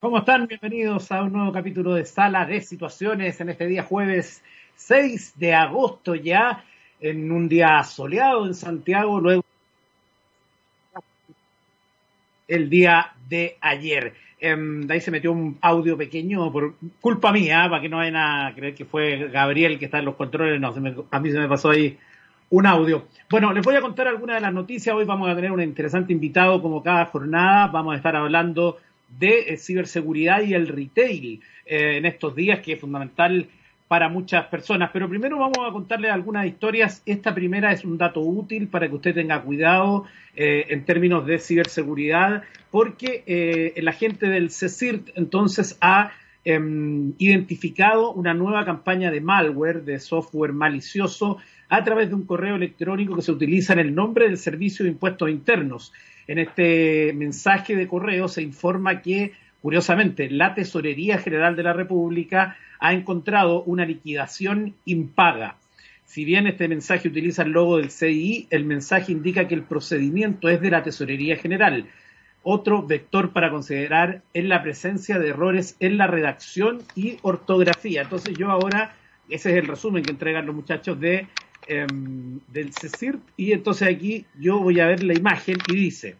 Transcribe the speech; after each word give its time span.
¿Cómo 0.00 0.16
están? 0.16 0.46
Bienvenidos 0.46 1.12
a 1.12 1.22
un 1.22 1.34
nuevo 1.34 1.52
capítulo 1.52 1.92
de 1.92 2.06
Sala 2.06 2.46
de 2.46 2.62
Situaciones 2.62 3.38
en 3.38 3.50
este 3.50 3.66
día 3.66 3.82
jueves 3.82 4.42
6 4.76 5.34
de 5.36 5.52
agosto 5.52 6.14
ya, 6.14 6.64
en 7.02 7.30
un 7.30 7.50
día 7.50 7.82
soleado 7.84 8.46
en 8.46 8.54
Santiago, 8.54 9.20
luego 9.20 9.44
el 12.48 12.70
día 12.70 13.12
de 13.28 13.58
ayer. 13.60 14.14
Em, 14.40 14.86
de 14.86 14.94
ahí 14.94 15.02
se 15.02 15.10
metió 15.10 15.32
un 15.32 15.58
audio 15.60 15.98
pequeño 15.98 16.50
por 16.50 16.76
culpa 17.02 17.30
mía, 17.30 17.66
para 17.68 17.82
que 17.82 17.90
no 17.90 17.98
vayan 17.98 18.16
a 18.16 18.54
creer 18.54 18.74
que 18.74 18.86
fue 18.86 19.28
Gabriel 19.28 19.78
que 19.78 19.84
está 19.84 19.98
en 19.98 20.06
los 20.06 20.16
controles, 20.16 20.58
no, 20.58 20.74
a 21.10 21.20
mí 21.20 21.30
se 21.30 21.38
me 21.38 21.46
pasó 21.46 21.68
ahí 21.68 21.98
un 22.48 22.64
audio. 22.64 23.06
Bueno, 23.28 23.52
les 23.52 23.62
voy 23.62 23.76
a 23.76 23.82
contar 23.82 24.08
algunas 24.08 24.36
de 24.36 24.40
las 24.40 24.54
noticias. 24.54 24.96
Hoy 24.96 25.04
vamos 25.04 25.28
a 25.28 25.36
tener 25.36 25.52
un 25.52 25.60
interesante 25.60 26.14
invitado 26.14 26.62
como 26.62 26.82
cada 26.82 27.04
jornada. 27.04 27.66
Vamos 27.68 27.92
a 27.92 27.96
estar 27.98 28.16
hablando 28.16 28.78
de 29.18 29.52
eh, 29.52 29.56
ciberseguridad 29.56 30.42
y 30.42 30.54
el 30.54 30.68
retail 30.68 31.40
eh, 31.66 31.96
en 31.96 32.06
estos 32.06 32.34
días, 32.34 32.60
que 32.60 32.74
es 32.74 32.80
fundamental 32.80 33.48
para 33.88 34.08
muchas 34.08 34.46
personas. 34.46 34.90
Pero 34.92 35.08
primero 35.08 35.38
vamos 35.38 35.58
a 35.58 35.72
contarles 35.72 36.12
algunas 36.12 36.46
historias. 36.46 37.02
Esta 37.06 37.34
primera 37.34 37.72
es 37.72 37.84
un 37.84 37.98
dato 37.98 38.20
útil 38.20 38.68
para 38.68 38.88
que 38.88 38.94
usted 38.94 39.14
tenga 39.14 39.42
cuidado 39.42 40.04
eh, 40.36 40.66
en 40.68 40.84
términos 40.84 41.26
de 41.26 41.38
ciberseguridad, 41.38 42.44
porque 42.70 43.74
la 43.76 43.92
gente 43.92 44.28
del 44.28 44.50
CECIRT 44.50 45.10
entonces 45.16 45.76
ha 45.80 46.12
em, 46.44 47.14
identificado 47.18 48.12
una 48.12 48.32
nueva 48.32 48.64
campaña 48.64 49.10
de 49.10 49.20
malware, 49.20 49.82
de 49.82 49.98
software 49.98 50.52
malicioso, 50.52 51.38
a 51.68 51.82
través 51.82 52.10
de 52.10 52.14
un 52.14 52.26
correo 52.26 52.56
electrónico 52.56 53.16
que 53.16 53.22
se 53.22 53.32
utiliza 53.32 53.72
en 53.72 53.80
el 53.80 53.94
nombre 53.94 54.26
del 54.26 54.38
Servicio 54.38 54.84
de 54.84 54.90
Impuestos 54.92 55.30
Internos. 55.30 55.92
En 56.30 56.38
este 56.38 57.12
mensaje 57.12 57.74
de 57.74 57.88
correo 57.88 58.28
se 58.28 58.40
informa 58.40 59.02
que, 59.02 59.32
curiosamente, 59.60 60.30
la 60.30 60.54
Tesorería 60.54 61.18
General 61.18 61.56
de 61.56 61.64
la 61.64 61.72
República 61.72 62.56
ha 62.78 62.92
encontrado 62.92 63.64
una 63.64 63.84
liquidación 63.84 64.76
impaga. 64.84 65.56
Si 66.04 66.24
bien 66.24 66.46
este 66.46 66.68
mensaje 66.68 67.08
utiliza 67.08 67.42
el 67.42 67.50
logo 67.50 67.78
del 67.78 67.90
CI, 67.90 68.46
el 68.50 68.64
mensaje 68.64 69.10
indica 69.10 69.48
que 69.48 69.56
el 69.56 69.64
procedimiento 69.64 70.48
es 70.48 70.60
de 70.60 70.70
la 70.70 70.84
Tesorería 70.84 71.34
General. 71.34 71.86
Otro 72.44 72.86
vector 72.86 73.32
para 73.32 73.50
considerar 73.50 74.22
es 74.32 74.44
la 74.44 74.62
presencia 74.62 75.18
de 75.18 75.30
errores 75.30 75.74
en 75.80 75.98
la 75.98 76.06
redacción 76.06 76.78
y 76.94 77.16
ortografía. 77.22 78.02
Entonces 78.02 78.38
yo 78.38 78.52
ahora, 78.52 78.94
ese 79.28 79.50
es 79.50 79.56
el 79.56 79.66
resumen 79.66 80.04
que 80.04 80.12
entregan 80.12 80.46
los 80.46 80.54
muchachos 80.54 81.00
de 81.00 81.26
Em, 81.72 82.40
del 82.52 82.72
CECIRT 82.72 83.20
y 83.36 83.52
entonces 83.52 83.86
aquí 83.86 84.24
yo 84.36 84.58
voy 84.58 84.80
a 84.80 84.88
ver 84.88 85.04
la 85.04 85.14
imagen 85.14 85.56
y 85.68 85.76
dice, 85.76 86.16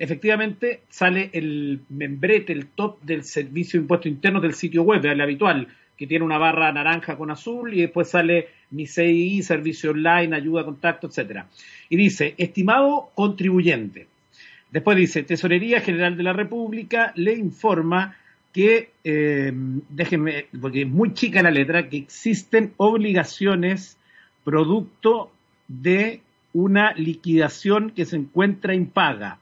efectivamente 0.00 0.80
sale 0.88 1.30
el 1.32 1.82
membrete, 1.90 2.52
el 2.52 2.66
top 2.66 3.00
del 3.00 3.22
servicio 3.22 3.78
de 3.78 3.84
impuestos 3.84 4.10
internos 4.10 4.42
del 4.42 4.54
sitio 4.54 4.82
web, 4.82 5.06
el 5.06 5.20
habitual, 5.20 5.68
que 5.96 6.08
tiene 6.08 6.24
una 6.24 6.38
barra 6.38 6.72
naranja 6.72 7.16
con 7.16 7.30
azul 7.30 7.72
y 7.72 7.82
después 7.82 8.08
sale 8.08 8.48
mi 8.72 8.88
CI, 8.88 9.44
servicio 9.44 9.92
online, 9.92 10.34
ayuda, 10.34 10.64
contacto, 10.64 11.06
etcétera. 11.06 11.46
Y 11.88 11.96
dice, 11.96 12.34
estimado 12.36 13.10
contribuyente. 13.14 14.08
Después 14.72 14.96
dice, 14.96 15.22
Tesorería 15.22 15.82
General 15.82 16.16
de 16.16 16.24
la 16.24 16.32
República 16.32 17.12
le 17.14 17.34
informa 17.34 18.16
que, 18.52 18.90
eh, 19.04 19.52
déjenme, 19.88 20.46
porque 20.60 20.82
es 20.82 20.88
muy 20.88 21.14
chica 21.14 21.44
la 21.44 21.52
letra, 21.52 21.88
que 21.88 21.98
existen 21.98 22.72
obligaciones 22.76 23.96
producto 24.44 25.30
de 25.68 26.20
una 26.52 26.92
liquidación 26.94 27.90
que 27.90 28.04
se 28.04 28.16
encuentra 28.16 28.74
impaga. 28.74 29.38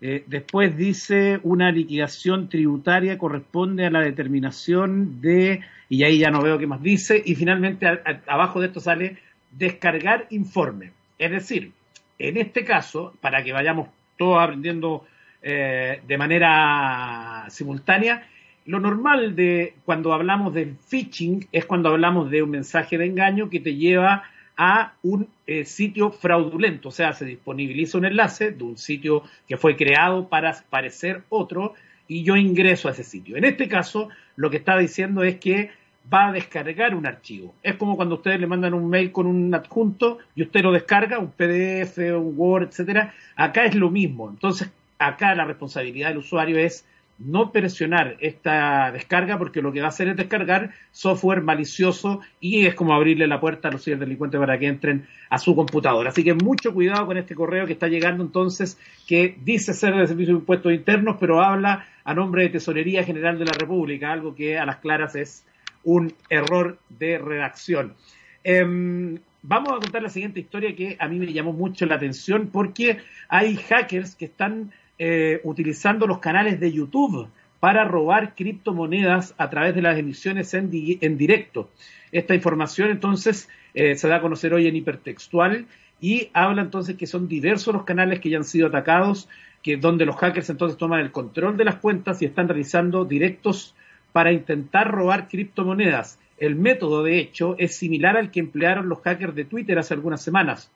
Eh, 0.00 0.24
después 0.26 0.76
dice 0.76 1.40
una 1.42 1.72
liquidación 1.72 2.48
tributaria 2.48 3.16
corresponde 3.16 3.86
a 3.86 3.90
la 3.90 4.00
determinación 4.00 5.20
de, 5.20 5.62
y 5.88 6.04
ahí 6.04 6.18
ya 6.18 6.30
no 6.30 6.42
veo 6.42 6.58
qué 6.58 6.66
más 6.66 6.82
dice, 6.82 7.22
y 7.24 7.34
finalmente 7.34 7.86
abajo 8.26 8.60
de 8.60 8.66
esto 8.66 8.80
sale 8.80 9.18
descargar 9.50 10.26
informe. 10.30 10.92
Es 11.18 11.30
decir, 11.30 11.72
en 12.18 12.36
este 12.36 12.64
caso, 12.64 13.14
para 13.20 13.42
que 13.42 13.52
vayamos 13.52 13.88
todos 14.18 14.42
aprendiendo 14.42 15.06
eh, 15.42 16.00
de 16.06 16.18
manera 16.18 17.46
simultánea, 17.48 18.26
lo 18.66 18.80
normal 18.80 19.36
de 19.36 19.74
cuando 19.84 20.12
hablamos 20.12 20.54
del 20.54 20.76
phishing 20.76 21.46
es 21.52 21.66
cuando 21.66 21.90
hablamos 21.90 22.30
de 22.30 22.42
un 22.42 22.50
mensaje 22.50 22.96
de 22.96 23.06
engaño 23.06 23.50
que 23.50 23.60
te 23.60 23.74
lleva 23.74 24.24
a 24.56 24.94
un 25.02 25.28
eh, 25.46 25.64
sitio 25.64 26.10
fraudulento, 26.10 26.88
o 26.88 26.92
sea, 26.92 27.12
se 27.12 27.24
disponibiliza 27.24 27.98
un 27.98 28.04
enlace 28.04 28.52
de 28.52 28.64
un 28.64 28.78
sitio 28.78 29.22
que 29.48 29.56
fue 29.56 29.76
creado 29.76 30.28
para 30.28 30.54
parecer 30.70 31.22
otro 31.28 31.74
y 32.06 32.22
yo 32.22 32.36
ingreso 32.36 32.88
a 32.88 32.92
ese 32.92 33.04
sitio. 33.04 33.36
En 33.36 33.44
este 33.44 33.68
caso, 33.68 34.08
lo 34.36 34.50
que 34.50 34.58
está 34.58 34.76
diciendo 34.78 35.24
es 35.24 35.36
que 35.36 35.70
va 36.12 36.28
a 36.28 36.32
descargar 36.32 36.94
un 36.94 37.06
archivo. 37.06 37.54
Es 37.62 37.76
como 37.76 37.96
cuando 37.96 38.16
ustedes 38.16 38.38
le 38.38 38.46
mandan 38.46 38.74
un 38.74 38.88
mail 38.88 39.10
con 39.10 39.26
un 39.26 39.54
adjunto 39.54 40.18
y 40.34 40.42
usted 40.42 40.62
lo 40.62 40.72
descarga, 40.72 41.18
un 41.18 41.30
PDF, 41.30 41.98
un 41.98 42.34
Word, 42.36 42.68
etcétera. 42.68 43.14
Acá 43.36 43.64
es 43.64 43.74
lo 43.74 43.90
mismo. 43.90 44.28
Entonces, 44.28 44.70
acá 44.98 45.34
la 45.34 45.44
responsabilidad 45.44 46.08
del 46.08 46.18
usuario 46.18 46.58
es 46.58 46.84
no 47.18 47.52
presionar 47.52 48.16
esta 48.20 48.90
descarga 48.92 49.38
porque 49.38 49.62
lo 49.62 49.72
que 49.72 49.80
va 49.80 49.86
a 49.86 49.88
hacer 49.90 50.08
es 50.08 50.16
descargar 50.16 50.72
software 50.90 51.42
malicioso 51.42 52.20
y 52.40 52.66
es 52.66 52.74
como 52.74 52.94
abrirle 52.94 53.26
la 53.26 53.40
puerta 53.40 53.68
a 53.68 53.70
los 53.70 53.84
ciberdelincuentes 53.84 54.40
para 54.40 54.58
que 54.58 54.66
entren 54.66 55.06
a 55.30 55.38
su 55.38 55.54
computadora. 55.54 56.10
Así 56.10 56.24
que 56.24 56.34
mucho 56.34 56.74
cuidado 56.74 57.06
con 57.06 57.16
este 57.16 57.34
correo 57.34 57.66
que 57.66 57.74
está 57.74 57.88
llegando 57.88 58.24
entonces, 58.24 58.78
que 59.06 59.36
dice 59.42 59.74
ser 59.74 59.94
de 59.94 60.06
Servicio 60.06 60.34
de 60.34 60.40
Impuestos 60.40 60.72
Internos, 60.72 61.16
pero 61.20 61.42
habla 61.42 61.86
a 62.04 62.14
nombre 62.14 62.42
de 62.42 62.50
Tesorería 62.50 63.04
General 63.04 63.38
de 63.38 63.44
la 63.44 63.52
República, 63.52 64.12
algo 64.12 64.34
que 64.34 64.58
a 64.58 64.66
las 64.66 64.76
claras 64.78 65.14
es 65.14 65.46
un 65.84 66.12
error 66.28 66.78
de 66.88 67.18
redacción. 67.18 67.94
Em, 68.42 69.18
vamos 69.42 69.72
a 69.72 69.80
contar 69.80 70.02
la 70.02 70.08
siguiente 70.08 70.40
historia 70.40 70.74
que 70.74 70.96
a 70.98 71.08
mí 71.08 71.18
me 71.18 71.32
llamó 71.32 71.52
mucho 71.52 71.86
la 71.86 71.94
atención 71.94 72.48
porque 72.52 72.98
hay 73.28 73.56
hackers 73.56 74.16
que 74.16 74.24
están 74.24 74.72
eh, 74.98 75.40
utilizando 75.44 76.06
los 76.06 76.18
canales 76.18 76.60
de 76.60 76.72
YouTube 76.72 77.28
para 77.60 77.84
robar 77.84 78.34
criptomonedas 78.34 79.34
a 79.38 79.48
través 79.48 79.74
de 79.74 79.82
las 79.82 79.98
emisiones 79.98 80.52
en, 80.54 80.70
directo. 80.70 81.70
Esta 82.12 82.34
información 82.34 82.90
entonces 82.90 83.48
eh, 83.72 83.96
se 83.96 84.06
da 84.06 84.16
a 84.16 84.20
conocer 84.20 84.52
hoy 84.52 84.66
en 84.66 84.76
hipertextual 84.76 85.66
y 86.00 86.28
habla 86.34 86.62
entonces 86.62 86.96
que 86.96 87.06
son 87.06 87.26
diversos 87.26 87.72
los 87.72 87.84
canales 87.84 88.20
que 88.20 88.28
ya 88.28 88.36
han 88.36 88.44
sido 88.44 88.68
atacados, 88.68 89.28
que 89.62 89.78
donde 89.78 90.04
los 90.04 90.16
hackers 90.16 90.50
entonces 90.50 90.76
toman 90.76 91.00
el 91.00 91.10
control 91.10 91.56
de 91.56 91.64
las 91.64 91.76
cuentas 91.76 92.20
y 92.20 92.26
están 92.26 92.48
realizando 92.48 93.04
directos 93.04 93.74
para 94.12 94.30
intentar 94.30 94.90
robar 94.90 95.26
criptomonedas. 95.28 96.18
El 96.38 96.56
método, 96.56 97.02
de 97.02 97.18
hecho, 97.18 97.56
es 97.58 97.76
similar 97.76 98.16
al 98.16 98.30
que 98.30 98.40
emplearon 98.40 98.88
los 98.88 99.00
hackers 99.00 99.34
de 99.34 99.44
Twitter 99.44 99.78
hace 99.78 99.94
algunas 99.94 100.22
semanas. 100.22 100.70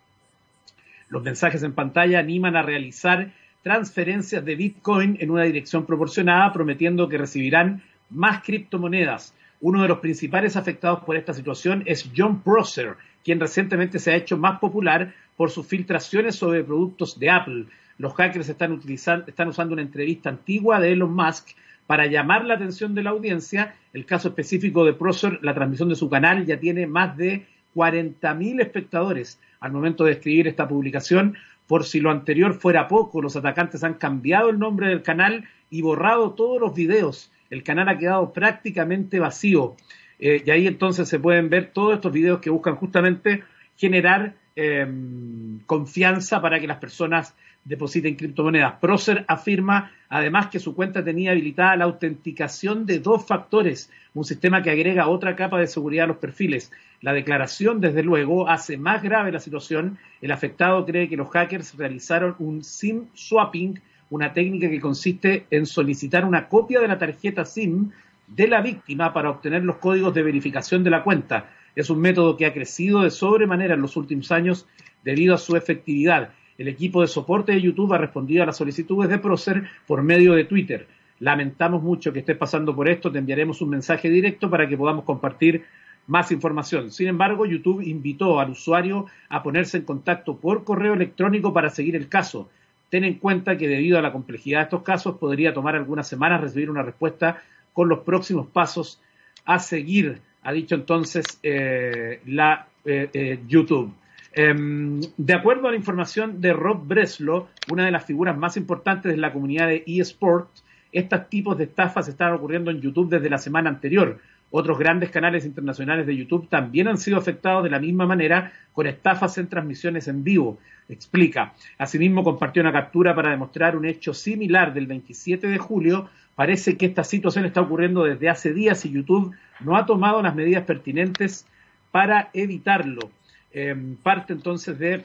Los 1.09 1.23
mensajes 1.23 1.63
en 1.63 1.73
pantalla 1.73 2.19
animan 2.19 2.57
a 2.57 2.63
realizar 2.63 3.33
transferencias 3.63 4.45
de 4.45 4.55
Bitcoin 4.55 5.17
en 5.21 5.31
una 5.31 5.45
dirección 5.45 5.85
proporcionada, 5.85 6.53
prometiendo 6.53 7.09
que 7.09 7.19
recibirán 7.19 7.83
más 8.11 8.43
criptomonedas. 8.43 9.35
Uno 9.61 9.83
de 9.83 9.89
los 9.89 9.99
principales 9.99 10.57
afectados 10.57 11.01
por 11.01 11.17
esta 11.17 11.35
situación 11.35 11.83
es 11.87 12.11
John 12.17 12.43
Prosser, 12.43 12.97
quien 13.25 13.41
recientemente 13.41 13.99
se 13.99 14.13
ha 14.13 14.17
hecho 14.17 14.37
más 14.37 14.59
popular 14.61 15.13
por 15.37 15.51
sus 15.51 15.67
filtraciones 15.67 16.37
sobre 16.37 16.65
productos 16.65 17.19
de 17.19 17.31
Apple. 17.31 17.67
Los 17.99 18.15
hackers 18.15 18.49
están, 18.49 18.73
utilizando, 18.73 19.27
están 19.27 19.49
usando 19.49 19.73
una 19.73 19.83
entrevista 19.83 20.31
antigua 20.31 20.81
de 20.81 20.93
Elon 20.93 21.13
Musk 21.13 21.49
para 21.87 22.07
llamar 22.07 22.45
la 22.45 22.55
atención 22.55 22.95
de 22.95 23.03
la 23.03 23.11
audiencia. 23.11 23.75
El 23.93 24.07
caso 24.07 24.29
específico 24.29 24.85
de 24.85 24.93
Prosser, 24.93 25.41
la 25.43 25.55
transmisión 25.55 25.89
de 25.89 25.97
su 25.97 26.09
canal 26.09 26.47
ya 26.47 26.61
tiene 26.61 26.87
más 26.87 27.17
de 27.17 27.47
40.000 27.75 28.61
espectadores. 28.61 29.41
Al 29.61 29.73
momento 29.73 30.05
de 30.05 30.13
escribir 30.13 30.47
esta 30.47 30.69
publicación, 30.69 31.37
por 31.69 31.85
si 31.85 32.01
lo 32.01 32.11
anterior 32.11 32.55
fuera 32.55 32.89
poco, 32.89 33.21
los 33.23 33.37
atacantes 33.37 33.85
han 33.85 33.95
cambiado 33.95 34.49
el 34.49 34.59
nombre 34.59 34.89
del 34.89 35.03
canal 35.03 35.47
y 35.71 35.83
borrado 35.83 36.33
todos 36.33 36.59
los 36.59 36.75
videos. 36.75 37.31
El 37.51 37.63
canal 37.63 37.91
ha 37.91 37.99
quedado 37.99 38.33
prácticamente 38.33 39.21
vacío. 39.21 39.77
Eh, 40.19 40.43
y 40.45 40.51
ahí 40.51 40.67
entonces 40.67 41.09
se 41.09 41.21
pueden 41.21 41.51
ver 41.51 41.71
todos 41.73 41.95
estos 41.95 42.11
videos 42.11 42.41
que 42.41 42.49
buscan 42.49 42.75
justamente 42.77 43.45
generar 43.77 44.35
em, 44.57 45.61
confianza 45.67 46.41
para 46.41 46.59
que 46.59 46.67
las 46.67 46.79
personas 46.79 47.37
depositen 47.65 48.17
criptomonedas. 48.17 48.75
Procer 48.81 49.25
afirma 49.29 49.93
además 50.09 50.49
que 50.49 50.59
su 50.59 50.75
cuenta 50.75 51.05
tenía 51.05 51.33
habilitada 51.33 51.77
la 51.77 51.85
autenticación 51.85 52.87
de 52.87 52.99
dos 52.99 53.27
factores, 53.27 53.91
un 54.15 54.25
sistema 54.25 54.63
que 54.63 54.71
agrega 54.71 55.09
otra 55.09 55.37
capa 55.37 55.59
de 55.61 55.67
seguridad 55.67 56.05
a 56.05 56.09
los 56.09 56.17
perfiles. 56.17 56.73
La 57.01 57.13
declaración, 57.13 57.81
desde 57.81 58.03
luego, 58.03 58.49
hace 58.49 58.77
más 58.77 59.03
grave 59.03 59.33
la 59.33 59.41
situación. 59.41 59.99
El 60.21 60.33
afectado 60.33 60.85
cree 60.87 61.09
que 61.09 61.17
los 61.17 61.31
hackers 61.31 61.77
realizaron 61.77 62.35
un 62.39 62.65
SIM 62.65 63.07
swapping, 63.15 63.81
una 64.11 64.33
técnica 64.33 64.71
que 64.71 64.81
consiste 64.81 65.47
en 65.51 65.67
solicitar 65.67 66.25
una 66.25 66.49
copia 66.49 66.81
de 66.81 66.89
la 66.89 66.99
tarjeta 66.99 67.45
SIM 67.45 67.91
de 68.27 68.49
la 68.49 68.61
víctima 68.61 69.13
para 69.13 69.31
obtener 69.31 69.63
los 69.65 69.77
códigos 69.77 70.15
de 70.15 70.23
verificación 70.23 70.83
de 70.85 70.91
la 70.91 71.03
cuenta. 71.03 71.51
Es 71.77 71.91
un 71.91 72.01
método 72.01 72.37
que 72.37 72.47
ha 72.47 72.53
crecido 72.53 73.03
de 73.03 73.11
sobremanera 73.11 73.75
en 73.75 73.83
los 73.83 73.97
últimos 73.97 74.33
años 74.33 74.67
debido 75.05 75.35
a 75.35 75.39
su 75.39 75.57
efectividad. 75.57 76.31
El 76.59 76.67
equipo 76.67 77.01
de 77.01 77.07
soporte 77.07 77.53
de 77.53 77.63
YouTube 77.63 77.95
ha 77.95 77.99
respondido 77.99 78.43
a 78.43 78.47
las 78.47 78.57
solicitudes 78.57 79.09
de 79.09 79.19
Procer 79.19 79.69
por 79.87 80.03
medio 80.03 80.35
de 80.35 80.45
Twitter. 80.45 80.89
Lamentamos 81.21 81.85
mucho 81.85 82.13
que 82.13 82.19
estés 82.19 82.37
pasando 82.37 82.75
por 82.75 82.89
esto, 82.89 83.13
te 83.13 83.21
enviaremos 83.21 83.63
un 83.63 83.71
mensaje 83.71 84.11
directo 84.11 84.51
para 84.51 84.69
que 84.69 84.77
podamos 84.77 85.05
compartir 85.05 85.65
más 86.09 86.33
información. 86.33 86.91
Sin 86.91 87.07
embargo, 87.07 87.47
YouTube 87.47 87.83
invitó 87.83 88.41
al 88.41 88.51
usuario 88.51 89.07
a 89.29 89.43
ponerse 89.43 89.77
en 89.77 89.85
contacto 89.85 90.37
por 90.37 90.65
correo 90.65 90.95
electrónico 90.95 91.53
para 91.53 91.71
seguir 91.71 91.95
el 91.95 92.09
caso. 92.09 92.49
Ten 92.89 93.05
en 93.05 93.15
cuenta 93.15 93.57
que 93.57 93.69
debido 93.69 93.97
a 93.97 94.03
la 94.03 94.13
complejidad 94.13 94.59
de 94.59 94.65
estos 94.65 94.83
casos 94.83 95.17
podría 95.17 95.55
tomar 95.55 95.77
algunas 95.77 96.09
semanas 96.09 96.41
recibir 96.41 96.71
una 96.71 96.83
respuesta 96.83 97.41
con 97.73 97.89
los 97.89 98.01
próximos 98.01 98.49
pasos 98.49 99.01
a 99.45 99.61
seguir, 99.61 100.21
ha 100.43 100.53
dicho 100.53 100.75
entonces 100.75 101.25
eh, 101.45 102.21
la 102.27 102.67
eh, 102.85 103.11
eh, 103.13 103.39
YouTube. 103.47 103.93
Em, 104.41 105.01
de 105.17 105.35
acuerdo 105.35 105.67
a 105.67 105.73
la 105.73 105.77
información 105.77 106.41
de 106.41 106.53
Rob 106.53 106.87
Breslow, 106.87 107.49
una 107.73 107.87
de 107.87 107.91
las 107.91 108.05
figuras 108.05 108.39
más 108.39 108.57
importantes 108.57 109.11
de 109.11 109.19
la 109.19 109.33
comunidad 109.33 109.67
de 109.67 109.83
eSport, 109.85 110.49
estos 110.93 111.29
tipos 111.29 111.59
de 111.59 111.65
estafas 111.65 112.07
están 112.07 112.35
ocurriendo 112.35 112.71
en 112.71 112.81
YouTube 112.81 113.11
desde 113.11 113.31
la 113.31 113.39
semana 113.39 113.69
anterior. 113.69 114.21
Otros 114.53 114.79
grandes 114.79 115.11
canales 115.11 115.45
internacionales 115.45 116.07
de 116.07 116.17
YouTube 116.17 116.49
también 116.49 116.87
han 116.87 116.99
sido 116.99 117.19
afectados 117.19 117.65
de 117.65 117.71
la 117.71 117.81
misma 117.81 118.07
manera 118.07 118.53
con 118.73 118.87
estafas 118.87 119.37
en 119.39 119.49
transmisiones 119.49 120.07
en 120.07 120.23
vivo. 120.23 120.61
Explica. 120.89 121.55
Asimismo, 121.77 122.23
compartió 122.23 122.63
una 122.63 122.71
captura 122.71 123.17
para 123.17 123.31
demostrar 123.31 123.77
un 123.77 123.87
hecho 123.87 124.15
similar 124.15 124.73
del 124.73 124.87
27 124.87 125.49
de 125.49 125.59
julio. 125.59 126.11
Parece 126.37 126.77
que 126.77 126.87
esta 126.87 127.03
situación 127.03 127.45
está 127.45 127.61
ocurriendo 127.61 128.05
desde 128.05 128.29
hace 128.29 128.55
días 128.55 128.85
y 128.85 128.93
YouTube 128.93 129.35
no 129.59 129.77
ha 129.77 129.85
tomado 129.85 130.23
las 130.23 130.37
medidas 130.37 130.63
pertinentes 130.63 131.45
para 131.91 132.31
evitarlo. 132.35 133.11
Em, 133.53 133.97
parte 133.97 134.33
entonces 134.33 134.79
de 134.79 135.03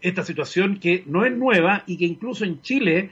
esta 0.00 0.22
situación 0.22 0.78
que 0.78 1.02
no 1.06 1.24
es 1.24 1.32
nueva 1.32 1.82
y 1.86 1.96
que 1.96 2.04
incluso 2.04 2.44
en 2.44 2.60
Chile 2.60 3.10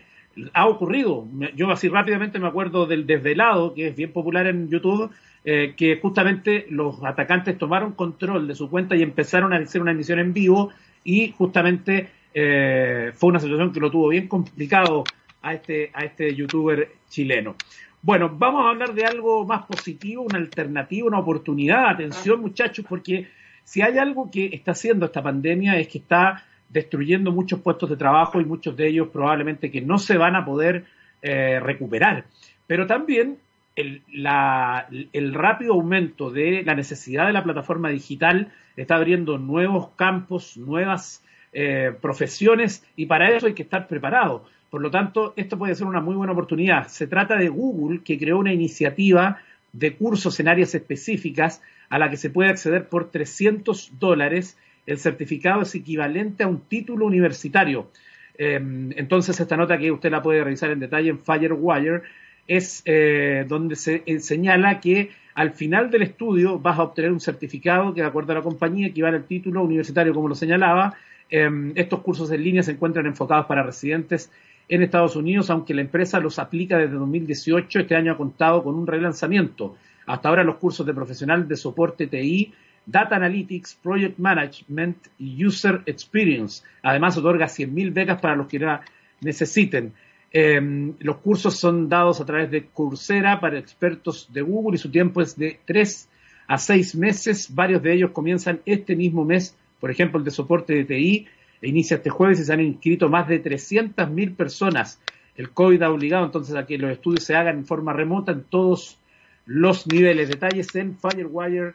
ha 0.52 0.66
ocurrido. 0.66 1.26
Yo 1.54 1.70
así 1.70 1.88
rápidamente 1.88 2.38
me 2.38 2.48
acuerdo 2.48 2.86
del 2.86 3.06
desvelado, 3.06 3.74
que 3.74 3.88
es 3.88 3.96
bien 3.96 4.12
popular 4.12 4.46
en 4.46 4.68
YouTube, 4.68 5.10
eh, 5.44 5.74
que 5.76 5.98
justamente 6.00 6.66
los 6.70 7.02
atacantes 7.02 7.58
tomaron 7.58 7.92
control 7.92 8.46
de 8.46 8.54
su 8.54 8.70
cuenta 8.70 8.94
y 8.94 9.02
empezaron 9.02 9.52
a 9.52 9.56
hacer 9.56 9.82
una 9.82 9.90
emisión 9.92 10.18
en 10.18 10.32
vivo 10.32 10.70
y 11.04 11.32
justamente 11.32 12.10
eh, 12.34 13.12
fue 13.14 13.30
una 13.30 13.40
situación 13.40 13.72
que 13.72 13.80
lo 13.80 13.90
tuvo 13.90 14.08
bien 14.08 14.28
complicado 14.28 15.04
a 15.42 15.54
este, 15.54 15.90
a 15.92 16.04
este 16.04 16.34
youtuber 16.34 16.92
chileno. 17.08 17.56
Bueno, 18.00 18.30
vamos 18.36 18.64
a 18.64 18.70
hablar 18.70 18.94
de 18.94 19.04
algo 19.04 19.44
más 19.44 19.64
positivo, 19.64 20.22
una 20.22 20.38
alternativa, 20.38 21.06
una 21.06 21.18
oportunidad. 21.18 21.90
Atención 21.90 22.40
muchachos, 22.40 22.84
porque 22.88 23.28
si 23.64 23.82
hay 23.82 23.98
algo 23.98 24.30
que 24.30 24.46
está 24.52 24.72
haciendo 24.72 25.06
esta 25.06 25.22
pandemia 25.22 25.78
es 25.78 25.88
que 25.88 25.98
está 25.98 26.44
destruyendo 26.68 27.32
muchos 27.32 27.60
puestos 27.60 27.90
de 27.90 27.96
trabajo 27.96 28.40
y 28.40 28.44
muchos 28.44 28.76
de 28.76 28.88
ellos 28.88 29.08
probablemente 29.12 29.70
que 29.70 29.80
no 29.80 29.98
se 29.98 30.16
van 30.16 30.36
a 30.36 30.44
poder 30.44 30.84
eh, 31.20 31.60
recuperar. 31.60 32.24
Pero 32.66 32.86
también 32.86 33.38
el, 33.76 35.34
rápido 35.34 35.74
aumento 35.74 36.30
de 36.30 36.62
la 36.64 36.74
necesidad 36.74 37.26
de 37.26 37.32
la 37.32 37.44
plataforma 37.44 37.88
digital 37.90 38.52
está 38.76 38.96
abriendo 38.96 39.38
nuevos 39.38 39.90
campos, 39.96 40.56
nuevas 40.56 41.24
eh, 41.52 41.92
profesiones 42.00 42.84
y 42.96 43.06
para 43.06 43.30
eso 43.30 43.46
hay 43.46 43.54
que 43.54 43.62
estar 43.62 43.86
preparado. 43.86 44.44
Por 44.70 44.80
lo 44.80 44.90
tanto, 44.90 45.34
esto 45.36 45.58
puede 45.58 45.74
ser 45.74 45.86
una 45.86 46.00
muy 46.00 46.14
buena 46.14 46.32
oportunidad. 46.32 46.88
Se 46.88 47.06
trata 47.06 47.36
de 47.36 47.48
Google, 47.48 48.00
que 48.02 48.18
creó 48.18 48.38
una 48.38 48.54
iniciativa 48.54 49.38
de 49.72 49.96
cursos 49.96 50.38
en 50.40 50.48
áreas 50.48 50.74
específicas 50.74 51.62
a 51.88 51.98
la 51.98 52.10
que 52.10 52.16
se 52.16 52.30
puede 52.30 52.50
acceder 52.50 52.88
por 52.88 53.10
300 53.10 53.92
dólares 53.98 54.56
el 54.86 54.98
certificado 54.98 55.62
es 55.62 55.74
equivalente 55.74 56.42
a 56.42 56.48
un 56.48 56.60
título 56.60 57.06
universitario. 57.06 57.90
Em, 58.36 58.90
entonces, 58.96 59.38
esta 59.38 59.56
nota 59.56 59.78
que 59.78 59.90
usted 59.90 60.10
la 60.10 60.22
puede 60.22 60.42
revisar 60.42 60.70
en 60.70 60.80
detalle 60.80 61.10
en 61.10 61.18
Firewire 61.18 62.02
es 62.48 62.82
eh, 62.84 63.44
donde 63.46 63.76
se 63.76 64.02
eh, 64.04 64.18
señala 64.18 64.80
que 64.80 65.10
al 65.34 65.52
final 65.52 65.90
del 65.90 66.02
estudio 66.02 66.58
vas 66.58 66.78
a 66.78 66.82
obtener 66.82 67.12
un 67.12 67.20
certificado 67.20 67.94
que, 67.94 68.00
de 68.00 68.06
acuerdo 68.06 68.32
a 68.32 68.36
la 68.36 68.42
compañía, 68.42 68.88
equivale 68.88 69.18
al 69.18 69.24
título 69.24 69.62
universitario, 69.62 70.12
como 70.12 70.28
lo 70.28 70.34
señalaba. 70.34 70.94
Em, 71.30 71.72
estos 71.76 72.00
cursos 72.00 72.30
en 72.30 72.42
línea 72.42 72.62
se 72.62 72.72
encuentran 72.72 73.06
enfocados 73.06 73.46
para 73.46 73.62
residentes 73.62 74.30
en 74.68 74.82
Estados 74.82 75.16
Unidos, 75.16 75.50
aunque 75.50 75.74
la 75.74 75.82
empresa 75.82 76.20
los 76.20 76.38
aplica 76.38 76.78
desde 76.78 76.94
2018. 76.94 77.80
Este 77.80 77.96
año 77.96 78.12
ha 78.12 78.16
contado 78.16 78.62
con 78.62 78.74
un 78.74 78.86
relanzamiento. 78.86 79.76
Hasta 80.06 80.28
ahora 80.28 80.44
los 80.44 80.56
cursos 80.56 80.86
de 80.86 80.94
profesional 80.94 81.46
de 81.46 81.56
soporte 81.56 82.06
TI 82.06 82.52
Data 82.84 83.16
Analytics, 83.16 83.78
Project 83.82 84.18
Management 84.18 84.96
y 85.18 85.44
User 85.44 85.82
Experience. 85.86 86.64
Además, 86.82 87.16
otorga 87.16 87.46
100.000 87.46 87.92
becas 87.92 88.20
para 88.20 88.36
los 88.36 88.48
que 88.48 88.58
la 88.58 88.82
necesiten. 89.20 89.92
Em, 90.32 90.94
los 90.98 91.18
cursos 91.18 91.56
son 91.56 91.88
dados 91.88 92.20
a 92.20 92.26
través 92.26 92.50
de 92.50 92.66
Coursera 92.66 93.38
para 93.38 93.58
expertos 93.58 94.32
de 94.32 94.40
Google 94.42 94.76
y 94.76 94.78
su 94.78 94.90
tiempo 94.90 95.20
es 95.20 95.36
de 95.36 95.60
3 95.64 96.08
a 96.48 96.58
6 96.58 96.96
meses. 96.96 97.54
Varios 97.54 97.82
de 97.82 97.92
ellos 97.94 98.10
comienzan 98.10 98.60
este 98.64 98.96
mismo 98.96 99.24
mes. 99.24 99.56
Por 99.78 99.90
ejemplo, 99.90 100.18
el 100.18 100.24
de 100.24 100.30
soporte 100.30 100.74
de 100.74 100.84
TI 100.84 101.26
inicia 101.68 101.96
este 101.96 102.10
jueves 102.10 102.40
y 102.40 102.44
se 102.44 102.52
han 102.52 102.60
inscrito 102.60 103.08
más 103.08 103.28
de 103.28 103.42
300.000 103.42 104.36
personas. 104.36 105.00
El 105.36 105.50
COVID 105.50 105.82
ha 105.82 105.90
obligado 105.90 106.24
entonces 106.24 106.54
a 106.56 106.66
que 106.66 106.78
los 106.78 106.90
estudios 106.90 107.24
se 107.24 107.34
hagan 107.34 107.58
en 107.58 107.66
forma 107.66 107.92
remota 107.92 108.32
en 108.32 108.44
todos 108.44 108.98
los 109.46 109.86
niveles. 109.86 110.28
Detalles 110.28 110.74
en 110.74 110.96
Firewire 110.98 111.74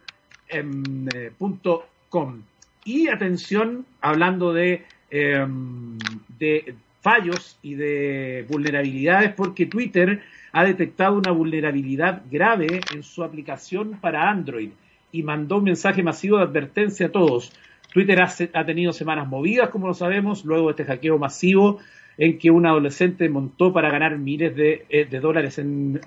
eh, 0.50 1.32
.com. 2.10 2.42
Y 2.86 3.08
atención, 3.10 3.86
hablando 4.00 4.56
em, 4.58 5.98
de 6.38 6.76
fallos 7.02 7.58
y 7.62 7.76
de 7.76 8.46
vulnerabilidades, 8.50 9.34
porque 9.34 9.66
Twitter 9.66 10.22
ha 10.54 10.64
detectado 10.64 11.18
una 11.18 11.32
vulnerabilidad 11.32 12.24
grave 12.32 12.82
en 12.94 13.04
su 13.04 13.24
aplicación 13.24 13.98
para 14.00 14.30
Android 14.30 14.70
y 15.12 15.24
mandó 15.24 15.58
un 15.58 15.66
mensaje 15.66 16.04
masivo 16.04 16.38
de 16.38 16.44
advertencia 16.44 17.08
a 17.08 17.12
todos. 17.12 17.52
Twitter 17.92 18.22
ha, 18.22 18.66
tenido 18.66 18.94
semanas 18.94 19.28
movidas, 19.28 19.70
como 19.70 19.88
lo 19.88 19.94
sabemos, 19.94 20.46
luego 20.46 20.68
de 20.68 20.72
este 20.72 20.86
hackeo 20.86 21.18
masivo 21.18 21.80
en 22.18 22.38
que 22.38 22.52
un 22.52 22.66
adolescente 22.66 23.30
montó 23.30 23.72
para 23.72 23.90
ganar 23.90 24.18
miles 24.18 24.56
de, 24.56 24.86
eh, 24.90 25.06
dólares 25.20 25.58
en, 25.60 26.00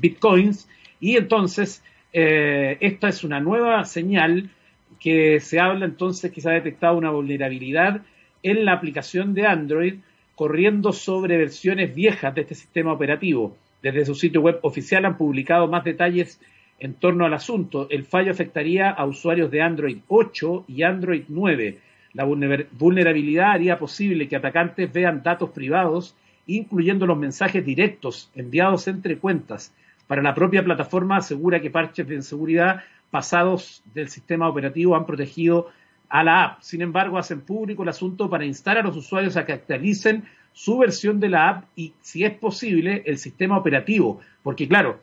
bitcoins 0.00 0.68
y 1.00 1.16
entonces 1.16 1.82
eh, 2.12 2.76
esta 2.80 3.08
es 3.08 3.22
una 3.22 3.40
nueva 3.40 3.84
señal 3.84 4.50
que 4.98 5.40
se 5.40 5.60
habla 5.60 5.84
entonces 5.84 6.32
que 6.32 6.40
se 6.40 6.48
ha 6.48 6.54
detectado 6.54 6.96
una 6.96 7.10
vulnerabilidad 7.10 8.02
en 8.42 8.64
la 8.64 8.72
aplicación 8.72 9.34
de 9.34 9.46
Android 9.46 9.94
corriendo 10.34 10.92
sobre 10.92 11.36
versiones 11.36 11.94
viejas 11.94 12.34
de 12.34 12.42
este 12.42 12.54
sistema 12.54 12.92
operativo. 12.92 13.56
Desde 13.82 14.04
su 14.04 14.14
sitio 14.14 14.40
web 14.40 14.58
oficial 14.62 15.04
han 15.04 15.16
publicado 15.16 15.68
más 15.68 15.84
detalles 15.84 16.40
en 16.80 16.94
torno 16.94 17.24
al 17.24 17.34
asunto. 17.34 17.88
El 17.90 18.04
fallo 18.04 18.30
afectaría 18.30 18.90
a 18.90 19.04
usuarios 19.04 19.50
de 19.50 19.62
Android 19.62 19.98
8 20.08 20.64
y 20.68 20.82
Android 20.82 21.24
9. 21.28 21.78
La 22.14 22.24
vulnerabilidad 22.24 23.52
haría 23.52 23.78
posible 23.78 24.28
que 24.28 24.36
atacantes 24.36 24.92
vean 24.92 25.22
datos 25.22 25.50
privados, 25.50 26.16
incluyendo 26.46 27.06
los 27.06 27.18
mensajes 27.18 27.64
directos 27.64 28.30
enviados 28.34 28.88
entre 28.88 29.18
cuentas, 29.18 29.72
para 30.06 30.22
la 30.22 30.34
propia 30.34 30.64
plataforma 30.64 31.18
asegura 31.18 31.60
que 31.60 31.70
parches 31.70 32.08
de 32.08 32.22
seguridad 32.22 32.82
pasados 33.10 33.82
del 33.94 34.08
sistema 34.08 34.48
operativo 34.48 34.96
han 34.96 35.06
protegido 35.06 35.68
a 36.08 36.24
la 36.24 36.44
app. 36.44 36.62
Sin 36.62 36.80
embargo, 36.80 37.18
hacen 37.18 37.42
público 37.42 37.82
el 37.82 37.90
asunto 37.90 38.30
para 38.30 38.46
instar 38.46 38.78
a 38.78 38.82
los 38.82 38.96
usuarios 38.96 39.36
a 39.36 39.44
que 39.44 39.52
actualicen 39.52 40.24
su 40.52 40.78
versión 40.78 41.20
de 41.20 41.28
la 41.28 41.48
app 41.48 41.64
y, 41.76 41.92
si 42.00 42.24
es 42.24 42.32
posible, 42.32 43.02
el 43.04 43.18
sistema 43.18 43.58
operativo. 43.58 44.20
Porque, 44.42 44.66
claro, 44.66 45.00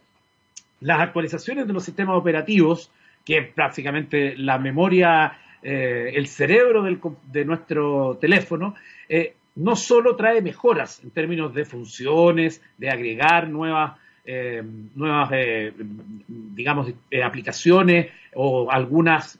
las 0.82 1.00
actualizaciones 1.00 1.68
de 1.68 1.74
los 1.74 1.84
sistemas 1.84 2.16
operativos, 2.16 2.92
que 3.24 3.38
es 3.38 3.48
prácticamente 3.54 4.36
la 4.38 4.58
memoria, 4.58 5.38
eh, 5.64 6.12
el 6.14 6.28
cerebro 6.28 6.84
de 6.84 7.46
nuestro 7.46 8.18
teléfono, 8.22 8.76
eh, 9.10 9.34
no 9.56 9.76
solo 9.76 10.16
trae 10.16 10.42
mejoras 10.42 11.02
en 11.04 11.12
términos 11.12 11.54
de 11.54 11.66
funciones, 11.66 12.62
de 12.78 12.90
agregar 12.90 13.50
nuevas 13.50 13.94
eh, 14.28 14.64
nuevas, 14.96 15.30
digamos, 16.18 16.92
aplicaciones 17.24 18.08
o 18.34 18.72
algunas 18.72 19.40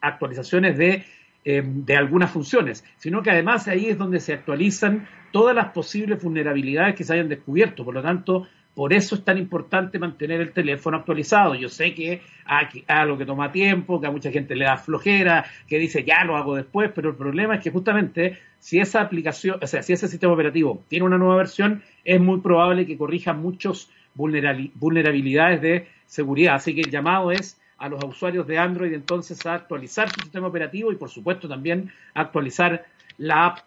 actualizaciones 0.00 0.78
de, 0.78 1.04
de 1.44 1.96
algunas 1.96 2.30
funciones, 2.30 2.84
sino 2.96 3.22
que 3.22 3.30
además 3.30 3.68
ahí 3.68 3.86
es 3.86 3.98
donde 3.98 4.20
se 4.20 4.32
actualizan 4.32 5.06
todas 5.30 5.54
las 5.54 5.72
posibles 5.72 6.22
vulnerabilidades 6.22 6.94
que 6.94 7.04
se 7.04 7.12
hayan 7.12 7.28
descubierto. 7.28 7.84
Por 7.84 7.92
lo 7.92 8.02
tanto, 8.02 8.48
por 8.78 8.92
eso 8.92 9.16
es 9.16 9.24
tan 9.24 9.38
importante 9.38 9.98
mantener 9.98 10.40
el 10.40 10.52
teléfono 10.52 10.98
actualizado. 10.98 11.56
Yo 11.56 11.68
sé 11.68 11.96
que 11.96 12.22
hay 12.44 12.84
algo 12.86 13.18
que 13.18 13.26
toma 13.26 13.50
tiempo, 13.50 14.00
que 14.00 14.06
a 14.06 14.12
mucha 14.12 14.30
gente 14.30 14.54
le 14.54 14.66
da 14.66 14.76
flojera, 14.76 15.44
que 15.66 15.80
dice 15.80 16.04
ya 16.04 16.22
lo 16.22 16.36
hago 16.36 16.54
después, 16.54 16.92
pero 16.94 17.10
el 17.10 17.16
problema 17.16 17.56
es 17.56 17.60
que 17.60 17.72
justamente 17.72 18.38
si 18.60 18.78
esa 18.78 19.00
aplicación, 19.00 19.58
o 19.60 19.66
sea, 19.66 19.82
si 19.82 19.94
ese 19.94 20.06
sistema 20.06 20.32
operativo 20.32 20.84
tiene 20.86 21.06
una 21.06 21.18
nueva 21.18 21.34
versión, 21.34 21.82
es 22.04 22.20
muy 22.20 22.38
probable 22.38 22.86
que 22.86 22.96
corrija 22.96 23.32
muchos 23.32 23.90
vulnerabilidades 24.14 25.60
de 25.60 25.88
seguridad. 26.06 26.54
Así 26.54 26.72
que 26.72 26.82
el 26.82 26.90
llamado 26.92 27.32
es 27.32 27.60
a 27.78 27.88
los 27.88 28.04
usuarios 28.04 28.46
de 28.46 28.58
Android 28.58 28.92
entonces 28.92 29.44
a 29.44 29.54
actualizar 29.54 30.08
su 30.08 30.20
sistema 30.20 30.46
operativo 30.46 30.92
y 30.92 30.94
por 30.94 31.10
supuesto 31.10 31.48
también 31.48 31.90
actualizar 32.14 32.86
la 33.18 33.46
app 33.46 33.58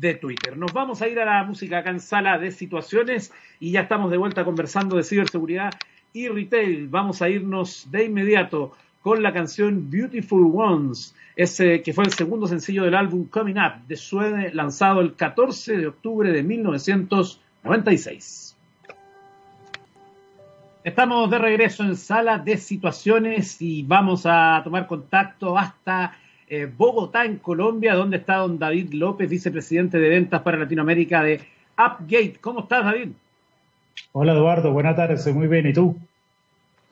de 0.00 0.14
Twitter. 0.14 0.56
Nos 0.56 0.72
vamos 0.72 1.02
a 1.02 1.08
ir 1.08 1.18
a 1.20 1.24
la 1.24 1.44
música 1.44 1.78
acá 1.78 1.90
en 1.90 2.00
sala 2.00 2.38
de 2.38 2.52
situaciones 2.52 3.32
y 3.58 3.72
ya 3.72 3.80
estamos 3.82 4.10
de 4.10 4.16
vuelta 4.16 4.44
conversando 4.44 4.96
de 4.96 5.02
ciberseguridad 5.02 5.72
y 6.12 6.28
retail. 6.28 6.88
Vamos 6.88 7.22
a 7.22 7.28
irnos 7.28 7.88
de 7.90 8.04
inmediato 8.04 8.72
con 9.02 9.22
la 9.22 9.32
canción 9.32 9.90
Beautiful 9.90 10.52
Ones, 10.54 11.14
ese 11.34 11.82
que 11.82 11.92
fue 11.92 12.04
el 12.04 12.12
segundo 12.12 12.46
sencillo 12.46 12.84
del 12.84 12.94
álbum 12.94 13.26
Coming 13.26 13.56
Up 13.56 13.86
de 13.88 13.96
Suede, 13.96 14.54
lanzado 14.54 15.00
el 15.00 15.14
14 15.14 15.78
de 15.78 15.86
octubre 15.86 16.30
de 16.30 16.42
1996. 16.42 18.50
Estamos 20.82 21.30
de 21.30 21.38
regreso 21.38 21.82
en 21.82 21.96
sala 21.96 22.38
de 22.38 22.56
situaciones 22.56 23.60
y 23.60 23.82
vamos 23.82 24.24
a 24.24 24.62
tomar 24.64 24.86
contacto 24.86 25.58
hasta 25.58 26.16
eh, 26.50 26.66
Bogotá, 26.66 27.24
en 27.24 27.36
Colombia, 27.36 27.94
donde 27.94 28.16
está 28.16 28.38
don 28.38 28.58
David 28.58 28.92
López, 28.92 29.30
vicepresidente 29.30 30.00
de 30.00 30.08
ventas 30.08 30.42
para 30.42 30.58
Latinoamérica 30.58 31.22
de 31.22 31.40
Upgate. 31.78 32.38
¿Cómo 32.40 32.62
estás, 32.62 32.84
David? 32.84 33.10
Hola, 34.10 34.32
Eduardo. 34.32 34.72
Buenas 34.72 34.96
tardes. 34.96 35.24
Muy 35.32 35.46
bien. 35.46 35.68
¿Y 35.68 35.72
tú? 35.72 35.96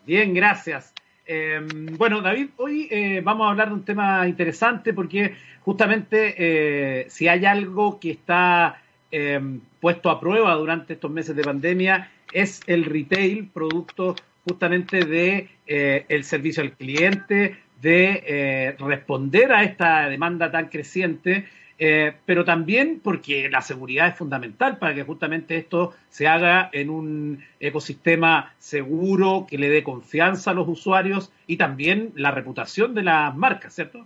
Bien, 0.06 0.32
gracias. 0.32 0.94
Em, 1.26 1.86
bueno, 1.98 2.20
David, 2.20 2.50
hoy 2.56 2.86
eh, 2.88 3.20
vamos 3.20 3.48
a 3.48 3.50
hablar 3.50 3.70
de 3.70 3.74
un 3.74 3.84
tema 3.84 4.28
interesante 4.28 4.94
porque 4.94 5.34
justamente 5.64 6.34
eh, 6.38 7.06
si 7.10 7.26
hay 7.26 7.44
algo 7.44 7.98
que 7.98 8.12
está 8.12 8.80
em, 9.10 9.60
puesto 9.80 10.08
a 10.08 10.20
prueba 10.20 10.54
durante 10.54 10.92
estos 10.92 11.10
meses 11.10 11.34
de 11.34 11.42
pandemia 11.42 12.12
es 12.32 12.60
el 12.68 12.84
retail, 12.84 13.48
producto 13.52 14.14
justamente 14.44 15.04
de 15.04 15.48
el 15.66 16.24
servicio 16.24 16.62
al 16.62 16.72
cliente, 16.72 17.58
de 17.80 18.24
eh, 18.26 18.76
responder 18.78 19.52
a 19.52 19.62
esta 19.62 20.08
demanda 20.08 20.50
tan 20.50 20.68
creciente, 20.68 21.46
eh, 21.78 22.12
pero 22.26 22.44
también 22.44 23.00
porque 23.02 23.48
la 23.48 23.62
seguridad 23.62 24.08
es 24.08 24.16
fundamental 24.16 24.78
para 24.78 24.94
que 24.94 25.04
justamente 25.04 25.56
esto 25.56 25.94
se 26.10 26.26
haga 26.26 26.70
en 26.72 26.90
un 26.90 27.44
ecosistema 27.60 28.52
seguro, 28.58 29.46
que 29.48 29.58
le 29.58 29.68
dé 29.68 29.84
confianza 29.84 30.50
a 30.50 30.54
los 30.54 30.66
usuarios 30.66 31.30
y 31.46 31.56
también 31.56 32.12
la 32.16 32.32
reputación 32.32 32.94
de 32.94 33.04
las 33.04 33.36
marcas, 33.36 33.74
¿cierto? 33.74 34.04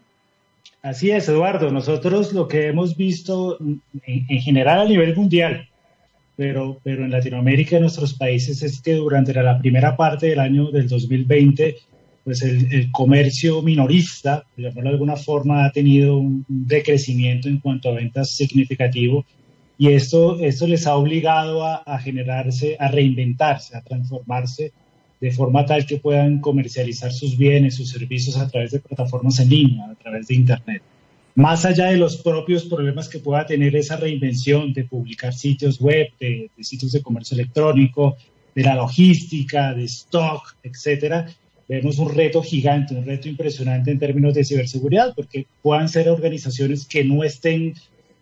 Así 0.82 1.10
es, 1.10 1.28
Eduardo. 1.28 1.70
Nosotros 1.70 2.32
lo 2.34 2.48
que 2.48 2.66
hemos 2.66 2.96
visto 2.96 3.56
en, 3.60 3.80
en 4.04 4.40
general 4.40 4.80
a 4.80 4.84
nivel 4.84 5.16
mundial, 5.16 5.68
pero, 6.36 6.78
pero 6.82 7.04
en 7.04 7.10
Latinoamérica, 7.10 7.76
en 7.76 7.82
nuestros 7.82 8.14
países, 8.14 8.62
es 8.62 8.82
que 8.82 8.94
durante 8.94 9.32
la 9.32 9.58
primera 9.58 9.96
parte 9.96 10.26
del 10.26 10.40
año 10.40 10.70
del 10.70 10.88
2020 10.88 11.76
pues 12.24 12.42
el, 12.42 12.90
comercio 12.92 13.62
minorista, 13.62 14.44
de 14.56 14.68
alguna 14.68 15.16
forma, 15.16 15.64
ha 15.64 15.72
tenido 15.72 16.16
un 16.16 16.44
decrecimiento 16.48 17.48
en 17.48 17.58
cuanto 17.58 17.88
a 17.88 17.94
ventas 17.94 18.30
significativo 18.30 19.24
y 19.78 19.88
esto, 19.88 20.38
esto 20.40 20.66
les 20.66 20.86
ha 20.86 20.94
obligado 20.94 21.64
a, 21.64 21.76
a, 21.76 21.98
generarse, 21.98 22.76
a 22.78 22.88
reinventarse, 22.88 23.76
a 23.76 23.82
transformarse 23.82 24.72
de 25.20 25.30
forma 25.32 25.66
tal 25.66 25.86
que 25.86 25.98
puedan 25.98 26.40
comercializar 26.40 27.12
sus 27.12 27.36
bienes, 27.36 27.76
sus 27.76 27.90
servicios 27.90 28.36
a 28.36 28.48
través 28.48 28.72
de 28.72 28.80
plataformas 28.80 29.40
en 29.40 29.48
línea, 29.48 29.90
a 29.90 29.94
través 29.94 30.26
de 30.26 30.34
Internet. 30.34 30.82
Más 31.34 31.64
allá 31.64 31.86
de 31.86 31.96
los 31.96 32.18
propios 32.18 32.64
problemas 32.64 33.08
que 33.08 33.18
pueda 33.18 33.46
tener 33.46 33.74
esa 33.74 33.96
reinvención 33.96 34.72
de 34.72 34.84
publicar 34.84 35.32
sitios 35.32 35.80
web, 35.80 36.08
de, 36.20 36.50
de 36.56 36.64
sitios 36.64 36.92
de 36.92 37.02
comercio 37.02 37.36
electrónico, 37.36 38.16
de 38.54 38.62
la 38.62 38.74
logística, 38.74 39.72
de 39.74 39.84
stock, 39.84 40.56
etcétera, 40.62 41.26
vemos 41.76 41.98
un 41.98 42.14
reto 42.14 42.42
gigante, 42.42 42.94
un 42.94 43.06
reto 43.06 43.28
impresionante 43.28 43.90
en 43.90 43.98
términos 43.98 44.34
de 44.34 44.44
ciberseguridad, 44.44 45.14
porque 45.14 45.46
puedan 45.62 45.88
ser 45.88 46.08
organizaciones 46.08 46.86
que 46.86 47.02
no 47.02 47.24
estén 47.24 47.74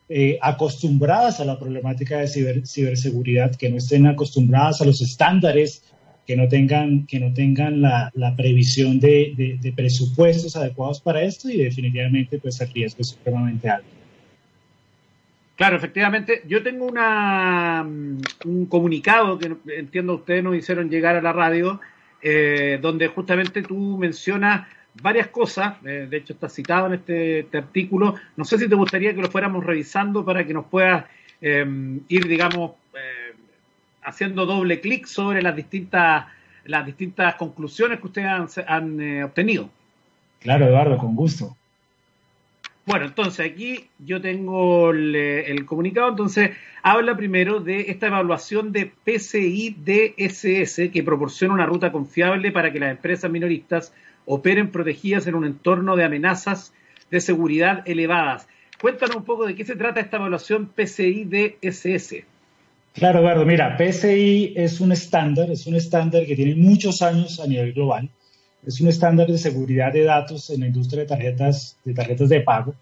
eh, 0.09 0.38
acostumbradas 0.40 1.40
a 1.40 1.45
la 1.45 1.59
problemática 1.59 2.19
de 2.19 2.28
ciberseguridad, 2.64 3.57
que 3.57 3.69
no 3.69 3.76
estén 3.78 4.07
acostumbradas 4.07 4.80
a 4.80 4.85
los 4.85 5.00
estándares, 5.00 5.83
que 6.26 6.37
no 6.37 6.49
tengan, 6.49 7.07
que 7.07 7.19
no 7.19 7.35
tengan 7.35 7.83
la, 7.83 8.35
previsión 8.37 9.00
de, 9.00 9.59
de, 9.61 9.73
presupuestos 9.73 10.54
adecuados 10.54 11.00
para 11.00 11.23
esto 11.23 11.50
y 11.50 11.57
definitivamente 11.57 12.38
pues 12.38 12.61
el 12.61 12.73
riesgo 12.73 13.00
es 13.00 13.09
supremamente 13.09 13.69
alto. 13.69 13.88
Claro, 15.57 15.76
efectivamente. 15.76 16.42
Yo 16.47 16.62
tengo 16.62 16.87
una, 16.87 17.85
un 18.45 18.66
comunicado 18.66 19.38
que 19.38 19.57
entiendo 19.76 20.14
ustedes 20.14 20.45
nos 20.45 20.54
hicieron 20.54 20.88
llegar 20.88 21.16
a 21.16 21.23
la 21.23 21.33
radio 21.33 21.80
eh, 22.23 22.79
donde 22.81 23.09
justamente 23.09 23.62
tú 23.62 23.97
mencionas 23.99 24.67
varias 25.00 25.29
cosas, 25.29 25.75
eh, 25.85 26.07
de 26.11 26.17
hecho 26.17 26.33
está 26.33 26.49
citado 26.49 26.89
en 26.89 26.95
este, 26.95 27.41
este, 27.41 27.59
artículo, 27.59 28.17
no 28.37 28.45
sé 28.45 28.59
si 28.59 28.69
te 28.69 28.75
gustaría 28.75 29.15
que 29.15 29.23
lo 29.23 29.31
fuéramos 29.31 29.65
revisando 29.65 30.25
para 30.25 30.45
que 30.47 30.53
nos 30.53 30.67
puedas 30.67 31.05
eh, 31.41 31.65
ir, 32.09 32.29
digamos, 32.29 32.73
haciendo 34.03 34.47
doble 34.47 34.81
clic 34.81 35.07
sobre 35.07 35.43
las 35.43 35.55
distintas, 35.55 36.27
las 36.65 36.85
distintas 36.85 37.35
conclusiones 37.37 38.00
que 38.00 38.07
ustedes 38.07 38.29
han, 38.29 38.49
han 38.67 39.23
obtenido. 39.23 39.71
Claro, 40.41 40.67
Eduardo, 40.67 40.97
con 40.97 41.15
gusto. 41.15 41.57
Bueno, 42.91 43.07
entonces 43.07 43.47
aquí 43.47 43.85
yo 44.01 44.21
tengo 44.21 44.91
el, 44.91 45.65
comunicado, 45.65 46.09
entonces 46.09 46.51
habla 46.83 47.17
primero 47.17 47.61
de 47.61 47.83
esta 47.83 48.09
evaluación 48.09 48.73
de 48.73 48.91
PCI 49.05 49.77
DSS 49.79 50.91
que 50.93 51.05
proporciona 51.05 51.55
una 51.55 51.67
ruta 51.67 51.93
confiable 51.93 52.51
para 52.51 52.73
que 52.73 52.81
las 52.81 52.91
empresas 52.91 53.31
minoristas 53.31 53.95
operen 54.27 54.73
protegidas 54.73 55.29
en 55.29 55.37
un 55.37 55.45
entorno 55.45 55.95
de 55.95 56.03
amenazas 56.03 56.75
de 57.13 57.21
seguridad 57.21 57.85
elevadas. 57.87 58.49
Cuéntanos 58.81 59.15
un 59.15 59.25
poco 59.25 59.47
de 59.47 59.55
qué 59.55 59.65
se 59.65 59.77
trata 59.77 60.01
esta 60.01 60.17
evaluación 60.17 60.67
PCI 60.67 61.27
DSS. 61.63 62.25
Claro, 62.95 63.21
Eduardo, 63.21 63.47
mira, 63.47 63.77
PCI 63.77 64.55
es 64.57 64.81
un 64.81 64.91
estándar, 64.91 65.49
es 65.49 65.65
un 65.69 65.77
estándar 65.77 66.27
que 66.27 66.35
tiene 66.35 66.57
muchos 66.57 67.03
años 67.03 67.39
a 67.39 67.47
nivel 67.47 67.73
global 67.73 68.11
es 68.67 68.81
un 68.81 68.88
estándar 68.88 69.26
de 69.26 69.38
seguridad 69.38 69.93
de 69.93 70.05
datos 70.05 70.50
en 70.50 70.61
la 70.61 70.67
industria 70.67 71.00
de 71.02 71.09
tarjetas 71.09 71.76
de, 71.85 71.95
tarjetas 71.95 72.29
de 72.29 72.40
pago. 72.40 72.75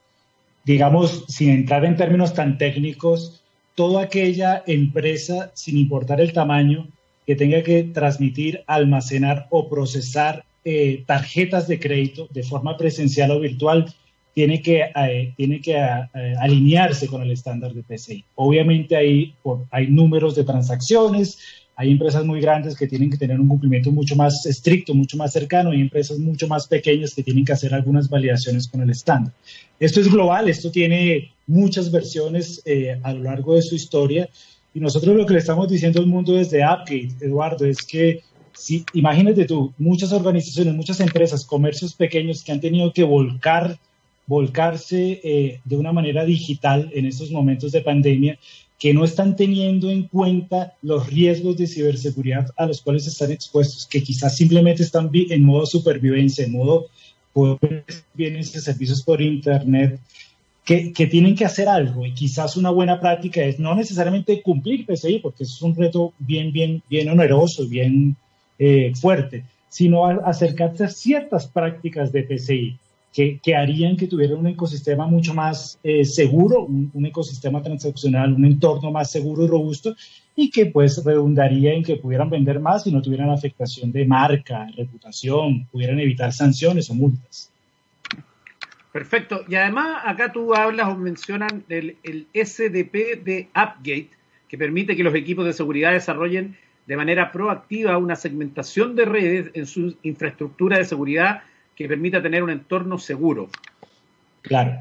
Digamos, 0.64 1.25
sin 1.28 1.50
entrar 1.50 1.85
en 1.85 1.97
términos 1.97 2.35
tan 2.35 2.58
técnicos, 2.58 3.42
toda 3.75 4.02
aquella 4.02 4.62
empresa, 4.66 5.50
sin 5.54 5.78
importar 5.78 6.20
el 6.20 6.32
tamaño, 6.32 6.88
que 7.26 7.37
tenga 7.37 7.62
que 7.62 7.85
transmitir, 7.85 8.64
almacenar 8.66 9.47
o 9.50 9.68
procesar 9.68 10.44
eh, 10.64 11.04
tarjetas 11.06 11.68
de 11.68 11.78
crédito 11.78 12.26
de 12.30 12.42
forma 12.42 12.76
presencial 12.76 13.30
o 13.30 13.40
virtual, 13.40 13.94
tiene 14.35 14.62
que, 14.62 14.82
eh, 14.94 15.32
tiene 15.37 15.61
que 15.61 15.75
eh, 15.75 16.35
alinearse 16.40 17.06
con 17.06 17.23
el 17.23 17.30
estándar 17.30 17.73
de 17.73 17.82
PCI. 17.82 18.25
Obviamente 18.35 18.97
hay, 18.97 19.35
hay 19.70 19.88
números 19.88 20.35
de 20.35 20.44
transacciones, 20.44 21.38
hay 21.80 21.92
empresas 21.92 22.25
muy 22.25 22.40
grandes 22.40 22.76
que 22.76 22.88
tienen 22.88 23.08
que 23.08 23.16
tener 23.16 23.38
un 23.38 23.47
cumplimiento 23.47 23.92
mucho 23.92 24.16
más 24.16 24.44
estricto, 24.47 24.94
mucho 24.94 25.16
más 25.16 25.32
cercano, 25.32 25.73
y 25.73 25.80
empresas 25.80 26.18
mucho 26.18 26.49
más 26.49 26.66
pequeñas 26.66 27.14
que 27.14 27.23
tienen 27.23 27.44
que 27.44 27.52
hacer 27.52 27.73
algunas 27.73 28.08
validaciones 28.11 28.66
con 28.66 28.80
el 28.80 28.90
estándar. 28.90 29.32
Esto 29.78 30.00
es 30.00 30.11
global, 30.11 30.49
esto 30.49 30.73
tiene 30.73 31.30
muchas 31.47 31.92
versiones 31.92 32.61
eh, 32.64 32.99
a 33.00 33.12
lo 33.12 33.23
largo 33.23 33.54
de 33.54 33.62
su 33.62 33.76
historia, 33.76 34.28
y 34.75 34.80
nosotros 34.80 35.14
lo 35.14 35.25
que 35.25 35.35
le 35.35 35.38
estamos 35.38 35.68
diciendo 35.68 36.00
al 36.00 36.08
mundo 36.08 36.32
desde 36.32 36.64
Appgate, 36.64 37.11
Eduardo, 37.20 37.64
es 37.64 37.78
que 37.82 38.23
si, 38.54 38.85
imagínate 38.94 39.44
tú, 39.44 39.73
muchas 39.78 40.11
organizaciones, 40.12 40.75
muchas 40.75 40.99
empresas, 40.99 41.47
comercios 41.47 41.94
pequeños 41.94 42.42
que 42.42 42.50
han 42.50 42.61
tenido 42.61 42.92
que 42.92 43.04
volcar, 43.04 43.78
volcarse 44.26 45.20
eh, 45.23 45.61
de 45.64 45.76
una 45.76 45.92
manera 45.92 46.25
digital 46.25 46.90
en 46.92 47.06
estos 47.06 47.30
momentos 47.30 47.70
de 47.70 47.82
pandemia, 47.82 48.37
que 48.78 48.94
no 48.94 49.04
están 49.04 49.35
teniendo 49.35 49.90
en 49.90 50.04
cuenta 50.04 50.75
los 50.82 51.08
riesgos 51.08 51.56
de 51.56 51.66
ciberseguridad 51.66 52.49
a 52.56 52.66
los 52.66 52.80
cuales 52.80 53.06
están 53.06 53.32
expuestos, 53.32 53.87
que 53.87 54.02
quizás 54.02 54.37
simplemente 54.37 54.85
están 54.85 55.11
en 55.12 55.42
modo 55.42 55.66
supervivencia, 55.66 56.44
en 56.44 56.52
modo 56.52 56.87
bienes 58.14 58.54
y 58.54 58.61
servicios 58.61 59.02
por 59.02 59.20
Internet, 59.20 60.00
que, 60.64 60.92
que, 60.92 61.06
tienen 61.06 61.35
que 61.35 61.44
hacer 61.44 61.68
algo. 61.68 62.06
Y 62.06 62.14
quizás 62.14 62.56
una 62.56 62.70
buena 62.70 63.00
práctica 63.00 63.42
es 63.42 63.58
no 63.58 63.75
necesariamente 63.75 64.42
cumplir 64.42 64.87
PCI, 64.87 65.18
porque 65.20 65.44
eso 65.44 65.54
es 65.54 65.62
un 65.62 65.75
reto 65.75 66.12
bien, 66.18 66.52
bien, 66.52 66.82
bien 66.88 67.08
oneroso, 67.08 67.66
bien 67.66 68.16
eh, 68.58 68.92
fuerte, 68.94 69.44
sino 69.68 70.06
acercarse 70.06 70.85
a 70.85 70.88
ciertas 70.88 71.47
prácticas 71.47 72.12
de 72.12 72.23
PCI 72.23 72.78
que, 73.12 73.57
harían 73.57 73.97
que 73.97 74.07
tuvieran 74.07 74.38
un 74.38 74.47
ecosistema 74.49 75.07
mucho 75.07 75.35
más 75.35 75.79
eh, 75.83 76.05
seguro, 76.05 76.65
un, 76.65 77.07
ecosistema 77.07 77.62
transaccional, 77.62 78.33
un 78.33 78.45
entorno 78.45 78.91
más 78.91 79.11
seguro 79.11 79.45
y 79.45 79.49
robusto 79.49 79.97
y 80.37 80.50
que 80.50 80.67
pues 80.67 81.03
redundaría 81.05 81.73
en 81.73 81.83
que 81.83 81.97
pudieran 81.97 82.31
vender 82.31 82.61
más 82.61 82.87
y 82.87 82.93
no 82.93 83.03
tuvieran 83.03 83.31
afectación 83.31 83.91
de 83.91 84.07
marca, 84.07 84.69
reputación, 84.77 85.67
pudieran 85.73 85.99
evitar 85.99 86.33
sanciones 86.33 86.91
o 86.91 86.95
multas. 86.95 87.50
Perfecto. 88.93 89.45
Y 89.49 89.55
además 89.57 90.03
acá 90.05 90.33
tú 90.33 90.55
hablas 90.55 90.88
o 90.88 90.97
mencionan 90.97 91.65
el, 91.69 91.97
SDP 92.35 93.23
de 93.25 93.49
Appgate, 93.53 94.11
que 94.49 94.59
permite 94.59 94.97
que 94.97 95.03
los 95.03 95.15
equipos 95.15 95.45
de 95.45 95.53
seguridad 95.53 95.93
desarrollen 95.93 96.57
de 96.87 96.97
manera 96.97 97.33
proactiva 97.33 97.99
una 97.99 98.17
segmentación 98.17 98.97
de 98.97 99.05
redes 99.05 99.50
en 99.55 99.67
su 99.67 99.97
infraestructura 100.03 100.79
de 100.79 100.85
seguridad 100.85 101.43
que 101.78 101.87
permita 101.87 102.20
tener 102.20 102.42
un 102.42 102.50
entorno 102.50 102.99
seguro. 102.99 103.49
Claro. 104.42 104.80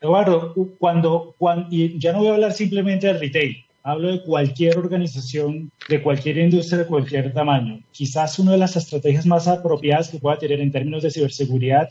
Eduardo, 0.00 0.54
cuando, 0.76 1.36
cuando, 1.38 1.68
y 1.70 1.96
ya 2.00 2.12
no 2.12 2.18
voy 2.18 2.28
a 2.28 2.34
hablar 2.34 2.52
simplemente 2.52 3.06
del 3.06 3.20
retail, 3.20 3.64
hablo 3.84 4.10
de 4.10 4.20
cualquier 4.24 4.76
organización, 4.76 5.70
de 5.88 6.02
cualquier 6.02 6.38
industria, 6.38 6.78
de 6.78 6.86
cualquier 6.86 7.32
tamaño. 7.32 7.80
Quizás 7.92 8.40
una 8.40 8.52
de 8.52 8.58
las 8.58 8.74
estrategias 8.74 9.24
más 9.24 9.46
apropiadas 9.46 10.08
que 10.08 10.18
pueda 10.18 10.36
tener 10.36 10.60
en 10.60 10.72
términos 10.72 11.04
de 11.04 11.12
ciberseguridad 11.12 11.90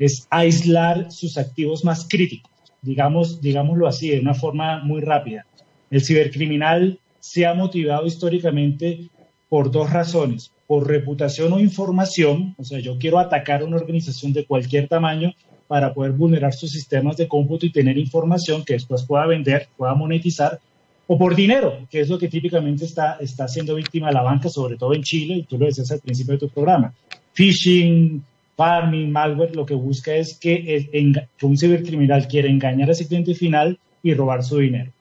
es 0.00 0.26
aislar 0.28 1.12
sus 1.12 1.38
activos 1.38 1.84
más 1.84 2.04
críticos, 2.08 2.50
digamos, 2.82 3.40
digámoslo 3.40 3.86
así, 3.86 4.10
de 4.10 4.18
una 4.18 4.34
forma 4.34 4.82
muy 4.82 5.02
rápida. 5.02 5.46
El 5.88 6.02
cibercriminal 6.04 6.98
se 7.20 7.46
ha 7.46 7.54
motivado 7.54 8.06
históricamente 8.06 9.08
por 9.48 9.70
dos 9.70 9.92
razones, 9.92 10.52
por 10.68 10.86
reputación 10.86 11.50
o 11.54 11.58
información, 11.58 12.54
o 12.58 12.62
sea, 12.62 12.78
yo 12.78 12.98
quiero 12.98 13.18
atacar 13.18 13.62
a 13.62 13.64
una 13.64 13.78
organización 13.78 14.34
de 14.34 14.44
cualquier 14.44 14.86
tamaño 14.86 15.32
para 15.66 15.94
poder 15.94 16.12
vulnerar 16.12 16.52
sus 16.52 16.70
sistemas 16.70 17.16
de 17.16 17.26
cómputo 17.26 17.64
y 17.64 17.72
tener 17.72 17.96
información 17.96 18.62
que 18.66 18.74
después 18.74 19.02
pueda 19.02 19.26
vender, 19.26 19.68
pueda 19.78 19.94
monetizar, 19.94 20.60
o 21.06 21.16
por 21.16 21.34
dinero, 21.34 21.86
que 21.90 22.00
es 22.00 22.10
lo 22.10 22.18
que 22.18 22.28
típicamente 22.28 22.84
está, 22.84 23.16
está 23.18 23.48
siendo 23.48 23.74
víctima 23.76 24.08
de 24.08 24.12
la 24.12 24.22
banca, 24.22 24.50
sobre 24.50 24.76
todo 24.76 24.92
en 24.92 25.02
Chile, 25.02 25.36
y 25.36 25.42
tú 25.44 25.56
lo 25.56 25.64
decías 25.64 25.90
al 25.90 26.00
principio 26.00 26.34
de 26.34 26.40
tu 26.40 26.50
programa. 26.50 26.92
Phishing, 27.32 28.22
farming, 28.54 29.10
malware, 29.10 29.56
lo 29.56 29.64
que 29.64 29.74
busca 29.74 30.14
es 30.14 30.36
que, 30.36 31.26
que 31.38 31.46
un 31.46 31.56
cibercriminal 31.56 32.28
quiera 32.28 32.46
engañar 32.46 32.90
a 32.90 32.92
ese 32.92 33.08
cliente 33.08 33.34
final 33.34 33.78
y 34.02 34.12
robar 34.12 34.44
su 34.44 34.58
dinero. 34.58 34.92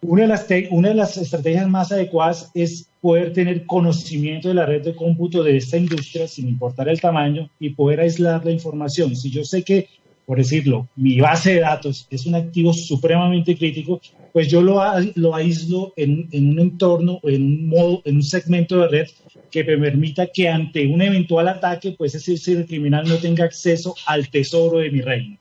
Una 0.00 0.22
de, 0.22 0.28
las 0.28 0.46
una 0.70 0.88
de 0.88 0.94
las 0.94 1.18
estrategias 1.18 1.68
más 1.68 1.92
adecuadas 1.92 2.50
es 2.54 2.88
poder 3.04 3.34
tener 3.34 3.66
conocimiento 3.66 4.48
de 4.48 4.54
la 4.54 4.64
red 4.64 4.82
de 4.82 4.96
cómputo 4.96 5.42
de 5.42 5.58
esta 5.58 5.76
industria 5.76 6.26
sin 6.26 6.48
importar 6.48 6.88
el 6.88 7.02
tamaño 7.02 7.50
y 7.60 7.68
poder 7.68 8.00
aislar 8.00 8.42
la 8.46 8.50
información. 8.50 9.14
Si 9.14 9.30
yo 9.30 9.44
sé 9.44 9.62
que, 9.62 9.90
por 10.24 10.38
decirlo, 10.38 10.88
mi 10.96 11.20
base 11.20 11.52
de 11.52 11.60
datos 11.60 12.06
es 12.08 12.24
un 12.24 12.34
activo 12.34 12.72
supremamente 12.72 13.58
crítico, 13.58 14.00
pues 14.32 14.48
yo 14.48 14.62
lo, 14.62 14.80
lo 15.16 15.34
aíslo 15.34 15.92
en, 15.96 16.30
en, 16.32 16.48
un 16.48 16.60
entorno, 16.60 17.20
en 17.24 17.42
un 17.42 17.68
modo, 17.68 18.00
en 18.06 18.16
un 18.16 18.22
segmento 18.22 18.78
de 18.78 18.88
red 18.88 19.06
que 19.50 19.64
me 19.64 19.76
permita 19.76 20.28
que 20.28 20.48
ante 20.48 20.86
un 20.86 21.02
eventual 21.02 21.48
ataque, 21.48 21.94
pues 21.98 22.14
ese 22.14 22.64
criminal 22.64 23.06
no 23.06 23.16
tenga 23.16 23.44
acceso 23.44 23.94
al 24.06 24.30
tesoro 24.30 24.78
de 24.78 24.90
mi 24.90 25.02
reino. 25.02 25.36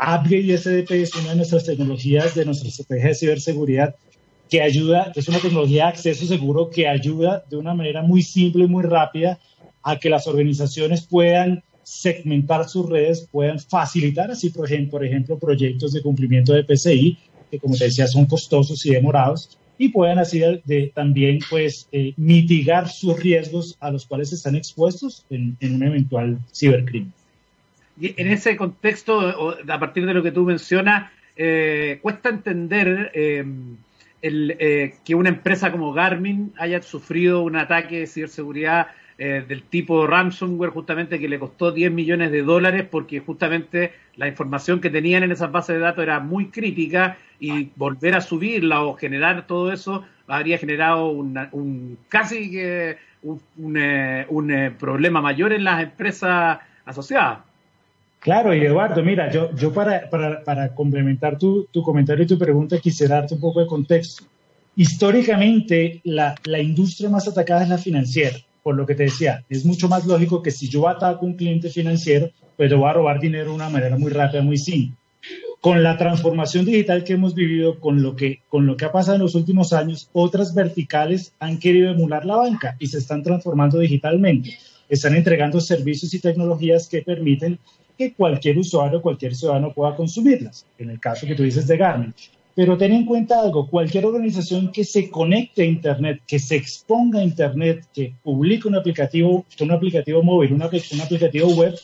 Upgrade 0.00 0.56
SDP 0.56 1.02
es 1.02 1.14
una 1.14 1.32
de 1.32 1.36
nuestras 1.36 1.66
tecnologías 1.66 2.34
de 2.34 2.46
nuestra 2.46 2.70
estrategia 2.70 3.08
de 3.08 3.14
ciberseguridad 3.16 3.96
que 4.52 4.60
ayuda, 4.60 5.10
es 5.14 5.26
una 5.28 5.38
tecnología 5.38 5.84
de 5.84 5.88
acceso 5.92 6.26
seguro 6.26 6.68
que 6.68 6.86
ayuda 6.86 7.42
de 7.48 7.56
una 7.56 7.72
manera 7.72 8.02
muy 8.02 8.20
simple 8.20 8.64
y 8.64 8.68
muy 8.68 8.84
rápida 8.84 9.38
a 9.82 9.98
que 9.98 10.10
las 10.10 10.26
organizaciones 10.26 11.06
puedan 11.06 11.62
segmentar 11.82 12.68
sus 12.68 12.86
redes, 12.86 13.26
puedan 13.32 13.58
facilitar 13.58 14.30
así, 14.30 14.50
por 14.50 14.66
ejemplo, 14.66 14.90
por 14.90 15.06
ejemplo 15.06 15.38
proyectos 15.38 15.94
de 15.94 16.02
cumplimiento 16.02 16.52
de 16.52 16.64
PCI, 16.64 17.16
que 17.50 17.58
como 17.58 17.74
te 17.78 17.84
decía 17.84 18.06
son 18.06 18.26
costosos 18.26 18.84
y 18.84 18.90
demorados, 18.90 19.58
y 19.78 19.88
puedan 19.88 20.18
así 20.18 20.40
de, 20.40 20.92
también 20.94 21.38
pues 21.48 21.88
eh, 21.90 22.12
mitigar 22.18 22.90
sus 22.90 23.18
riesgos 23.18 23.78
a 23.80 23.90
los 23.90 24.04
cuales 24.04 24.34
están 24.34 24.54
expuestos 24.54 25.24
en, 25.30 25.56
en 25.60 25.76
un 25.76 25.82
eventual 25.82 26.38
cibercrimen. 26.54 27.10
En 28.02 28.28
ese 28.28 28.58
contexto, 28.58 29.18
a 29.66 29.80
partir 29.80 30.04
de 30.04 30.12
lo 30.12 30.22
que 30.22 30.30
tú 30.30 30.44
mencionas, 30.44 31.10
eh, 31.36 31.98
cuesta 32.02 32.28
entender 32.28 33.10
eh, 33.14 33.44
eh, 34.22 34.94
que 35.04 35.14
una 35.14 35.28
empresa 35.28 35.70
como 35.72 35.92
Garmin 35.92 36.52
haya 36.56 36.80
sufrido 36.82 37.42
un 37.42 37.56
ataque 37.56 38.00
de 38.00 38.06
ciberseguridad 38.06 38.88
del 39.18 39.62
tipo 39.62 40.04
ransomware, 40.04 40.72
justamente 40.72 41.20
que 41.20 41.28
le 41.28 41.38
costó 41.38 41.70
10 41.70 41.92
millones 41.92 42.32
de 42.32 42.42
dólares, 42.42 42.88
porque 42.90 43.20
justamente 43.20 43.92
la 44.16 44.26
información 44.26 44.80
que 44.80 44.90
tenían 44.90 45.22
en 45.22 45.30
esas 45.30 45.52
bases 45.52 45.76
de 45.76 45.80
datos 45.80 46.02
era 46.02 46.18
muy 46.18 46.46
crítica 46.48 47.16
y 47.38 47.70
volver 47.76 48.16
a 48.16 48.20
subirla 48.20 48.82
o 48.82 48.94
generar 48.96 49.46
todo 49.46 49.70
eso 49.70 50.04
habría 50.26 50.58
generado 50.58 51.10
un 51.10 51.98
casi 52.08 52.50
que 52.50 52.96
un, 53.22 53.40
un 54.28 54.76
problema 54.78 55.20
mayor 55.20 55.52
en 55.52 55.64
las 55.64 55.82
empresas 55.82 56.58
asociadas. 56.84 57.51
Claro, 58.22 58.54
y 58.54 58.64
Eduardo, 58.64 59.02
mira, 59.02 59.28
yo, 59.32 59.72
para, 59.72 60.74
complementar 60.76 61.36
tu, 61.36 61.66
comentario 61.84 62.22
y 62.22 62.28
tu 62.28 62.38
pregunta 62.38 62.78
quisiera 62.78 63.16
darte 63.16 63.34
un 63.34 63.40
poco 63.40 63.58
de 63.58 63.66
contexto. 63.66 64.24
Históricamente, 64.76 66.00
la, 66.04 66.36
la 66.44 66.60
industria 66.60 67.10
más 67.10 67.26
atacada 67.26 67.64
es 67.64 67.68
la 67.68 67.78
financiera, 67.78 68.36
por 68.62 68.76
lo 68.76 68.86
que 68.86 68.94
te 68.94 69.04
decía, 69.04 69.44
es 69.48 69.64
mucho 69.64 69.88
más 69.88 70.06
lógico 70.06 70.40
que 70.40 70.52
si 70.52 70.68
yo 70.68 70.86
ataco 70.86 71.26
a 71.26 71.28
un 71.28 71.34
cliente 71.34 71.68
financiero, 71.68 72.30
pues 72.56 72.70
le 72.70 72.76
voy 72.76 72.88
a 72.88 72.92
robar 72.92 73.18
dinero 73.18 73.46
de 73.46 73.56
una 73.56 73.68
manera 73.68 73.98
muy 73.98 74.12
rápida, 74.12 74.40
muy 74.40 74.56
simple. 74.56 74.96
Con 75.60 75.82
la 75.82 75.98
transformación 75.98 76.64
digital 76.64 77.02
que 77.02 77.14
hemos 77.14 77.34
vivido, 77.34 77.80
con 77.80 78.02
lo 78.02 78.14
que, 78.14 78.42
con 78.48 78.66
lo 78.66 78.76
que 78.76 78.84
ha 78.84 78.92
pasado 78.92 79.16
en 79.16 79.22
los 79.22 79.34
últimos 79.34 79.72
años, 79.72 80.08
otras 80.12 80.54
verticales 80.54 81.34
han 81.40 81.58
querido 81.58 81.90
emular 81.90 82.24
la 82.24 82.36
banca 82.36 82.76
y 82.78 82.86
se 82.86 82.98
están 82.98 83.24
transformando 83.24 83.80
digitalmente. 83.80 84.56
Están 84.88 85.16
entregando 85.16 85.60
servicios 85.60 86.14
y 86.14 86.20
tecnologías 86.20 86.88
que 86.88 87.02
permiten 87.02 87.58
que 87.96 88.14
cualquier 88.14 88.58
usuario, 88.58 89.02
cualquier 89.02 89.34
ciudadano 89.34 89.72
pueda 89.72 89.94
consumirlas, 89.96 90.66
en 90.78 90.90
el 90.90 91.00
caso 91.00 91.26
que 91.26 91.34
tú 91.34 91.42
dices 91.42 91.66
de 91.66 91.76
Garmin. 91.76 92.14
Pero 92.54 92.76
ten 92.76 92.92
en 92.92 93.06
cuenta 93.06 93.40
algo, 93.40 93.66
cualquier 93.66 94.04
organización 94.04 94.70
que 94.72 94.84
se 94.84 95.10
conecte 95.10 95.62
a 95.62 95.66
Internet, 95.66 96.20
que 96.26 96.38
se 96.38 96.56
exponga 96.56 97.20
a 97.20 97.24
Internet, 97.24 97.86
que 97.94 98.14
publique 98.22 98.68
un 98.68 98.74
aplicativo, 98.74 99.46
un 99.60 99.70
aplicativo 99.70 100.22
móvil, 100.22 100.52
un 100.52 100.62
aplicativo 100.62 101.48
web, 101.54 101.74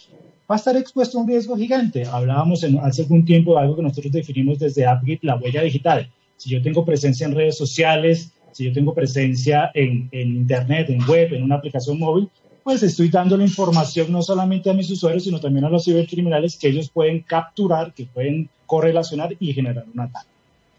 va 0.50 0.54
a 0.54 0.58
estar 0.58 0.76
expuesto 0.76 1.18
a 1.18 1.22
un 1.22 1.28
riesgo 1.28 1.56
gigante. 1.56 2.04
Hablábamos 2.04 2.64
hace 2.82 3.02
algún 3.02 3.24
tiempo 3.24 3.54
de 3.54 3.60
algo 3.60 3.76
que 3.76 3.82
nosotros 3.82 4.12
definimos 4.12 4.58
desde 4.58 4.86
AppGit, 4.86 5.24
la 5.24 5.36
huella 5.36 5.62
digital. 5.62 6.10
Si 6.36 6.50
yo 6.50 6.60
tengo 6.60 6.84
presencia 6.84 7.26
en 7.26 7.34
redes 7.34 7.56
sociales, 7.56 8.32
si 8.52 8.64
yo 8.64 8.72
tengo 8.72 8.94
presencia 8.94 9.70
en, 9.74 10.08
en 10.12 10.36
Internet, 10.36 10.90
en 10.90 11.00
web, 11.06 11.32
en 11.32 11.42
una 11.42 11.56
aplicación 11.56 11.98
móvil, 11.98 12.28
pues 12.68 12.83
estoy 12.83 13.09
dando 13.09 13.35
la 13.38 13.44
información 13.44 14.12
no 14.12 14.20
solamente 14.20 14.68
a 14.68 14.74
mis 14.74 14.90
usuarios, 14.90 15.24
sino 15.24 15.40
también 15.40 15.64
a 15.64 15.70
los 15.70 15.87
cibercriminales 15.87 16.54
que 16.54 16.68
ellos 16.68 16.90
pueden 16.90 17.22
capturar, 17.22 17.94
que 17.94 18.04
pueden 18.04 18.50
correlacionar 18.66 19.35
y 19.40 19.54
generar 19.54 19.87
un 19.90 20.00
ataque. 20.00 20.28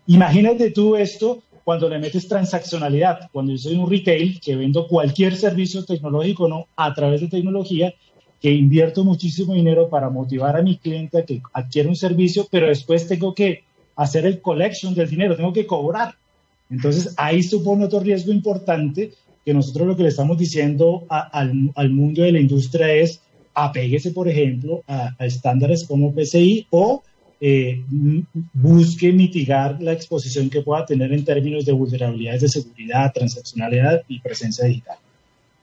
Imagínate 0.05 0.69
tú 0.69 0.95
esto 0.95 1.41
cuando 1.63 1.89
le 1.89 1.97
metes 1.97 2.27
transaccionalidad, 2.27 3.31
cuando 3.31 3.53
yo 3.53 3.57
soy 3.57 3.73
un 3.73 3.89
retail 3.89 4.39
que 4.39 4.55
vendo 4.55 4.87
cualquier 4.87 5.35
servicio 5.35 5.83
tecnológico 5.83 6.47
no 6.47 6.67
a 6.75 6.93
través 6.93 7.21
de 7.21 7.27
tecnología, 7.27 7.91
que 8.39 8.51
invierto 8.51 9.03
muchísimo 9.03 9.55
dinero 9.55 9.89
para 9.89 10.11
motivar 10.11 10.57
a 10.57 10.61
mi 10.61 10.77
cliente 10.77 11.17
a 11.17 11.25
que 11.25 11.41
adquiera 11.53 11.89
un 11.89 11.95
servicio, 11.95 12.47
pero 12.51 12.67
después 12.67 13.07
tengo 13.07 13.33
que 13.33 13.63
hacer 13.95 14.27
el 14.27 14.41
collection 14.41 14.93
del 14.93 15.09
dinero, 15.09 15.35
tengo 15.35 15.53
que 15.53 15.65
cobrar. 15.65 16.13
Entonces 16.69 17.15
ahí 17.17 17.41
supone 17.41 17.85
otro 17.85 17.99
riesgo 17.99 18.31
importante 18.31 19.13
que 19.45 19.53
nosotros 19.53 19.87
lo 19.87 19.95
que 19.95 20.03
le 20.03 20.09
estamos 20.09 20.37
diciendo 20.37 21.05
al, 21.09 21.71
al, 21.75 21.89
mundo 21.89 22.21
de 22.23 22.31
la 22.31 22.39
industria 22.39 22.91
es 22.93 23.21
apéguese, 23.53 24.11
por 24.11 24.27
ejemplo, 24.27 24.83
a, 24.87 25.13
estándares 25.19 25.85
como 25.87 26.13
PCI 26.13 26.67
o 26.69 27.03
eh, 27.41 27.83
busque 28.53 29.11
mitigar 29.11 29.81
la 29.81 29.93
exposición 29.93 30.49
que 30.49 30.61
pueda 30.61 30.85
tener 30.85 31.11
en 31.13 31.23
términos 31.23 31.65
de 31.65 31.71
vulnerabilidades 31.71 32.41
de 32.41 32.49
seguridad, 32.49 33.13
transaccionalidad 33.13 34.03
y 34.07 34.19
presencia 34.19 34.65
digital. 34.65 34.97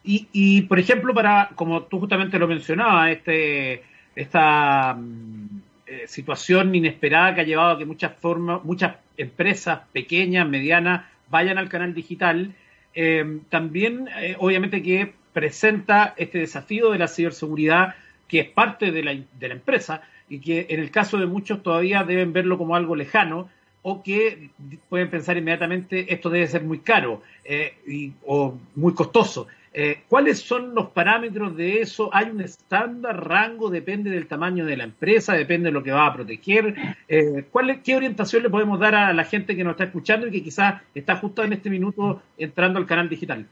Y, 0.03 0.29
y 0.33 0.62
por 0.62 0.79
ejemplo, 0.79 1.12
para, 1.12 1.51
como 1.55 1.83
tú 1.83 1.99
justamente 1.99 2.39
lo 2.39 2.47
mencionabas, 2.47 3.11
este, 3.11 3.83
esta 4.15 4.95
mm, 4.95 5.61
eh, 5.87 6.05
situación 6.07 6.75
inesperada 6.75 7.35
que 7.35 7.41
ha 7.43 7.45
llevado 7.45 7.71
a 7.71 7.79
que 7.79 7.85
muchas, 7.85 8.12
formas, 8.19 8.65
muchas 8.65 8.97
empresas 9.17 9.81
pequeñas, 9.93 10.49
medianas, 10.49 11.05
vayan 11.29 11.59
al 11.59 11.69
canal 11.69 11.93
digital, 11.93 12.55
Em, 12.99 13.41
también, 13.51 14.09
eh, 14.19 14.37
obviamente, 14.39 14.83
que 14.83 15.13
presenta 15.35 16.15
este 16.17 16.39
desafío 16.39 16.91
de 16.91 16.99
la 16.99 17.09
ciberseguridad, 17.09 17.95
que 18.27 18.41
es 18.41 18.49
parte 18.49 18.91
de 18.91 19.05
la, 19.05 19.13
de 19.13 19.49
la 19.49 19.55
empresa 19.55 20.01
y 20.31 20.41
que 20.41 20.67
en 20.71 20.81
el 20.81 20.91
caso 20.91 21.19
de 21.19 21.27
muchos 21.27 21.63
todavía 21.63 22.05
deben 22.05 22.33
verlo 22.33 22.57
como 22.57 22.75
algo 22.75 22.97
lejano 22.97 23.51
o 23.83 24.03
que 24.03 24.49
pueden 24.89 25.11
pensar 25.11 25.37
inmediatamente 25.37 26.13
esto 26.13 26.31
debe 26.31 26.49
ser 26.49 26.65
muy 26.65 26.79
caro 26.79 27.23
eh, 27.45 27.75
y, 27.87 28.15
o 28.25 28.59
muy 28.75 28.95
costoso. 28.95 29.47
Eh, 29.79 30.05
¿Cuáles 30.09 30.41
son 30.41 30.75
los 30.75 30.89
parámetros 30.89 31.55
de 31.55 31.83
eso? 31.83 32.09
¿Hay 32.11 32.31
un 32.31 32.41
estándar, 32.41 33.29
rango? 33.29 33.69
¿Depende 33.69 34.09
del 34.09 34.27
tamaño 34.27 34.65
de 34.65 34.75
la 34.75 34.85
empresa? 34.85 35.35
¿Depende 35.35 35.67
de 35.67 35.73
lo 35.73 35.83
que 35.83 35.91
va 35.91 36.07
a 36.07 36.15
proteger? 36.15 36.75
Eh, 37.07 37.45
¿cuál, 37.51 37.83
¿Qué 37.83 37.95
orientación 37.95 38.43
le 38.43 38.49
podemos 38.49 38.81
dar 38.81 38.95
a 38.95 39.12
la 39.12 39.25
gente 39.25 39.55
que 39.55 39.62
nos 39.62 39.73
está 39.73 39.85
escuchando 39.85 40.27
y 40.27 40.31
que 40.31 40.43
quizás 40.43 40.81
está 40.95 41.17
justo 41.17 41.45
en 41.45 41.53
este 41.53 41.69
minuto 41.69 42.23
entrando 42.39 42.79
al 42.79 42.87
canal 42.87 43.11
digital? 43.11 43.47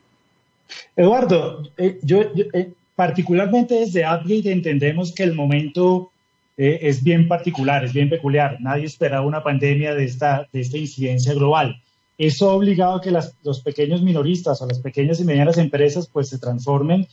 Eduardo, 0.97 1.63
eh, 1.77 1.99
yo, 2.03 2.23
particularmente 2.97 3.75
desde 3.75 4.07
Upgate 4.07 4.51
entendemos 4.51 5.15
que 5.15 5.25
el 5.25 5.35
momento 5.35 6.11
es 6.57 7.05
bien 7.05 7.29
particular, 7.29 7.85
es 7.85 7.93
bien 7.93 8.09
peculiar. 8.09 8.57
Nadie 8.61 8.87
esperaba 8.87 9.27
una 9.27 9.43
pandemia 9.43 9.95
de 9.95 10.05
esta, 10.05 10.49
de 10.51 10.61
esta 10.61 10.79
incidencia 10.79 11.35
global 11.35 11.83
eso 12.16 12.50
ha 12.50 12.55
obligado 12.55 12.96
a 12.96 13.00
que 13.00 13.11
los 13.11 13.61
pequeños 13.61 14.03
minoristas 14.03 14.61
o 14.62 14.66
las 14.66 14.79
pequeñas 14.79 15.20
y 15.20 15.24
medianas 15.24 15.59
empresas 15.59 16.09
pues 16.12 16.29
se 16.29 16.38
transformen 16.38 17.07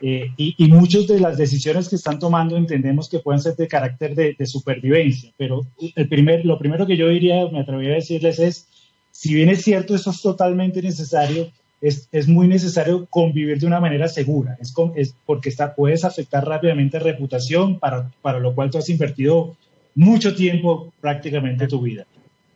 Eh, 0.00 0.30
y, 0.36 0.54
y 0.56 0.68
muchas 0.68 1.08
de 1.08 1.18
las 1.18 1.36
decisiones 1.36 1.88
que 1.88 1.96
están 1.96 2.20
tomando 2.20 2.56
entendemos 2.56 3.08
que 3.08 3.18
pueden 3.18 3.40
ser 3.40 3.56
de 3.56 3.66
carácter 3.66 4.14
de, 4.14 4.36
de, 4.38 4.46
supervivencia, 4.46 5.32
pero 5.36 5.66
el 5.96 6.08
primer, 6.08 6.44
lo 6.44 6.56
primero 6.56 6.86
que 6.86 6.96
yo 6.96 7.08
diría, 7.08 7.48
me 7.50 7.60
atrevería 7.60 7.94
a 7.94 7.96
decirles 7.96 8.38
es, 8.38 8.68
si 9.10 9.34
bien 9.34 9.48
es 9.48 9.62
cierto, 9.62 9.96
eso 9.96 10.10
es 10.10 10.22
totalmente 10.22 10.80
necesario, 10.82 11.50
es, 11.80 12.08
es 12.12 12.28
muy 12.28 12.46
necesario 12.46 13.06
convivir 13.10 13.58
de 13.58 13.66
una 13.66 13.80
manera 13.80 14.06
segura, 14.06 14.56
es, 14.60 14.72
es 14.94 15.16
porque 15.26 15.48
está, 15.48 15.74
puedes 15.74 16.04
afectar 16.04 16.46
rápidamente 16.46 17.00
reputación, 17.00 17.80
para, 17.80 18.08
para 18.22 18.38
lo 18.38 18.54
cual 18.54 18.70
tú 18.70 18.78
has 18.78 18.88
invertido 18.88 19.56
mucho 19.96 20.32
tiempo 20.32 20.92
prácticamente 21.00 21.66
tu 21.66 21.80
vida. 21.80 22.06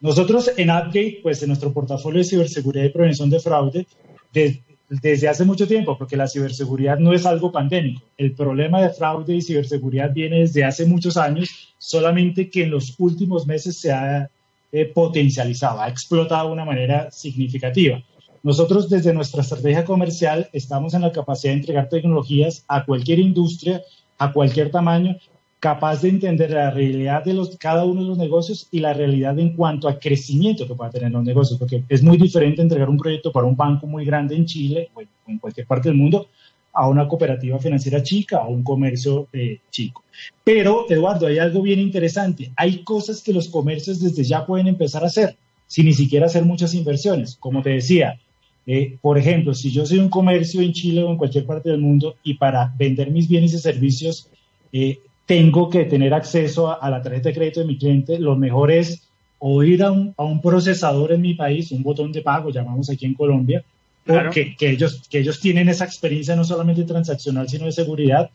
Nosotros 0.03 0.51
en 0.57 0.69
Upgate, 0.69 1.21
pues 1.23 1.41
en 1.43 1.49
nuestro 1.49 1.73
portafolio 1.73 2.19
de 2.19 2.25
ciberseguridad 2.25 2.87
y 2.87 2.89
prevención 2.89 3.31
de 3.31 3.39
fraude, 3.39 3.87
de, 4.33 4.61
desde 4.89 5.29
hace 5.29 5.45
mucho 5.45 5.69
tiempo, 5.69 5.97
porque 5.97 6.17
la 6.17 6.27
ciberseguridad 6.27 6.99
no 6.99 7.13
es 7.13 7.25
algo 7.25 7.53
pandémico. 7.53 8.03
El 8.17 8.35
problema 8.35 8.83
de 8.83 8.91
fraude 8.91 9.37
y 9.37 9.43
ciberseguridad 9.43 10.13
viene 10.13 10.41
desde 10.41 10.65
hace 10.65 10.87
muchos 10.87 11.17
años, 11.17 11.73
solamente 11.79 12.51
que 12.51 12.65
en 12.65 12.73
los 12.73 12.97
últimos 12.99 13.47
meses 13.47 13.77
se 13.79 13.93
ha 13.93 14.29
eh, 14.73 14.87
potencializado, 14.87 15.81
ha 15.81 15.89
explotado 15.89 16.49
de 16.49 16.55
una 16.55 16.65
manera 16.65 17.09
significativa. 17.13 18.03
Nosotros 18.43 18.91
desde 18.91 19.15
nuestra 19.15 19.43
estrategia 19.43 19.85
comercial 19.85 20.49
estamos 20.53 20.95
en 20.95 21.03
la 21.03 21.13
capacidad 21.13 21.53
de 21.53 21.61
entregar 21.61 21.89
tecnologías 21.89 22.65
a 22.67 22.85
cualquier 22.85 23.21
industria, 23.21 23.81
a 24.19 24.33
cualquier 24.33 24.73
tamaño, 24.73 25.17
capaz 25.63 26.03
de 26.03 26.09
entender 26.09 26.51
la 26.51 26.73
realidad 26.73 27.25
de 27.25 27.35
los, 27.35 27.57
cada 27.57 27.85
uno 27.85 28.01
de 28.01 28.09
los 28.09 28.19
negocios 28.19 28.67
y 28.73 28.81
la 28.81 28.95
realidad 28.95 29.39
en 29.39 29.55
cuanto 29.55 29.89
a 29.89 29.97
crecimiento 29.97 30.67
que 30.67 30.75
pueda 30.75 30.91
tener 30.91 31.13
los 31.13 31.23
negocios, 31.23 31.57
porque 31.57 31.85
es 31.89 32.03
muy 32.03 32.19
diferente 32.19 32.61
entregar 32.61 32.91
un 32.91 32.97
proyecto 32.97 33.31
para 33.31 33.47
un 33.47 33.55
banco 33.55 33.87
muy 33.87 34.05
grande 34.05 34.35
en 34.35 34.45
Chile 34.45 34.91
o 34.93 35.03
en 35.29 35.39
cualquier 35.39 35.65
parte 35.69 35.89
del 35.89 35.97
mundo 35.97 36.27
a 36.73 36.89
una 36.89 37.07
cooperativa 37.07 37.61
financiera 37.61 38.03
chica 38.03 38.41
o 38.41 38.51
un 38.51 38.65
comercio 38.65 39.29
eh, 39.33 39.61
chico. 39.71 40.03
Pero, 40.43 40.87
Eduardo, 40.91 41.29
hay 41.29 41.39
algo 41.39 41.63
bien 41.63 41.79
interesante. 41.79 42.51
Hay 42.57 42.79
cosas 42.83 43.23
que 43.23 43.33
los 43.33 43.49
comercios 43.49 44.01
desde 44.01 44.25
ya 44.25 44.45
pueden 44.45 44.67
empezar 44.67 45.05
a 45.05 45.07
hacer, 45.07 45.37
sin 45.69 45.87
ni 45.87 45.93
siquiera 45.93 46.27
hacer 46.27 46.45
muchas 46.45 46.75
inversiones. 46.75 47.37
Como 47.37 47.63
te 47.63 47.71
decía, 47.71 48.19
eh, 48.67 48.99
por 49.01 49.17
ejemplo, 49.17 49.55
si 49.55 49.71
yo 49.71 49.87
soy 49.87 50.01
un 50.01 50.09
comercio 50.09 50.61
en 50.61 50.73
Chile 50.73 51.05
o 51.05 51.11
en 51.13 51.19
cualquier 51.19 51.47
parte 51.47 51.71
del 51.71 51.81
mundo 51.81 52.17
y 52.25 52.35
para 52.35 52.75
vender 52.77 53.13
mis 53.13 53.29
bienes 53.29 53.55
y 53.55 53.59
servicios 53.59 54.29
eh, 54.73 54.99
tengo 55.27 55.71
que 55.71 55.85
tener 55.85 56.13
acceso 56.15 56.81
a, 56.81 56.91
la 56.91 57.03
tarjeta 57.03 57.29
de 57.29 57.35
crédito 57.35 57.61
de 57.61 57.67
mi 57.67 57.79
cliente, 57.79 58.19
lo 58.19 58.37
mejor 58.37 58.71
es 58.71 59.09
o 59.39 59.63
ir 59.63 59.83
a 59.83 59.91
un, 59.91 60.15
a 60.17 60.25
un, 60.25 60.41
procesador 60.41 61.13
en 61.13 61.21
mi 61.21 61.35
país, 61.35 61.73
un 61.73 61.83
botón 61.83 62.13
de 62.13 62.23
pago, 62.23 62.51
llamamos 62.51 62.89
aquí 62.91 63.07
en 63.07 63.15
Colombia, 63.15 63.65
claro. 64.05 64.31
que, 64.31 64.55
que, 64.57 64.71
ellos, 64.71 65.03
que 65.09 65.19
ellos 65.19 65.41
tienen 65.41 65.69
esa 65.69 65.85
experiencia 65.85 66.37
no 66.37 66.45
solamente 66.45 66.85
transaccional, 66.85 67.49
sino 67.49 67.67
de 67.67 67.73
seguridad, 67.73 68.31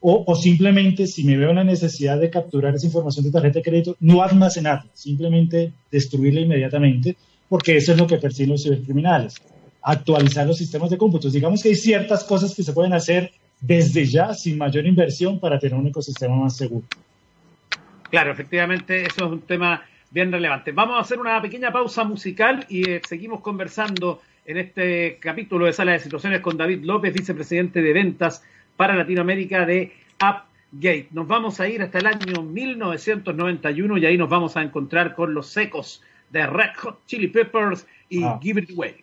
o, 0.00 0.24
o, 0.26 0.34
simplemente 0.34 1.06
si 1.06 1.22
me 1.24 1.36
veo 1.36 1.52
la 1.52 1.62
necesidad 1.62 2.18
de 2.18 2.30
capturar 2.30 2.74
esa 2.74 2.86
información 2.86 3.24
de 3.24 3.30
tarjeta 3.30 3.60
de 3.60 3.62
crédito, 3.62 3.96
no 4.00 4.22
almacenarla, 4.22 4.90
simplemente 4.94 5.72
destruirla 5.90 6.40
inmediatamente, 6.40 7.16
porque 7.48 7.76
eso 7.76 7.92
es 7.92 7.98
lo 7.98 8.06
que 8.06 8.18
persiguen 8.18 8.50
los 8.50 8.62
cibercriminales. 8.62 9.34
Actualizar 9.82 10.46
los 10.46 10.58
sistemas 10.58 10.90
de 10.90 10.98
cómputos. 10.98 11.32
Digamos 11.32 11.62
que 11.62 11.68
hay 11.68 11.74
ciertas 11.74 12.24
cosas 12.24 12.54
que 12.54 12.62
se 12.62 12.72
pueden 12.72 12.94
hacer 12.94 13.30
desde 13.62 14.04
ya 14.04 14.34
sin 14.34 14.58
mayor 14.58 14.84
inversión 14.84 15.38
para 15.38 15.58
tener 15.58 15.78
un 15.78 15.86
ecosistema 15.86 16.36
más 16.36 16.56
seguro. 16.56 16.84
Claro, 18.10 18.32
efectivamente, 18.32 19.06
eso 19.06 19.24
es 19.24 19.32
un 19.32 19.40
tema 19.40 19.82
bien 20.10 20.30
relevante. 20.30 20.72
Vamos 20.72 20.96
a 20.96 21.00
hacer 21.00 21.18
una 21.18 21.40
pequeña 21.40 21.72
pausa 21.72 22.04
musical 22.04 22.66
y 22.68 22.90
eh, 22.90 23.00
seguimos 23.08 23.40
conversando 23.40 24.20
en 24.44 24.58
este 24.58 25.18
capítulo 25.20 25.66
de 25.66 25.72
Sala 25.72 25.92
de 25.92 26.00
Situaciones 26.00 26.40
con 26.40 26.56
David 26.56 26.82
López, 26.82 27.14
vicepresidente 27.14 27.80
de 27.80 27.92
ventas 27.92 28.42
para 28.76 28.96
Latinoamérica 28.96 29.64
de 29.64 29.92
Upgate. 30.20 31.08
Nos 31.12 31.28
vamos 31.28 31.60
a 31.60 31.68
ir 31.68 31.80
hasta 31.82 31.98
el 31.98 32.06
año 32.06 32.42
1991 32.42 33.98
y 33.98 34.06
ahí 34.06 34.18
nos 34.18 34.28
vamos 34.28 34.56
a 34.56 34.62
encontrar 34.62 35.14
con 35.14 35.32
los 35.32 35.46
secos 35.46 36.02
de 36.30 36.46
Red 36.46 36.74
Hot 36.78 37.06
Chili 37.06 37.28
Peppers 37.28 37.86
y 38.08 38.24
ah. 38.24 38.38
Give 38.42 38.60
It 38.60 38.70
Away. 38.72 38.96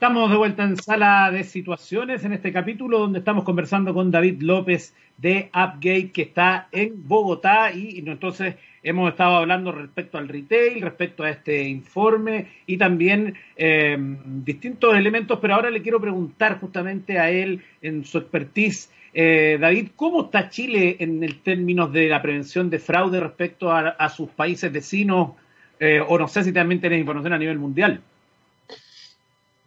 Estamos 0.00 0.30
de 0.30 0.38
vuelta 0.38 0.64
en 0.64 0.78
sala 0.78 1.30
de 1.30 1.44
situaciones 1.44 2.24
en 2.24 2.32
este 2.32 2.54
capítulo 2.54 3.00
donde 3.00 3.18
estamos 3.18 3.44
conversando 3.44 3.92
con 3.92 4.10
David 4.10 4.40
López 4.40 4.94
de 5.18 5.50
Upgate 5.52 6.10
que 6.10 6.22
está 6.22 6.68
en 6.72 7.06
Bogotá 7.06 7.70
y, 7.70 7.98
entonces 8.06 8.54
hemos 8.82 9.10
estado 9.10 9.36
hablando 9.36 9.72
respecto 9.72 10.16
al 10.16 10.28
retail, 10.28 10.80
respecto 10.80 11.22
a 11.22 11.28
este 11.28 11.68
informe 11.68 12.46
y 12.64 12.78
también 12.78 13.34
eh, 13.58 13.98
distintos 14.24 14.96
elementos, 14.96 15.38
pero 15.38 15.56
ahora 15.56 15.68
le 15.68 15.82
quiero 15.82 16.00
preguntar 16.00 16.58
justamente 16.58 17.18
a 17.18 17.30
él 17.30 17.62
en 17.82 18.02
su 18.06 18.16
expertise, 18.16 18.90
eh, 19.12 19.58
David, 19.60 19.90
¿cómo 19.96 20.24
está 20.24 20.48
Chile 20.48 20.96
en 21.00 21.22
el 21.22 21.42
términos 21.42 21.92
de 21.92 22.08
la 22.08 22.22
prevención 22.22 22.70
de 22.70 22.78
fraude 22.78 23.20
respecto 23.20 23.70
a, 23.70 23.90
a 23.90 24.08
sus 24.08 24.30
países 24.30 24.72
vecinos? 24.72 25.32
Eh, 25.78 26.00
o 26.00 26.18
no 26.18 26.26
sé 26.26 26.42
si 26.42 26.54
también 26.54 26.80
tenés 26.80 27.00
información 27.00 27.34
a 27.34 27.38
nivel 27.38 27.58
mundial. 27.58 28.00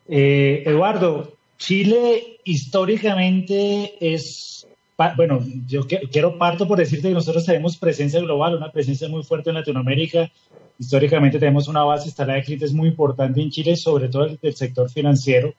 Eh, 0.07 0.63
Eduardo, 0.65 1.33
Chile 1.57 2.39
históricamente 2.43 3.93
es, 3.99 4.67
bueno, 5.15 5.45
yo 5.67 5.87
quiero 6.11 6.37
parto 6.37 6.67
por 6.67 6.77
decirte 6.77 7.07
que 7.07 7.13
nosotros 7.13 7.45
tenemos 7.45 7.77
presencia 7.77 8.19
global, 8.19 8.55
una 8.55 8.71
presencia 8.71 9.07
muy 9.07 9.23
fuerte 9.23 9.49
en 9.49 9.55
Latinoamérica. 9.55 10.29
Históricamente 10.77 11.39
tenemos 11.39 11.67
una 11.67 11.83
base 11.83 12.07
instalada 12.07 12.37
de 12.37 12.45
clientes 12.45 12.73
muy 12.73 12.89
importante 12.89 13.41
en 13.41 13.51
Chile, 13.51 13.75
sobre 13.75 14.09
todo 14.09 14.25
el 14.25 14.39
del 14.41 14.55
sector 14.55 14.89
financiero. 14.89 15.53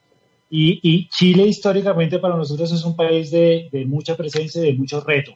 Y, 0.49 1.09
Chile 1.09 1.47
históricamente 1.47 2.19
para 2.19 2.37
nosotros 2.37 2.71
es 2.71 2.85
un 2.85 2.95
país 2.95 3.31
de, 3.31 3.69
mucha 3.87 4.15
presencia 4.15 4.61
y 4.61 4.67
de 4.67 4.77
mucho 4.77 5.01
reto. 5.01 5.33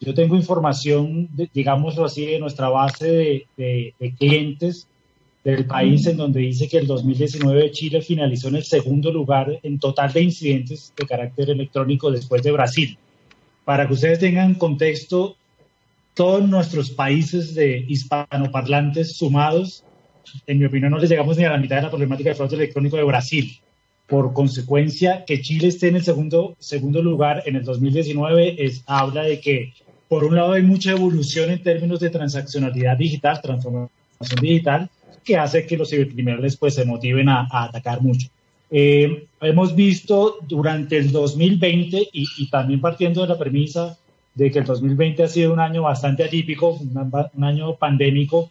Yo 0.00 0.14
tengo 0.14 0.34
información, 0.34 1.28
digámoslo 1.52 2.06
así, 2.06 2.24
de 2.24 2.38
nuestra 2.38 2.70
base 2.70 3.46
de 3.56 4.14
clientes 4.18 4.88
del 5.44 5.64
país 5.64 6.06
en 6.06 6.16
donde 6.16 6.40
dice 6.40 6.68
que 6.68 6.78
el 6.78 6.86
2019 6.86 7.70
Chile 7.70 8.02
finalizó 8.02 8.48
en 8.48 8.56
el 8.56 8.64
segundo 8.64 9.10
lugar 9.10 9.58
en 9.62 9.78
total 9.78 10.12
de 10.12 10.22
incidentes 10.22 10.92
de 10.96 11.06
carácter 11.06 11.50
electrónico 11.50 12.10
después 12.10 12.42
de 12.42 12.52
Brasil. 12.52 12.98
Para 13.64 13.86
que 13.86 13.94
ustedes 13.94 14.18
tengan 14.18 14.54
contexto, 14.54 15.36
todos 16.14 16.46
nuestros 16.46 16.90
países 16.90 17.54
de 17.54 17.84
hispanoparlantes 17.88 19.16
sumados, 19.16 19.84
en 20.46 20.58
mi 20.58 20.66
opinión, 20.66 20.90
no 20.90 20.98
les 20.98 21.08
llegamos 21.08 21.38
ni 21.38 21.44
a 21.44 21.50
la 21.50 21.58
mitad 21.58 21.76
de 21.76 21.82
la 21.82 21.90
problemática 21.90 22.30
de 22.30 22.36
fraude 22.36 22.56
electrónico 22.56 22.96
de 22.96 23.04
Brasil. 23.04 23.58
Por 24.06 24.32
consecuencia, 24.34 25.24
que 25.24 25.40
Chile 25.40 25.68
esté 25.68 25.88
en 25.88 25.96
el 25.96 26.02
segundo, 26.02 26.56
segundo 26.58 27.00
lugar 27.02 27.44
en 27.46 27.56
el 27.56 27.64
2019 27.64 28.62
es, 28.62 28.82
habla 28.86 29.22
de 29.22 29.40
que, 29.40 29.72
por 30.08 30.24
un 30.24 30.34
lado, 30.34 30.52
hay 30.52 30.62
mucha 30.62 30.90
evolución 30.90 31.50
en 31.50 31.62
términos 31.62 32.00
de 32.00 32.10
transaccionalidad 32.10 32.98
digital, 32.98 33.40
transformación 33.40 33.90
digital, 34.42 34.90
que 35.24 35.36
hace 35.36 35.66
que 35.66 35.76
los 35.76 35.90
cibercriminales 35.90 36.56
pues 36.56 36.74
se 36.74 36.84
motiven 36.84 37.28
a, 37.28 37.48
a 37.50 37.64
atacar 37.64 38.00
mucho. 38.00 38.28
Eh, 38.70 39.26
hemos 39.40 39.74
visto 39.74 40.38
durante 40.46 40.96
el 40.96 41.10
2020 41.10 42.08
y, 42.12 42.26
y, 42.38 42.50
también 42.50 42.80
partiendo 42.80 43.22
de 43.22 43.28
la 43.28 43.36
premisa 43.36 43.98
de 44.34 44.50
que 44.50 44.60
el 44.60 44.64
2020 44.64 45.24
ha 45.24 45.28
sido 45.28 45.52
un 45.52 45.58
año 45.58 45.82
bastante 45.82 46.22
atípico, 46.22 46.74
un, 46.74 47.12
un 47.34 47.44
año 47.44 47.74
pandémico, 47.74 48.50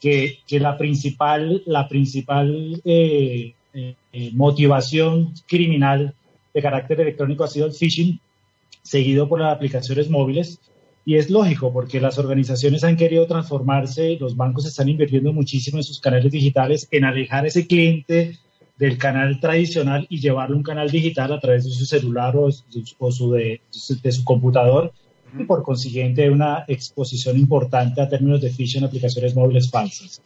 que, 0.00 0.40
que, 0.46 0.60
la 0.60 0.76
principal, 0.76 1.62
la 1.64 1.88
principal 1.88 2.82
eh, 2.84 3.54
eh, 3.72 4.30
motivación 4.34 5.32
criminal 5.46 6.14
de 6.52 6.62
carácter 6.62 7.00
electrónico 7.00 7.44
ha 7.44 7.48
sido 7.48 7.66
el 7.66 7.72
phishing, 7.72 8.20
seguido 8.82 9.28
por 9.28 9.40
las 9.40 9.54
aplicaciones 9.54 10.10
móviles. 10.10 10.60
Y 11.06 11.16
es 11.16 11.28
lógico, 11.28 11.72
porque 11.72 12.00
las 12.00 12.18
organizaciones 12.18 12.82
han 12.82 12.96
querido 12.96 13.26
transformarse, 13.26 14.16
los 14.18 14.36
bancos 14.36 14.66
están 14.66 14.88
invirtiendo 14.88 15.32
muchísimo 15.32 15.76
en 15.78 15.84
sus 15.84 16.00
canales 16.00 16.32
digitales, 16.32 16.88
en 16.90 17.04
alejar 17.04 17.46
ese 17.46 17.66
cliente 17.66 18.38
del 18.78 18.98
canal 18.98 19.38
tradicional 19.38 20.06
y 20.08 20.18
llevarlo 20.18 20.54
a 20.54 20.58
un 20.58 20.64
canal 20.64 20.90
digital 20.90 21.32
a 21.32 21.40
través 21.40 21.64
de 21.64 21.70
su 21.70 21.84
celular 21.84 22.36
o, 22.36 22.48
o 22.98 23.12
su 23.12 23.32
de, 23.32 23.60
de, 24.02 24.12
su 24.12 24.24
computador, 24.24 24.92
y 25.38 25.44
por 25.44 25.62
consiguiente 25.62 26.30
una 26.30 26.64
exposición 26.68 27.38
importante 27.38 28.00
a 28.00 28.08
términos 28.08 28.40
de 28.40 28.50
phishing 28.50 28.82
en 28.82 28.88
aplicaciones 28.88 29.34
móviles 29.34 29.70
falsas. 29.70 30.22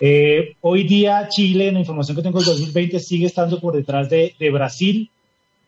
Eh, 0.00 0.54
hoy 0.60 0.84
día 0.84 1.28
Chile, 1.28 1.68
en 1.68 1.74
la 1.74 1.80
información 1.80 2.16
que 2.16 2.22
tengo 2.22 2.38
del 2.38 2.46
2020, 2.46 3.00
sigue 3.00 3.26
estando 3.26 3.60
por 3.60 3.74
detrás 3.74 4.08
de, 4.08 4.34
de 4.38 4.50
Brasil, 4.50 5.10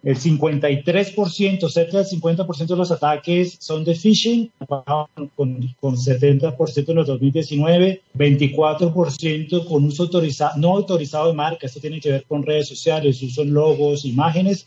el 0.03 0.17
53%, 0.17 1.69
cerca 1.69 1.99
del 1.99 2.07
50% 2.07 2.67
de 2.67 2.77
los 2.77 2.91
ataques 2.91 3.59
son 3.61 3.85
de 3.85 3.95
phishing, 3.95 4.51
con, 4.67 5.75
con 5.79 5.97
70% 5.97 6.89
en 6.89 6.99
el 6.99 7.05
2019, 7.05 8.03
24% 8.17 9.69
con 9.69 9.85
uso 9.85 10.05
autorizado, 10.05 10.59
no 10.59 10.71
autorizado 10.71 11.29
de 11.29 11.35
marca, 11.35 11.67
esto 11.67 11.81
tiene 11.81 12.01
que 12.01 12.13
ver 12.13 12.25
con 12.25 12.43
redes 12.43 12.69
sociales, 12.69 13.23
uso 13.23 13.43
en 13.43 13.53
logos, 13.53 14.07
imágenes, 14.07 14.67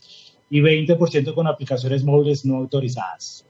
y 0.50 0.60
20% 0.60 1.34
con 1.34 1.48
aplicaciones 1.48 2.04
móviles 2.04 2.44
no 2.44 2.56
autorizadas. 2.58 3.44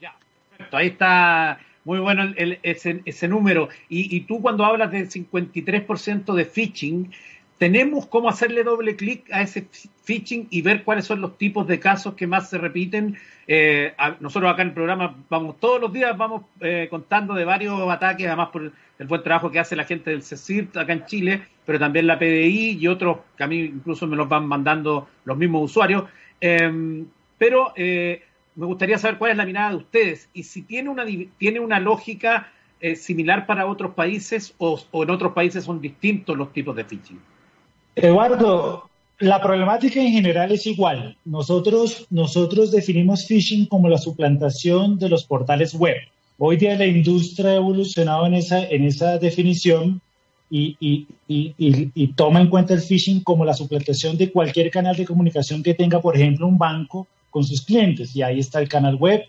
Ya, 0.00 0.14
perfecto, 0.50 0.76
ahí 0.76 0.86
está 0.88 1.58
muy 1.84 1.98
bueno 1.98 2.32
el, 2.36 2.60
ese, 2.62 3.02
ese, 3.06 3.26
número. 3.26 3.68
Y, 3.88 4.14
y, 4.14 4.20
tú 4.20 4.40
cuando 4.40 4.64
hablas 4.64 4.92
del 4.92 5.08
53% 5.08 6.34
de 6.34 6.44
phishing, 6.44 7.10
tenemos 7.58 8.06
cómo 8.06 8.28
hacerle 8.28 8.62
doble 8.62 8.94
clic 8.94 9.30
a 9.32 9.42
ese 9.42 9.66
phishing 10.04 10.46
y 10.48 10.62
ver 10.62 10.84
cuáles 10.84 11.04
son 11.04 11.20
los 11.20 11.36
tipos 11.36 11.66
de 11.66 11.80
casos 11.80 12.14
que 12.14 12.26
más 12.26 12.48
se 12.48 12.56
repiten. 12.56 13.18
Eh, 13.48 13.92
nosotros 14.20 14.50
acá 14.50 14.62
en 14.62 14.68
el 14.68 14.74
programa 14.74 15.16
vamos 15.28 15.58
todos 15.58 15.80
los 15.80 15.92
días 15.92 16.16
vamos 16.16 16.42
eh, 16.60 16.86
contando 16.88 17.34
de 17.34 17.44
varios 17.44 17.80
ataques, 17.90 18.26
además 18.26 18.50
por 18.50 18.72
el 18.98 19.06
buen 19.06 19.22
trabajo 19.22 19.50
que 19.50 19.58
hace 19.58 19.74
la 19.74 19.84
gente 19.84 20.10
del 20.10 20.22
CECIRT 20.22 20.76
acá 20.76 20.92
en 20.92 21.04
Chile, 21.06 21.42
pero 21.66 21.80
también 21.80 22.06
la 22.06 22.18
PDI 22.18 22.78
y 22.80 22.86
otros 22.86 23.18
que 23.36 23.42
a 23.42 23.48
mí 23.48 23.58
incluso 23.60 24.06
me 24.06 24.16
los 24.16 24.28
van 24.28 24.46
mandando 24.46 25.08
los 25.24 25.36
mismos 25.36 25.64
usuarios. 25.64 26.04
Em, 26.40 27.06
pero 27.36 27.72
eh, 27.76 28.22
me 28.54 28.66
gustaría 28.66 28.98
saber 28.98 29.18
cuál 29.18 29.32
es 29.32 29.36
la 29.36 29.44
mirada 29.44 29.70
de 29.70 29.76
ustedes 29.76 30.28
y 30.32 30.44
si 30.44 30.62
tiene 30.62 30.90
una, 30.90 31.04
tiene 31.38 31.58
una 31.58 31.80
lógica 31.80 32.52
similar 32.94 33.44
para 33.44 33.66
otros 33.66 33.94
países 33.94 34.54
o, 34.58 34.80
o 34.92 35.02
en 35.02 35.10
otros 35.10 35.32
países 35.32 35.64
son 35.64 35.80
distintos 35.80 36.36
los 36.36 36.52
tipos 36.52 36.76
de 36.76 36.84
phishing. 36.84 37.18
Eduardo, 38.00 38.88
la 39.18 39.42
problemática 39.42 40.00
en 40.00 40.12
general 40.12 40.52
es 40.52 40.66
igual. 40.66 41.16
Nosotros, 41.24 42.06
nosotros 42.10 42.70
definimos 42.70 43.26
phishing 43.26 43.66
como 43.66 43.88
la 43.88 43.98
suplantación 43.98 44.98
de 44.98 45.08
los 45.08 45.24
portales 45.24 45.74
web. 45.74 45.96
Hoy 46.38 46.56
día 46.56 46.76
la 46.76 46.86
industria 46.86 47.50
ha 47.50 47.56
evolucionado 47.56 48.26
en 48.26 48.34
esa, 48.34 48.62
en 48.62 48.84
esa 48.84 49.18
definición 49.18 50.00
y, 50.48 50.76
y, 50.78 51.06
y, 51.26 51.54
y, 51.58 52.06
toma 52.12 52.40
en 52.40 52.48
cuenta 52.48 52.72
el 52.72 52.80
phishing 52.80 53.24
como 53.24 53.44
la 53.44 53.54
suplantación 53.54 54.16
de 54.16 54.30
cualquier 54.30 54.70
canal 54.70 54.94
de 54.94 55.04
comunicación 55.04 55.64
que 55.64 55.74
tenga, 55.74 56.00
por 56.00 56.14
ejemplo, 56.14 56.46
un 56.46 56.56
banco 56.56 57.08
con 57.30 57.42
sus 57.42 57.62
clientes. 57.62 58.14
Y 58.14 58.22
ahí 58.22 58.38
está 58.38 58.60
el 58.60 58.68
canal 58.68 58.94
web, 58.94 59.24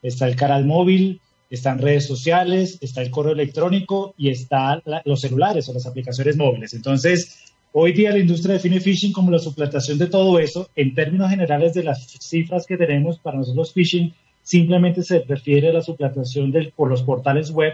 está 0.00 0.28
el 0.28 0.36
canal 0.36 0.64
móvil, 0.64 1.20
están 1.50 1.80
redes 1.80 2.06
sociales, 2.06 2.78
está 2.80 3.02
el 3.02 3.10
correo 3.10 3.32
electrónico 3.32 4.14
y 4.16 4.30
están 4.30 4.80
los 5.04 5.20
celulares 5.20 5.68
o 5.68 5.74
las 5.74 5.86
aplicaciones 5.86 6.36
móviles. 6.36 6.72
Entonces, 6.72 7.51
Hoy 7.74 7.94
día 7.94 8.10
la 8.10 8.18
industria 8.18 8.54
define 8.54 8.80
phishing 8.80 9.12
como 9.12 9.30
la 9.30 9.38
suplantación 9.38 9.96
de 9.96 10.06
todo 10.06 10.38
eso. 10.38 10.68
En 10.76 10.94
términos 10.94 11.30
generales 11.30 11.72
de 11.72 11.82
las 11.82 12.06
cifras 12.20 12.66
que 12.66 12.76
tenemos, 12.76 13.18
para 13.18 13.38
nosotros 13.38 13.72
phishing 13.72 14.12
simplemente 14.42 15.02
se 15.02 15.20
refiere 15.20 15.70
a 15.70 15.72
la 15.72 15.80
suplantación 15.80 16.52
por 16.76 16.90
los 16.90 17.02
portales 17.02 17.50
web, 17.50 17.72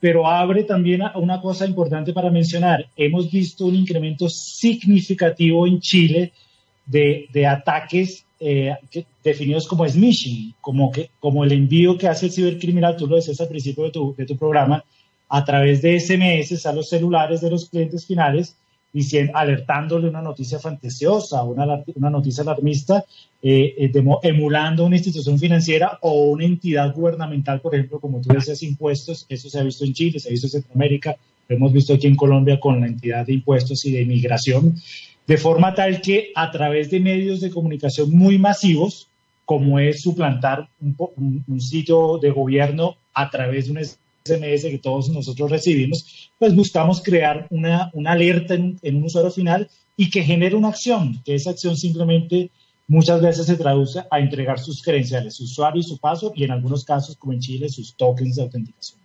pero 0.00 0.26
abre 0.26 0.64
también 0.64 1.02
a 1.02 1.18
una 1.18 1.42
cosa 1.42 1.66
importante 1.66 2.14
para 2.14 2.30
mencionar. 2.30 2.86
Hemos 2.96 3.30
visto 3.30 3.66
un 3.66 3.74
incremento 3.74 4.30
significativo 4.30 5.66
en 5.66 5.78
Chile 5.78 6.32
de, 6.86 7.46
ataques 7.46 8.24
eh, 8.40 8.74
definidos 9.22 9.66
como 9.66 9.86
smishing, 9.86 10.54
como, 10.62 10.90
que, 10.90 11.10
como 11.20 11.44
el 11.44 11.52
envío 11.52 11.98
que 11.98 12.08
hace 12.08 12.26
el 12.26 12.32
cibercriminal, 12.32 12.96
tú 12.96 13.06
lo 13.06 13.16
decías 13.16 13.42
al 13.42 13.48
principio 13.48 13.84
de 13.84 13.90
tu, 13.90 14.14
de 14.16 14.24
tu 14.24 14.38
programa, 14.38 14.82
a 15.28 15.44
través 15.44 15.82
de 15.82 16.00
SMS 16.00 16.64
a 16.64 16.72
los 16.72 16.88
celulares 16.88 17.42
de 17.42 17.50
los 17.50 17.68
clientes 17.68 18.06
finales 18.06 18.56
diciendo, 18.94 19.32
alertándole 19.34 20.08
una 20.08 20.22
noticia 20.22 20.60
fantasiosa, 20.60 21.42
una, 21.42 21.82
una 21.96 22.10
noticia 22.10 22.42
alarmista, 22.42 23.04
eh, 23.42 23.74
eh 23.76 23.92
emulando 24.22 24.86
una 24.86 24.94
institución 24.94 25.36
financiera 25.36 25.98
o 26.00 26.30
una 26.30 26.44
entidad 26.44 26.94
gubernamental, 26.94 27.60
por 27.60 27.74
ejemplo, 27.74 27.98
como 27.98 28.20
tú 28.20 28.28
decías, 28.32 28.62
impuestos. 28.62 29.26
Eso 29.28 29.50
se 29.50 29.58
ha 29.58 29.64
visto 29.64 29.84
en 29.84 29.94
Chile, 29.94 30.20
se 30.20 30.28
ha 30.28 30.30
visto 30.30 30.46
en 30.46 30.52
Centroamérica, 30.52 31.16
lo 31.48 31.56
hemos 31.56 31.72
visto 31.72 31.92
aquí 31.92 32.06
en 32.06 32.14
Colombia 32.14 32.60
con 32.60 32.80
la 32.80 32.86
entidad 32.86 33.26
de 33.26 33.34
impuestos 33.34 33.84
y 33.84 33.90
de 33.90 34.02
inmigración, 34.02 34.76
de 35.26 35.38
forma 35.38 35.74
tal 35.74 36.00
que 36.00 36.30
a 36.36 36.52
través 36.52 36.88
de 36.90 37.00
medios 37.00 37.40
de 37.40 37.50
comunicación 37.50 38.10
muy 38.12 38.38
masivos, 38.38 39.08
como 39.44 39.80
es 39.80 40.02
suplantar 40.02 40.68
un, 40.80 41.44
un 41.48 41.60
sitio 41.60 42.18
de 42.18 42.30
gobierno 42.30 42.96
a 43.12 43.28
través 43.28 43.66
de 43.66 43.72
un 43.72 43.78
SMS 44.26 44.62
que 44.70 44.78
todos 44.78 45.10
nosotros 45.10 45.50
recibimos, 45.50 46.32
pues 46.38 46.54
buscamos 46.54 47.02
crear 47.02 47.46
una, 47.50 47.90
una 47.92 48.12
alerta 48.12 48.54
en, 48.54 48.78
un 48.82 49.04
usuario 49.04 49.30
final 49.30 49.68
y 49.98 50.08
que 50.08 50.22
genere 50.22 50.56
una 50.56 50.68
acción, 50.68 51.22
que 51.26 51.34
esa 51.34 51.50
acción 51.50 51.76
simplemente 51.76 52.50
muchas 52.88 53.20
veces 53.20 53.44
se 53.44 53.56
traduce 53.56 54.00
a 54.10 54.18
entregar 54.20 54.58
sus 54.58 54.82
credenciales, 54.82 55.36
su 55.36 55.44
usuario 55.44 55.80
y 55.80 55.84
su 55.84 55.98
paso, 55.98 56.32
y 56.34 56.44
en 56.44 56.52
algunos 56.52 56.86
casos, 56.86 57.16
como 57.18 57.34
en 57.34 57.40
Chile, 57.40 57.68
sus 57.68 57.94
tokens 57.96 58.36
de 58.36 58.42
autenticación. 58.42 58.98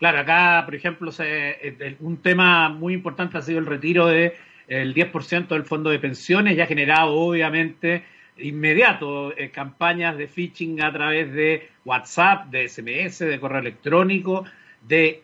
Claro, 0.00 0.18
acá, 0.18 0.62
por 0.64 0.74
ejemplo, 0.74 1.12
se, 1.12 1.56
un 2.00 2.16
tema 2.16 2.68
muy 2.70 2.94
importante 2.94 3.38
ha 3.38 3.42
sido 3.42 3.60
el 3.60 3.66
retiro 3.66 4.08
del 4.08 4.32
de, 4.66 4.94
10% 4.94 5.46
del 5.46 5.64
fondo 5.64 5.90
de 5.90 6.00
pensiones, 6.00 6.56
ya 6.56 6.66
generado, 6.66 7.14
obviamente, 7.14 8.02
inmediato 8.40 9.36
eh, 9.36 9.50
campañas 9.50 10.16
de 10.16 10.28
phishing 10.28 10.80
a 10.82 10.92
través 10.92 11.32
de 11.32 11.68
WhatsApp, 11.84 12.46
de 12.50 12.68
SMS, 12.68 13.20
de 13.20 13.40
correo 13.40 13.60
electrónico, 13.60 14.44
de, 14.86 15.22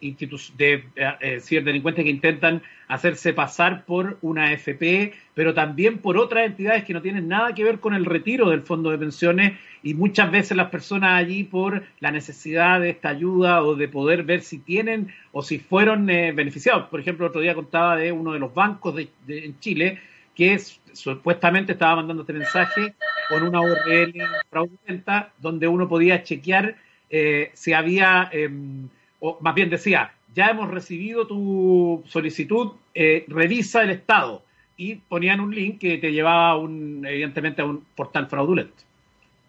de 0.57 0.73
eh, 0.97 1.13
eh, 1.21 1.41
ciberdelincuentes 1.41 2.05
que 2.05 2.11
intentan 2.11 2.63
hacerse 2.89 3.33
pasar 3.33 3.85
por 3.87 4.19
una 4.21 4.53
FP, 4.53 5.15
pero 5.33 5.55
también 5.55 5.99
por 5.99 6.19
otras 6.19 6.47
entidades 6.47 6.85
que 6.85 6.93
no 6.93 7.01
tienen 7.01 7.29
nada 7.29 7.55
que 7.55 7.65
ver 7.65 7.79
con 7.81 7.95
el 7.95 8.05
retiro 8.05 8.51
del 8.51 8.63
fondo 8.63 8.91
de 8.91 8.99
pensiones 8.99 9.59
y 9.83 9.95
muchas 9.95 10.31
veces 10.31 10.57
las 10.57 10.71
personas 10.71 11.19
allí 11.19 11.45
por 11.45 11.85
la 12.01 12.11
necesidad 12.11 12.81
de 12.81 12.91
esta 12.91 13.11
ayuda 13.11 13.63
o 13.63 13.75
de 13.75 13.89
poder 13.89 14.25
ver 14.25 14.43
si 14.43 14.59
tienen 14.59 15.09
o 15.33 15.43
si 15.43 15.59
fueron 15.59 16.07
beneficiados. 16.07 16.89
Por 16.89 17.01
ejemplo, 17.01 17.27
otro 17.27 17.41
día 17.41 17.55
contaba 17.55 17.97
de 17.97 18.13
uno 18.13 18.33
de 18.33 18.39
los 18.39 18.53
bancos 18.53 18.95
de, 18.97 19.09
en 19.27 19.59
Chile 19.61 19.99
que 20.35 20.59
supuestamente 20.93 21.73
estaba 21.73 21.97
mandando 21.97 22.23
este 22.23 22.33
mensaje 22.33 22.95
con 23.29 23.43
una 23.43 23.61
URL 23.61 24.23
fraudulenta 24.51 25.33
donde 25.39 25.69
uno 25.69 25.89
podía 25.89 26.23
chequear 26.23 26.77
eh, 27.11 27.51
si 27.55 27.73
había, 27.73 28.29
em, 28.33 28.89
o 29.21 29.39
más 29.41 29.55
bien 29.55 29.71
decía, 29.71 30.13
ya 30.35 30.49
hemos 30.49 30.71
recibido 30.71 31.27
tu 31.27 32.03
solicitud, 32.09 32.73
eh, 32.95 33.25
revisa 33.29 33.83
el 33.83 33.91
estado. 33.91 34.43
Y 34.77 34.97
ponían 34.97 35.39
un 35.39 35.55
link 35.55 35.79
que 35.79 35.99
te 35.99 36.11
llevaba, 36.11 36.59
un, 36.59 37.07
evidentemente, 37.07 37.63
a 37.63 37.67
un 37.67 37.85
portal 37.95 38.27
fraudulento. 38.27 38.75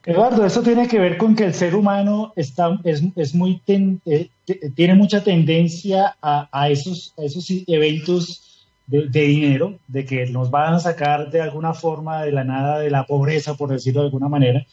Eduardo, 0.06 0.46
eso 0.46 0.62
tiene 0.62 0.88
que 0.88 1.00
ver 1.00 1.18
con 1.18 1.36
que 1.36 1.46
el 1.46 1.56
ser 1.56 1.76
humano 1.76 2.32
está, 2.36 2.78
es, 2.84 3.02
es 3.16 3.34
muy 3.34 3.60
eh, 3.68 4.30
tiene 4.76 4.94
mucha 4.94 5.24
tendencia 5.24 6.16
a, 6.22 6.70
esos, 6.70 7.16
a 7.18 7.24
esos 7.24 7.50
eventos 7.66 8.45
de, 8.88 9.22
dinero, 9.22 9.80
de 9.88 10.06
que 10.06 10.26
nos 10.28 10.52
van 10.52 10.76
a 10.76 10.80
sacar 10.80 11.32
de 11.32 11.42
alguna 11.42 11.74
forma 11.74 12.24
de 12.24 12.32
la 12.32 12.44
nada 12.44 12.80
de 12.80 12.92
la 12.92 13.06
pobreza, 13.06 13.56
por 13.56 13.72
decirlo 13.72 14.02
de 14.02 14.08
alguna 14.08 14.30
manera. 14.30 14.66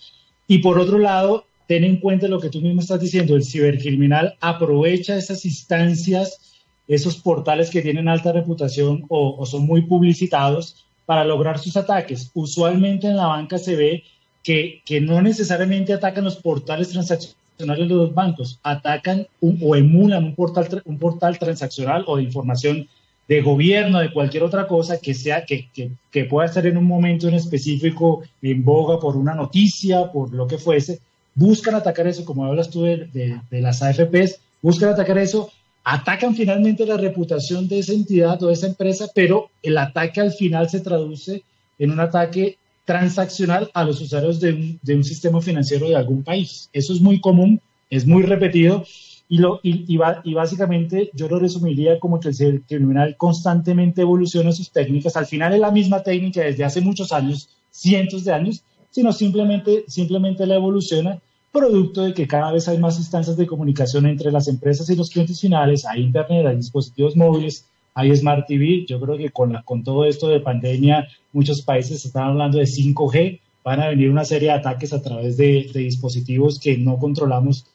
Y 0.47 0.59
por 0.59 0.79
otro 0.79 0.99
lado, 0.99 1.47
ten 1.67 1.85
en 1.85 1.97
cuenta 1.97 2.29
lo 2.29 2.41
que 2.41 2.51
tú 2.51 2.61
mismo 2.61 2.81
estás 2.81 3.01
diciendo, 3.01 3.35
el 3.35 3.45
cibercriminal 3.45 4.37
aprovecha 4.41 5.17
esas 5.17 5.45
instancias, 5.45 6.59
esos 6.89 7.17
portales 7.17 7.71
que 7.71 7.81
tienen 7.81 8.09
alta 8.09 8.33
reputación 8.33 9.05
o, 9.09 9.47
son 9.47 9.67
muy 9.67 9.83
publicitados 9.83 10.85
para 11.07 11.25
lograr 11.25 11.59
sus 11.59 11.77
ataques. 11.77 12.31
Usualmente 12.35 13.07
en 13.07 13.17
la 13.17 13.27
banca 13.27 13.59
se 13.59 13.77
ve 13.77 14.05
que, 14.43 14.83
que 14.85 15.01
no 15.01 15.23
necesariamente 15.23 15.93
atacan 15.93 16.25
los 16.25 16.37
portales 16.37 16.91
transaccionales 16.91 17.89
de 17.89 17.95
los 17.95 18.13
bancos, 18.13 18.59
atacan 18.63 19.27
o 19.41 19.77
emulan 19.77 20.25
un 20.25 20.35
portal, 20.35 20.83
un 20.85 20.99
portal 20.99 21.39
transaccional 21.39 22.05
o 22.07 22.17
de 22.17 22.25
información 22.25 22.89
de 23.33 23.41
gobierno, 23.41 23.99
de 23.99 24.13
cualquier 24.13 24.43
otra 24.43 24.67
cosa 24.67 25.01
que 25.01 25.15
sea 25.15 25.47
que, 25.47 25.71
que, 25.73 26.25
pueda 26.27 26.47
estar 26.47 26.67
en 26.67 26.77
un 26.77 26.85
momento 26.85 27.29
en 27.29 27.35
específico 27.35 28.23
en 28.43 28.63
boga 28.63 29.01
por 29.01 29.17
una 29.17 29.35
noticia, 29.35 30.13
por 30.13 30.35
lo 30.35 30.47
que 30.47 30.59
fuese, 30.59 31.01
buscan 31.35 31.75
atacar 31.75 32.07
eso, 32.07 32.27
como 32.27 32.45
hablas 32.45 32.69
tú 32.69 32.83
de, 32.83 33.09
de, 33.51 33.61
las 33.63 33.83
AFPs, 33.83 34.39
buscan 34.61 34.91
atacar 34.91 35.17
eso, 35.17 35.51
atacan 35.83 36.35
finalmente 36.35 36.85
la 36.85 36.99
reputación 36.99 37.69
de 37.69 37.79
esa 37.79 37.95
entidad 37.95 38.43
o 38.43 38.49
de 38.49 38.53
esa 38.53 38.67
empresa, 38.67 39.07
pero 39.15 39.49
el 39.63 39.79
ataque 39.79 40.21
al 40.21 40.33
final 40.33 40.69
se 40.69 40.81
traduce 40.81 41.43
en 41.79 41.91
un 41.91 42.01
ataque 42.01 42.59
transaccional 42.85 43.71
a 43.73 43.85
los 43.85 43.99
usuarios 44.03 44.41
de 44.41 44.53
un, 44.53 44.79
de 44.83 44.95
un 44.95 45.05
sistema 45.05 45.41
financiero 45.41 45.89
de 45.89 45.97
algún 45.97 46.23
país. 46.23 46.69
Eso 46.75 46.93
es 46.93 47.01
muy 47.01 47.19
común, 47.19 47.63
es 47.89 48.07
muy 48.07 48.25
repetido 48.25 48.85
y, 49.33 49.39
lo, 49.39 49.61
y, 49.63 49.87
y, 49.89 50.35
básicamente 50.35 51.09
yo 51.15 51.27
lo 51.27 51.39
resumiría 51.39 51.99
como 51.99 52.21
que 52.21 52.29
el 52.29 52.65
criminal 52.69 53.17
constantemente 53.17 54.03
evoluciona 54.03 54.53
sus 54.53 54.71
técnicas. 54.71 55.17
Al 55.17 55.25
final 55.25 55.55
es 55.55 55.61
la 55.61 55.71
misma 55.71 56.03
técnica 56.03 56.43
desde 56.43 56.65
hace 56.65 56.83
muchos 56.83 57.13
años, 57.13 57.49
cientos 57.71 58.25
de 58.25 58.33
años, 58.35 58.63
sino 58.91 59.11
simplemente, 59.11 59.87
simplemente 59.89 60.45
la 60.45 60.57
evoluciona 60.57 61.19
producto 61.51 62.03
de 62.03 62.13
que 62.13 62.29
cada 62.29 62.53
vez 62.53 62.69
hay 62.69 62.77
más 62.77 62.99
instancias 62.99 63.39
de 63.39 63.47
comunicación 63.47 64.05
entre 64.05 64.31
las 64.31 64.49
empresas 64.49 64.91
y 64.91 64.97
los 64.97 65.09
clientes 65.09 65.41
finales, 65.41 65.87
hay 65.87 66.03
internet, 66.03 66.45
hay 66.47 66.57
dispositivos 66.57 67.17
móviles, 67.17 67.67
hay 67.95 68.15
Smart 68.15 68.47
TV. 68.47 68.85
Yo 68.87 69.01
creo 69.01 69.17
que 69.17 69.31
con, 69.31 69.55
la, 69.55 69.63
con 69.63 69.83
todo 69.83 70.05
esto 70.05 70.29
de 70.29 70.41
pandemia, 70.41 71.09
muchos 71.33 71.63
países 71.63 72.05
están 72.05 72.25
hablando 72.25 72.59
de 72.59 72.65
5G, 72.65 73.41
van 73.65 73.81
a 73.81 73.89
venir 73.89 74.11
una 74.11 74.25
serie 74.25 74.49
de 74.49 74.55
ataques 74.55 74.93
a 74.93 75.03
través 75.03 75.37
de, 75.37 75.71
dispositivos 75.73 76.59
que 76.59 76.77
no 76.79 76.99
controlamos 76.99 77.67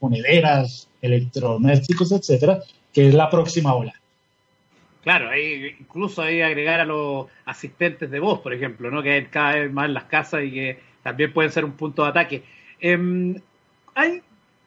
monederas, 0.00 0.88
electrodomésticos, 1.02 2.12
etcétera, 2.12 2.60
que 2.92 3.08
es 3.08 3.14
la 3.14 3.30
próxima 3.30 3.74
ola. 3.74 3.94
Claro, 5.02 5.30
hay, 5.30 5.76
incluso 5.80 6.22
hay 6.22 6.42
agregar 6.42 6.80
a 6.80 6.84
los 6.84 7.26
asistentes 7.46 8.10
de 8.10 8.20
voz, 8.20 8.40
por 8.40 8.52
ejemplo, 8.52 8.90
¿no? 8.90 9.02
que 9.02 9.12
hay 9.12 9.24
cada 9.26 9.54
vez 9.54 9.72
más 9.72 9.86
en 9.86 9.94
las 9.94 10.04
casas 10.04 10.44
y 10.44 10.50
que 10.50 10.78
también 11.02 11.32
pueden 11.32 11.52
ser 11.52 11.64
un 11.64 11.72
punto 11.72 12.02
de 12.02 12.08
ataque. 12.08 12.42
Em, 12.80 13.36
hay, 13.94 14.20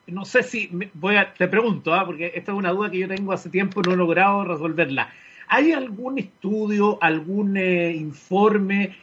no 0.08 0.26
sé 0.26 0.44
si, 0.44 0.70
voy 0.94 1.16
a, 1.16 1.34
te 1.34 1.48
pregunto, 1.48 1.94
¿ah? 1.94 2.06
porque 2.06 2.32
esta 2.34 2.52
es 2.52 2.58
una 2.58 2.72
duda 2.72 2.90
que 2.90 3.00
yo 3.00 3.08
tengo 3.08 3.34
hace 3.34 3.50
tiempo 3.50 3.82
y 3.82 3.88
no 3.88 3.94
he 3.94 3.98
logrado 3.98 4.44
resolverla. 4.46 5.10
¿Hay 5.48 5.74
algún 5.74 6.18
estudio, 6.18 6.98
algún 7.02 7.58
eh, 7.58 7.92
informe, 7.92 8.96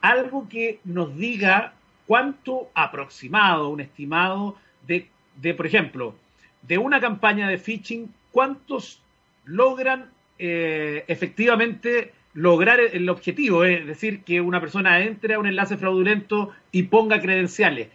algo 0.00 0.48
que 0.48 0.80
nos 0.84 1.16
diga 1.16 1.74
cuánto 2.06 2.70
aproximado, 2.74 3.68
un 3.68 3.80
estimado 3.80 4.56
de, 4.86 5.08
de, 5.36 5.54
por 5.54 5.66
ejemplo, 5.66 6.14
de 6.62 6.78
una 6.78 7.00
campaña 7.00 7.48
de 7.48 7.58
phishing, 7.58 8.12
cuántos 8.30 9.00
logran 9.44 10.10
eh, 10.38 11.04
efectivamente 11.08 12.12
lograr 12.34 12.78
el 12.80 13.08
objetivo, 13.08 13.64
es 13.64 13.86
decir, 13.86 14.22
que 14.22 14.40
una 14.40 14.60
persona 14.60 15.00
entre 15.00 15.34
a 15.34 15.38
un 15.38 15.46
enlace 15.46 15.78
fraudulento 15.78 16.52
y 16.70 16.84
ponga 16.84 17.20
credenciales. 17.20 17.88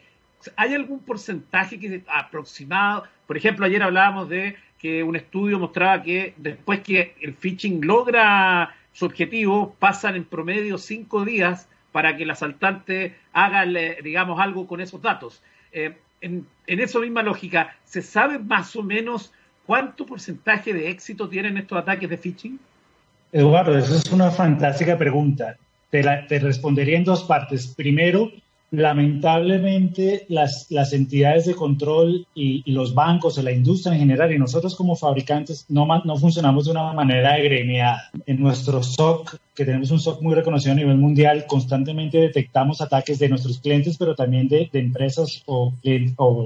¿Hay 0.55 0.73
algún 0.73 0.99
porcentaje 1.01 1.79
que 1.79 2.01
aproximado? 2.07 3.03
Por 3.27 3.37
ejemplo, 3.37 3.65
ayer 3.65 3.83
hablábamos 3.83 4.29
de 4.29 4.55
que 4.79 5.03
un 5.03 5.15
estudio 5.15 5.59
mostraba 5.59 6.01
que 6.01 6.33
después 6.37 6.79
que 6.79 7.13
el 7.21 7.35
phishing 7.35 7.85
logra 7.85 8.75
su 8.93 9.05
objetivo, 9.05 9.75
pasan 9.77 10.15
en 10.15 10.25
promedio 10.25 10.79
cinco 10.79 11.23
días 11.23 11.69
para 11.91 12.15
que 12.15 12.23
el 12.23 12.31
asaltante 12.31 13.15
haga, 13.33 13.65
digamos, 14.01 14.39
algo 14.39 14.67
con 14.67 14.81
esos 14.81 15.01
datos. 15.01 15.41
Eh, 15.71 15.95
en, 16.21 16.45
esa 16.67 16.99
misma 16.99 17.23
lógica, 17.23 17.75
¿se 17.83 18.01
sabe 18.01 18.39
más 18.39 18.75
o 18.75 18.83
menos 18.83 19.33
cuánto 19.65 20.05
porcentaje 20.05 20.73
de 20.73 20.89
éxito 20.89 21.27
tienen 21.27 21.57
estos 21.57 21.77
ataques 21.77 22.09
de 22.09 22.17
phishing? 22.17 22.59
Eduardo, 23.31 23.77
esa 23.77 23.95
es 23.95 24.11
una 24.11 24.31
fantástica 24.31 24.97
pregunta. 24.97 25.57
Te 25.89 26.39
respondería 26.39 26.97
en 26.97 27.03
dos 27.03 27.23
partes. 27.23 27.67
Primero, 27.67 28.31
lamentablemente 28.71 30.25
las, 30.29 30.67
las 30.69 30.93
entidades 30.93 31.45
de 31.45 31.55
control 31.55 32.25
y, 32.33 32.71
los 32.71 32.93
bancos 32.93 33.37
o 33.37 33.43
la 33.43 33.51
industria 33.51 33.93
en 33.93 33.99
general 33.99 34.31
y 34.31 34.39
nosotros 34.39 34.75
como 34.75 34.95
fabricantes 34.95 35.65
no, 35.67 35.85
no 35.85 36.15
funcionamos 36.15 36.65
de 36.65 36.71
una 36.71 36.93
manera 36.93 37.33
agremiada. 37.33 38.09
En 38.25 38.39
nuestro 38.39 38.81
SOC, 38.81 39.35
que 39.53 39.65
tenemos 39.65 39.91
un 39.91 39.99
SOC 39.99 40.21
muy 40.21 40.33
reconocido 40.35 40.71
a 40.71 40.75
nivel 40.75 40.97
mundial, 40.97 41.45
constantemente 41.47 42.17
detectamos 42.17 42.79
ataques 42.79 43.19
de 43.19 43.27
nuestros 43.27 43.59
clientes, 43.59 43.97
pero 43.97 44.15
también 44.15 44.47
de, 44.47 44.69
empresas 44.71 45.43
o, 45.45 45.73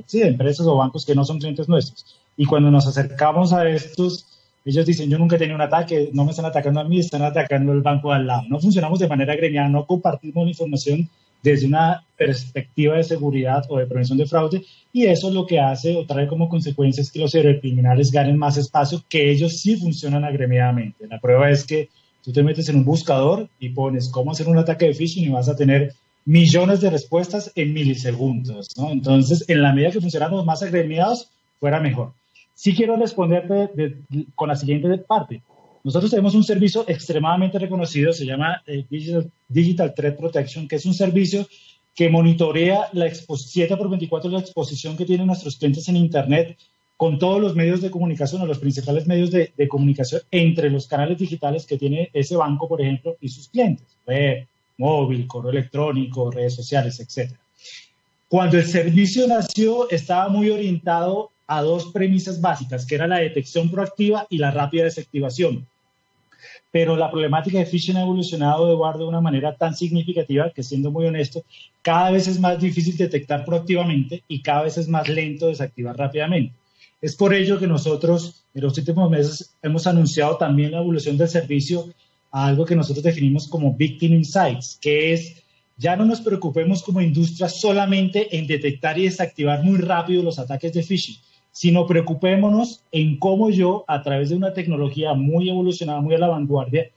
sí, 0.07 0.19
de 0.19 0.27
empresas 0.27 0.65
o 0.65 0.75
bancos 0.75 1.05
que 1.05 1.13
no 1.13 1.23
son 1.23 1.37
clientes 1.37 1.69
nuestros. 1.69 2.19
Y 2.37 2.45
cuando 2.45 2.71
nos 2.71 2.87
acercamos 2.87 3.53
a 3.53 3.69
estos, 3.69 4.25
ellos 4.65 4.85
dicen, 4.87 5.11
yo 5.11 5.19
nunca 5.19 5.35
he 5.35 5.39
tenido 5.39 5.55
un 5.55 5.61
ataque, 5.61 6.09
no 6.11 6.25
me 6.25 6.31
están 6.31 6.45
atacando 6.45 6.79
a 6.79 6.85
mí, 6.85 6.99
están 6.99 7.21
atacando 7.21 7.71
el 7.71 7.81
banco 7.81 8.11
al 8.11 8.25
lado. 8.25 8.43
No 8.49 8.59
funcionamos 8.59 8.97
de 8.97 9.07
manera 9.07 9.33
agremiada, 9.33 9.69
no 9.69 9.85
compartimos 9.85 10.43
la 10.43 10.49
información 10.49 11.07
desde 11.45 11.67
una 11.67 12.03
perspectiva 12.17 12.97
de 12.97 13.03
seguridad 13.03 13.63
o 13.69 13.77
de 13.77 13.85
prevención 13.85 14.17
de 14.17 14.25
fraude 14.25 14.65
y 14.91 15.05
eso 15.05 15.29
lo 15.29 15.45
que 15.45 15.59
hace 15.59 15.95
o 15.95 16.05
trae 16.05 16.25
como 16.25 16.49
consecuencia 16.49 17.01
es 17.01 17.11
que 17.11 17.19
los 17.19 17.33
cibercriminales 17.33 18.11
ganen 18.11 18.35
más 18.35 18.57
espacio 18.57 19.03
que 19.07 19.29
ellos 19.29 19.59
sí 19.59 19.77
funcionan 19.77 20.23
agremiadamente. 20.23 21.05
La 21.07 21.19
prueba 21.19 21.51
es 21.51 21.63
que 21.63 21.89
tú 22.23 22.31
te 22.31 22.41
metes 22.41 22.67
en 22.69 22.77
un 22.77 22.83
buscador 22.83 23.47
y 23.59 23.69
pones 23.69 24.09
cómo 24.09 24.31
hacer 24.31 24.47
un 24.47 24.57
ataque 24.57 24.87
de 24.87 24.95
phishing 24.95 25.25
y 25.25 25.29
vas 25.29 25.47
a 25.47 25.55
tener 25.55 25.93
millones 26.25 26.81
de 26.81 26.89
respuestas 26.89 27.51
en 27.53 27.73
milisegundos. 27.73 28.69
¿no? 28.75 28.91
Entonces, 28.91 29.45
en 29.47 29.61
la 29.61 29.71
medida 29.71 29.91
que 29.91 30.01
funcionamos 30.01 30.43
más 30.45 30.63
agremiados, 30.63 31.29
fuera 31.59 31.79
mejor. 31.79 32.13
Sí 32.55 32.73
quiero 32.73 32.95
responderte 32.95 33.99
con 34.33 34.49
la 34.49 34.55
siguiente 34.55 34.97
parte. 34.97 35.43
Nosotros 35.85 36.09
tenemos 36.09 36.33
un 36.33 36.43
servicio 36.43 36.83
extremadamente 36.87 37.59
reconocido, 37.59 38.11
se 38.11 38.25
llama 38.25 38.63
eh, 38.65 38.85
Digital, 39.47 39.93
Threat 39.93 40.17
Protection, 40.17 40.67
que 40.67 40.77
es 40.77 40.85
un 40.87 40.95
servicio 40.95 41.47
que 41.93 42.09
monitorea 42.09 42.89
la 42.93 43.07
7 43.13 43.77
por 43.77 43.89
24 43.89 44.31
la 44.31 44.39
exposición 44.39 44.97
que 44.97 45.05
tienen 45.05 45.27
nuestros 45.27 45.57
clientes 45.57 45.87
en 45.87 45.97
Internet 45.97 46.57
con 46.97 47.19
todos 47.19 47.39
los 47.39 47.55
medios 47.55 47.81
de 47.81 47.91
comunicación 47.91 48.41
o 48.41 48.47
los 48.47 48.57
principales 48.57 49.05
medios 49.05 49.29
de, 49.29 49.53
comunicación 49.69 50.23
entre 50.31 50.71
los 50.71 50.87
canales 50.87 51.19
digitales 51.19 51.67
que 51.67 51.77
tiene 51.77 52.09
ese 52.13 52.35
banco, 52.35 52.67
por 52.67 52.81
ejemplo, 52.81 53.15
y 53.21 53.29
sus 53.29 53.47
clientes, 53.47 53.85
web, 54.07 54.47
móvil, 54.79 55.27
correo 55.27 55.51
electrónico, 55.51 56.31
redes 56.31 56.55
sociales, 56.55 56.99
etc. 56.99 57.31
Cuando 58.27 58.57
el 58.57 58.65
servicio 58.65 59.27
nació, 59.27 59.87
estaba 59.91 60.29
muy 60.29 60.49
orientado 60.49 61.29
a 61.45 61.61
dos 61.61 61.91
premisas 61.91 62.41
básicas, 62.41 62.87
que 62.87 62.95
era 62.95 63.05
la 63.05 63.19
detección 63.19 63.69
proactiva 63.69 64.25
y 64.31 64.39
la 64.39 64.49
rápida 64.49 64.85
desactivación 64.85 65.67
pero 66.71 66.95
la 66.95 67.09
problemática 67.09 67.57
de 67.57 67.65
phishing 67.65 67.97
ha 67.97 68.01
evolucionado, 68.01 68.67
Eduardo, 68.67 68.99
de 68.99 69.09
una 69.09 69.21
manera 69.21 69.55
tan 69.55 69.75
significativa 69.75 70.51
que, 70.51 70.63
siendo 70.63 70.91
muy 70.91 71.05
honesto, 71.05 71.43
cada 71.81 72.11
vez 72.11 72.27
es 72.27 72.39
más 72.39 72.59
difícil 72.59 72.97
detectar 72.97 73.45
proactivamente 73.45 74.23
y 74.27 74.41
cada 74.41 74.63
vez 74.63 74.77
es 74.77 74.87
más 74.87 75.07
lento 75.07 75.47
desactivar 75.47 75.97
rápidamente. 75.97 76.53
Es 77.01 77.15
por 77.15 77.33
ello 77.33 77.59
que 77.59 77.67
nosotros 77.67 78.43
en 78.53 78.61
los 78.63 78.77
últimos 78.77 79.09
meses 79.09 79.55
hemos 79.61 79.85
anunciado 79.85 80.37
también 80.37 80.71
la 80.71 80.79
evolución 80.79 81.17
del 81.17 81.29
servicio 81.29 81.87
a 82.31 82.47
algo 82.47 82.65
que 82.65 82.75
nosotros 82.75 83.03
definimos 83.03 83.47
como 83.47 83.75
Victim 83.75 84.13
Insights, 84.13 84.77
que 84.81 85.13
es 85.13 85.43
ya 85.77 85.95
no 85.95 86.05
nos 86.05 86.21
preocupemos 86.21 86.81
como 86.81 87.01
industria 87.01 87.49
solamente 87.49 88.37
en 88.37 88.47
detectar 88.47 88.97
y 88.97 89.03
desactivar 89.03 89.61
muy 89.61 89.77
rápido 89.77 90.23
los 90.23 90.39
ataques 90.39 90.73
de 90.73 90.83
phishing, 90.83 91.17
sino 91.55 91.87
preocupémonos 91.87 92.83
en 92.91 93.17
cómo 93.17 93.49
yo, 93.49 93.85
a 93.87 94.03
través 94.03 94.27
de 94.27 94.35
una 94.35 94.53
tecnología 94.53 95.13
muy 95.13 95.49
evolucionada, 95.49 96.01
muy 96.01 96.13
a 96.13 96.17
la 96.17 96.27
vanguardia, 96.27 96.89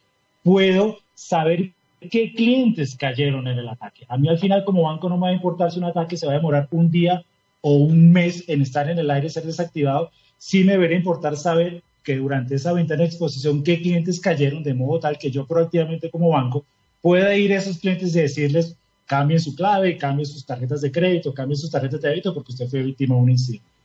puedo 0.42 0.98
saber 1.14 1.70
qué 2.10 2.32
clientes 2.34 2.96
cayeron 2.96 3.46
en 3.46 3.56
el 3.58 3.68
ataque. 3.68 4.04
A 4.08 4.18
mí 4.18 4.28
al 4.28 4.40
final 4.40 4.64
como 4.64 4.82
banco 4.82 5.08
no 5.08 5.16
me 5.16 5.26
va 5.26 5.28
a 5.28 5.34
importar 5.34 5.70
si 5.70 5.78
un 5.78 5.84
ataque 5.84 6.16
se 6.16 6.26
va 6.26 6.32
a 6.32 6.36
demorar 6.38 6.66
un 6.72 6.90
día 6.90 7.24
o 7.60 7.74
un 7.74 8.10
mes 8.10 8.48
en 8.48 8.60
estar 8.62 8.90
en 8.90 8.98
el 8.98 9.08
aire 9.12 9.30
ser 9.30 9.44
desactivado, 9.44 10.10
sí 10.38 10.64
me 10.64 10.72
debería 10.72 10.96
importar 10.96 11.36
saber 11.36 11.84
que 12.02 12.16
durante 12.16 12.56
esa 12.56 12.72
ventana 12.72 13.02
de 13.02 13.06
exposición 13.10 13.62
qué 13.62 13.80
clientes 13.80 14.18
cayeron, 14.18 14.64
de 14.64 14.74
modo 14.74 14.98
tal 14.98 15.18
que 15.18 15.30
yo 15.30 15.46
proactivamente 15.46 16.10
como 16.10 16.30
banco 16.30 16.64
pueda 17.00 17.32
ir 17.36 17.52
a 17.52 17.58
esos 17.58 17.78
clientes 17.78 18.16
y 18.16 18.22
decirles, 18.22 18.74
cambien 19.06 19.38
su 19.38 19.54
clave, 19.54 19.96
cambien 19.96 20.26
sus 20.26 20.44
tarjetas 20.44 20.80
de 20.80 20.90
crédito, 20.90 21.32
cambien 21.32 21.56
sus 21.56 21.70
tarjetas 21.70 22.00
de 22.00 22.08
débito 22.08 22.34
porque 22.34 22.50
usted 22.50 22.66
fue 22.66 22.82
víctima 22.82 23.14
de 23.14 23.20
un 23.20 23.30
incidente. 23.30 23.77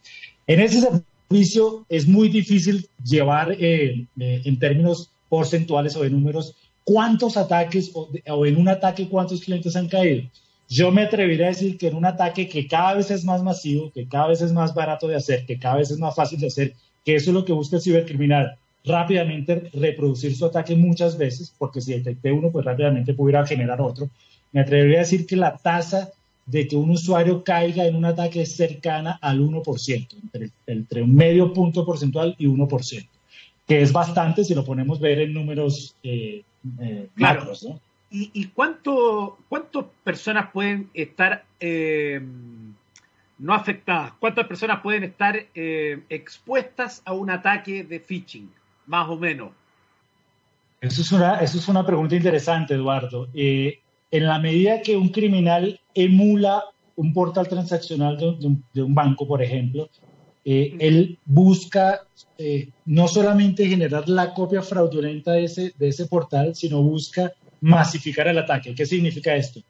En 0.48 0.60
ese 0.60 0.82
servicio 0.82 1.86
es 1.90 2.08
muy 2.08 2.30
difícil 2.30 2.88
llevar 3.04 3.54
eh, 3.54 4.06
eh, 4.20 4.42
en 4.46 4.60
términos 4.60 5.12
porcentuales 5.30 5.96
o 5.96 6.04
de 6.04 6.10
números 6.10 6.56
cuántos 6.84 7.38
ataques 7.38 7.92
o, 7.94 8.10
en 8.46 8.58
un 8.58 8.68
ataque 8.68 9.08
cuántos 9.08 9.42
clientes 9.42 9.76
han 9.76 9.88
caído. 9.88 10.30
Yo 10.70 10.92
me 10.92 11.04
atrevería 11.04 11.46
a 11.46 11.50
decir 11.50 11.78
que 11.78 11.88
en 11.88 11.96
un 11.96 12.06
ataque 12.06 12.48
que 12.48 12.68
cada 12.68 12.96
vez 12.96 13.12
es 13.12 13.24
más 13.24 13.44
masivo, 13.44 13.92
que 13.92 14.08
cada 14.08 14.28
vez 14.28 14.42
es 14.42 14.52
más 14.52 14.74
barato 14.74 15.08
de 15.08 15.16
hacer, 15.16 15.46
que 15.46 15.60
cada 15.60 15.78
vez 15.78 15.92
es 15.92 15.98
más 15.98 16.16
fácil 16.16 16.40
de 16.40 16.48
hacer, 16.48 16.74
que 17.06 17.16
eso 17.16 17.30
es 17.30 17.34
lo 17.34 17.46
que 17.46 17.54
busca 17.54 17.78
el 17.78 17.82
cibercriminal, 17.82 18.58
rápidamente 18.84 19.70
reproducir 19.74 20.36
su 20.36 20.46
ataque 20.46 20.76
muchas 20.76 21.18
veces, 21.18 21.54
porque 21.58 21.82
si 21.82 21.94
detecté 21.94 22.32
uno, 22.32 22.52
pues 22.52 22.66
rápidamente 22.66 23.14
pudiera 23.14 23.46
generar 23.46 23.82
otro. 23.82 24.10
Me 24.52 24.62
atrevería 24.62 24.98
a 24.98 25.02
decir 25.02 25.26
que 25.26 25.36
la 25.36 25.58
tasa 25.58 26.12
de 26.46 26.68
que 26.68 26.76
un 26.76 26.92
usuario 26.92 27.44
caiga 27.44 27.86
en 27.86 27.96
un 27.96 28.06
ataque 28.06 28.46
cercana 28.46 29.18
al 29.22 29.40
1%, 29.40 30.08
entre, 30.24 30.52
entre 30.68 31.02
un 31.02 31.16
medio 31.16 31.54
punto 31.54 31.86
porcentual 31.86 32.36
y 32.38 32.48
1%, 32.48 33.08
que 33.68 33.82
es 33.82 33.94
bastante 33.94 34.44
si 34.44 34.54
lo 34.54 34.66
ponemos 34.66 35.00
ver 35.00 35.20
en 35.20 35.34
números 35.34 35.96
eh, 36.04 36.44
eh 36.80 37.10
¿no? 37.16 37.80
¿Y, 38.12 38.30
y 38.34 38.46
cuánto, 38.48 39.40
cuántas 39.50 39.86
personas 40.04 40.52
pueden 40.52 40.90
estar 40.94 41.46
eh, 41.60 42.22
no 43.40 43.54
afectadas? 43.54 44.14
¿Cuántas 44.20 44.46
personas 44.46 44.82
pueden 44.82 45.04
estar 45.04 45.36
eh, 45.56 46.04
expuestas 46.10 47.02
a 47.06 47.14
un 47.14 47.32
ataque 47.32 47.84
de 47.84 48.00
phishing, 48.00 48.52
más 48.86 49.10
o 49.10 49.18
menos? 49.18 49.52
Eso 50.80 51.02
es 51.02 51.12
una, 51.12 51.40
eso 51.40 51.58
es 51.58 51.68
una 51.68 51.86
pregunta 51.86 52.16
interesante, 52.16 52.74
Eduardo. 52.74 53.30
Eh, 53.34 53.80
en 54.14 54.28
la 54.28 54.38
medida 54.38 54.84
que 54.84 54.96
un 54.96 55.10
criminal 55.10 55.80
emula 55.96 56.64
un 56.96 57.14
portal 57.14 57.48
transaccional 57.48 58.16
de, 58.16 58.84
un, 58.84 58.94
banco, 58.94 59.28
por 59.28 59.42
ejemplo, 59.42 59.90
eh, 60.46 60.76
él 60.78 61.18
busca 61.26 62.02
eh, 62.38 62.70
no 62.86 63.08
solamente 63.08 63.68
generar 63.68 64.08
la 64.08 64.36
copia 64.36 64.62
fraudulenta 64.62 65.32
de 65.32 65.46
ese, 65.46 65.74
de 65.80 65.88
ese 65.88 66.06
portal, 66.06 66.54
sino 66.54 66.84
busca 66.84 67.34
masificar 67.62 68.28
el 68.28 68.38
ataque. 68.38 68.76
¿Qué 68.76 68.86
significa 68.86 69.36
esto? 69.36 69.62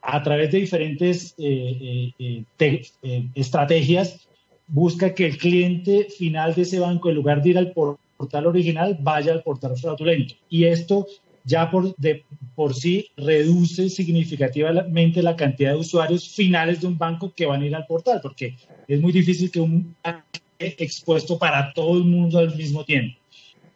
A 0.00 0.22
través 0.22 0.50
de 0.50 0.60
diferentes 0.60 1.34
eh, 1.36 2.14
estrategias, 3.34 4.26
busca 4.66 5.14
que 5.14 5.26
el 5.26 5.36
cliente 5.36 6.04
final 6.04 6.54
de 6.54 6.62
ese 6.62 6.78
banco, 6.78 7.10
en 7.10 7.16
lugar 7.16 7.42
de 7.42 7.50
ir 7.50 7.58
al 7.58 7.74
portal 7.74 8.46
original, 8.46 8.96
vaya 8.98 9.32
al 9.32 9.42
portal 9.42 9.76
fraudulento. 9.76 10.36
Y 10.48 10.64
esto 10.64 11.06
ya 11.44 11.70
por, 11.70 11.94
de, 11.96 12.24
por 12.54 12.74
sí 12.74 13.08
reduce 13.16 13.90
significativamente 13.90 15.22
la 15.22 15.36
cantidad 15.36 15.72
de 15.72 15.78
usuarios 15.78 16.28
finales 16.28 16.80
de 16.80 16.86
un 16.86 16.98
banco 16.98 17.32
que 17.34 17.46
van 17.46 17.62
a 17.62 17.66
ir 17.66 17.74
al 17.74 17.86
portal, 17.86 18.20
porque 18.22 18.56
es 18.88 19.00
muy 19.00 19.12
difícil 19.12 19.50
que 19.50 19.60
un 19.60 19.94
expuesto 20.58 21.38
para 21.38 21.72
todo 21.74 21.98
el 21.98 22.04
mundo 22.04 22.38
al 22.38 22.56
mismo 22.56 22.84
tiempo. 22.84 23.18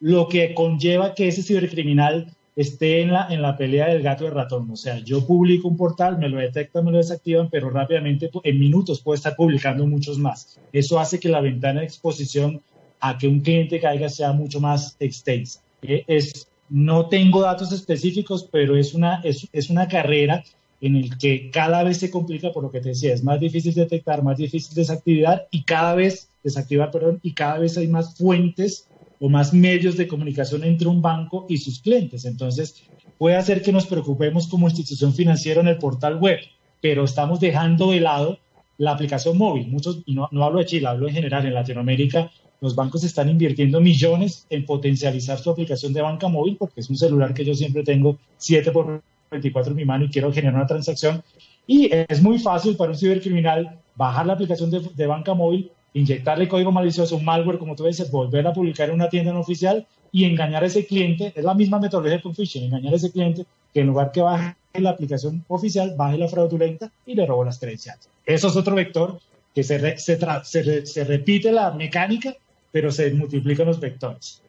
Lo 0.01 0.29
que 0.29 0.55
conlleva 0.55 1.15
que 1.15 1.29
ese 1.29 1.43
cibercriminal 1.43 2.33
esté 2.59 3.03
en 3.03 3.13
la, 3.13 3.29
en 3.31 3.41
la 3.41 3.57
pelea 3.57 3.87
del 3.89 4.03
gato 4.03 4.25
y 4.25 4.27
el 4.27 4.35
ratón. 4.35 4.69
O 4.71 4.77
sea, 4.77 4.99
yo 4.99 5.25
publico 5.25 5.69
un 5.69 5.77
portal, 5.77 6.19
me 6.19 6.29
lo 6.29 6.39
detectan, 6.39 6.85
me 6.85 6.91
lo 6.91 6.99
desactivan, 6.99 7.49
pero 7.51 7.71
rápidamente, 7.71 8.31
en 8.43 8.59
minutos, 8.59 9.01
puedo 9.01 9.15
estar 9.15 9.37
publicando 9.37 9.87
muchos 9.87 10.19
más. 10.19 10.59
Eso 10.73 10.99
hace 10.99 11.21
que 11.21 11.29
la 11.29 11.41
ventana 11.41 11.81
de 11.81 11.87
exposición 11.87 12.61
a 12.99 13.17
que 13.17 13.29
un 13.29 13.41
cliente 13.41 13.79
caiga 13.79 14.09
sea 14.09 14.33
mucho 14.33 14.61
más 14.61 14.97
extensa. 14.99 15.63
Es 15.83 16.49
No 16.71 17.07
tengo 17.07 17.43
datos 17.43 17.73
específicos, 17.73 18.49
pero 18.51 18.77
es 18.77 18.95
una, 18.95 19.21
es, 19.25 19.49
es 19.53 19.71
una 19.71 19.89
carrera 19.89 20.45
en 20.81 20.97
el 20.97 21.19
que 21.19 21.51
cada 21.51 21.83
vez 21.83 21.99
se 21.99 22.11
complica, 22.11 22.53
por 22.53 22.63
lo 22.63 22.71
que 22.71 22.81
te 22.81 22.91
decía, 22.91 23.13
es 23.13 23.25
más 23.25 23.41
difícil 23.41 23.75
detectar, 23.75 24.23
más 24.23 24.39
difícil 24.39 24.75
desactivar 24.75 25.49
y 25.51 25.63
cada 25.65 25.95
vez, 25.95 26.29
desactivar, 26.45 26.91
perdón, 26.91 27.19
y 27.23 27.33
cada 27.33 27.59
vez 27.59 27.77
hay 27.77 27.89
más 27.89 28.17
fuentes 28.17 28.87
o 29.21 29.29
más 29.29 29.53
medios 29.53 29.97
de 29.97 30.07
comunicación 30.07 30.63
entre 30.65 30.89
un 30.89 31.03
banco 31.03 31.47
y 31.49 31.59
sus 31.59 31.81
clientes. 31.81 32.25
Entonces, 32.25 32.85
puede 33.19 33.37
hacer 33.37 33.63
que 33.63 33.73
nos 33.73 33.87
preocupemos 33.87 34.47
como 34.47 34.69
institución 34.69 35.13
financiera 35.13 35.61
en 35.61 35.69
el 35.69 35.79
portal 35.79 36.17
web, 36.17 36.39
pero 36.81 37.05
estamos 37.05 37.41
dejando 37.41 37.91
de 37.91 38.01
lado 38.01 38.39
la 38.77 38.93
aplicación 38.93 39.37
móvil. 39.37 39.67
Muchos, 39.67 40.03
y 40.07 40.15
no, 40.15 40.29
no 40.31 40.45
hablo 40.45 40.61
de 40.61 40.67
Chile, 40.67 40.87
hablo 40.87 41.09
en 41.09 41.15
general, 41.15 41.45
en 41.45 41.55
Latinoamérica, 41.55 42.31
los 42.61 42.75
bancos 42.75 43.05
están 43.05 43.29
invirtiendo 43.29 43.81
millones 43.81 44.47
en 44.51 44.65
potencializar 44.65 45.39
su 45.39 45.51
aplicación 45.51 45.93
de 45.93 46.03
banca 46.03 46.29
móvil, 46.29 46.57
porque 46.57 46.81
es 46.81 46.91
un 46.91 46.97
celular 46.97 47.35
que 47.35 47.45
yo 47.45 47.55
siempre 47.55 47.85
tengo 47.85 48.19
7 48.39 48.73
por 48.73 49.03
24 49.31 49.71
en 49.71 49.77
mi 49.77 49.85
mano 49.85 50.05
y 50.05 50.11
quiero 50.11 50.33
generar 50.33 50.57
una 50.57 50.67
transacción. 50.67 51.23
Y 51.67 51.91
es 51.93 52.23
muy 52.23 52.39
fácil 52.39 52.77
para 52.77 52.91
un 52.91 52.97
cibercriminal 52.97 53.79
bajar 53.95 54.27
la 54.27 54.33
aplicación 54.33 54.71
de, 54.71 54.81
de 54.81 55.07
banca 55.07 55.35
móvil, 55.35 55.71
inyectarle 55.93 56.49
código 56.49 56.73
malicioso, 56.73 57.17
un 57.17 57.25
malware, 57.25 57.59
como 57.59 57.77
tú 57.77 57.85
dices, 57.85 58.11
volver 58.11 58.47
a 58.47 58.53
publicar 58.53 58.89
en 58.89 58.95
una 58.95 59.09
tienda 59.09 59.33
no 59.33 59.41
oficial 59.41 59.87
y 60.11 60.25
engañar 60.25 60.65
a 60.65 60.67
ese 60.67 60.87
cliente. 60.87 61.33
Es 61.37 61.45
la 61.45 61.55
misma 61.55 61.79
metodología 61.79 62.21
con 62.21 62.35
phishing, 62.35 62.65
engañar 62.65 62.93
a 62.95 62.97
ese 62.97 63.13
cliente 63.13 63.45
que 63.73 63.81
en 63.81 63.87
lugar 63.89 64.13
que 64.13 64.23
baje 64.23 64.57
la 64.75 64.91
aplicación 64.91 65.45
oficial, 65.49 65.95
baje 65.97 66.19
la 66.19 66.29
fraudulenta 66.29 66.91
y 67.07 67.15
le 67.15 67.27
robo 67.27 67.45
las 67.45 67.59
credenciales. 67.59 68.09
Eso 68.25 68.49
es 68.49 68.57
otro 68.57 68.75
vector 68.75 69.21
que 69.55 69.63
se, 69.63 69.99
se, 69.99 70.19
se, 70.45 70.87
se 70.87 71.05
repite 71.05 71.53
la 71.53 71.73
mecánica, 71.73 72.35
pero 72.71 72.91
se 72.91 73.11
multiplican 73.13 73.67
los 73.67 73.81
vectores. 73.81 74.43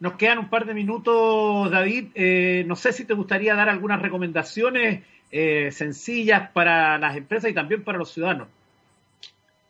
Nos 0.00 0.14
quedan 0.14 0.38
un 0.38 0.50
par 0.50 0.66
de 0.66 0.74
minutos, 0.74 1.70
David. 1.70 2.08
Eh, 2.14 2.64
no 2.66 2.76
sé 2.76 2.92
si 2.92 3.04
te 3.04 3.14
gustaría 3.14 3.54
dar 3.54 3.68
algunas 3.68 4.02
recomendaciones 4.02 5.02
eh, 5.30 5.70
sencillas 5.72 6.50
para 6.50 6.98
las 6.98 7.16
empresas 7.16 7.50
y 7.50 7.54
también 7.54 7.84
para 7.84 7.98
los 7.98 8.12
ciudadanos. 8.12 8.48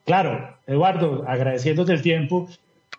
Claro, 0.04 0.58
Eduardo, 0.66 1.24
agradeciéndote 1.26 1.92
el 1.92 2.02
tiempo. 2.02 2.48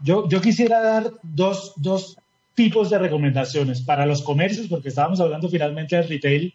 Yo, 0.01 0.27
yo 0.27 0.41
quisiera 0.41 0.81
dar 0.81 1.11
dos, 1.21 1.73
dos 1.77 2.17
tipos 2.55 2.89
de 2.89 2.99
recomendaciones 2.99 3.81
para 3.81 4.05
los 4.05 4.23
comercios, 4.23 4.67
porque 4.67 4.89
estábamos 4.89 5.19
hablando 5.19 5.49
finalmente 5.49 5.95
del 5.95 6.09
retail. 6.09 6.53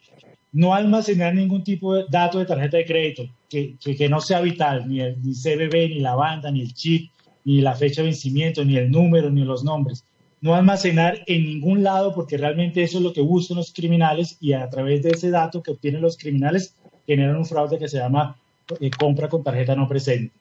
No 0.53 0.75
almacenar 0.75 1.35
ningún 1.35 1.63
tipo 1.63 1.95
de 1.95 2.07
dato 2.09 2.41
de 2.41 2.47
tarjeta 2.47 2.79
de 2.79 2.85
crédito 2.85 3.29
que, 3.49 3.77
que, 3.81 3.97
que 3.97 4.09
no 4.09 4.21
sea 4.21 4.41
vital, 4.41 4.89
ni 4.89 5.01
el 5.01 5.23
ni 5.23 5.33
CBB, 5.33 5.91
ni 5.91 6.01
la 6.01 6.17
banda, 6.17 6.51
ni 6.51 6.63
el 6.63 6.75
chip, 6.75 7.11
ni 7.45 7.61
la 7.61 7.75
fecha 7.75 8.03
de 8.03 8.09
vencimiento, 8.09 8.65
ni 8.65 8.77
el 8.77 8.91
número, 8.91 9.31
ni 9.31 9.45
los 9.45 9.65
nombres 9.65 10.05
no 10.41 10.55
almacenar 10.55 11.23
en 11.27 11.45
ningún 11.45 11.83
lado 11.83 12.15
porque 12.15 12.37
realmente 12.37 12.83
eso 12.83 12.99
es 12.99 13.05
lo 13.05 13.13
que 13.13 13.21
buscan 13.21 13.59
los 13.59 13.73
criminales 13.73 14.39
y 14.41 14.53
a 14.53 14.69
través 14.69 15.03
de 15.03 15.11
ese 15.11 15.31
dato 15.31 15.63
que 15.63 15.73
obtienen 15.73 16.01
los 16.01 16.17
criminales 16.17 16.75
generan 17.07 17.37
un 17.37 17.47
fraude 17.47 17.79
que 17.79 17.89
se 17.89 17.99
llama 17.99 18.37
eh, 18.81 18.91
compra 18.91 19.29
con 19.29 19.43
tarjeta 19.43 19.75
no 19.75 19.89
presente. 19.89 20.33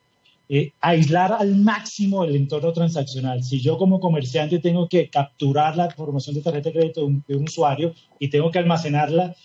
Eh, 0.51 0.71
aislar 0.81 1.33
al 1.33 1.55
máximo 1.55 2.23
el 2.23 2.35
entorno 2.35 2.73
transaccional. 2.73 3.43
Si 3.43 3.59
yo 3.59 3.77
como 3.77 3.99
comerciante 3.99 4.59
tengo 4.59 4.87
que 4.87 5.09
capturar 5.09 5.77
la 5.77 5.85
información 5.85 6.35
de 6.35 6.41
tarjeta 6.41 6.69
de 6.69 6.73
crédito 6.73 7.01
de 7.01 7.05
un, 7.05 7.23
de 7.27 7.35
un 7.35 7.43
usuario 7.43 7.93
y 8.17 8.29
tengo 8.29 8.49
que 8.49 8.59
almacenarla, 8.59 9.35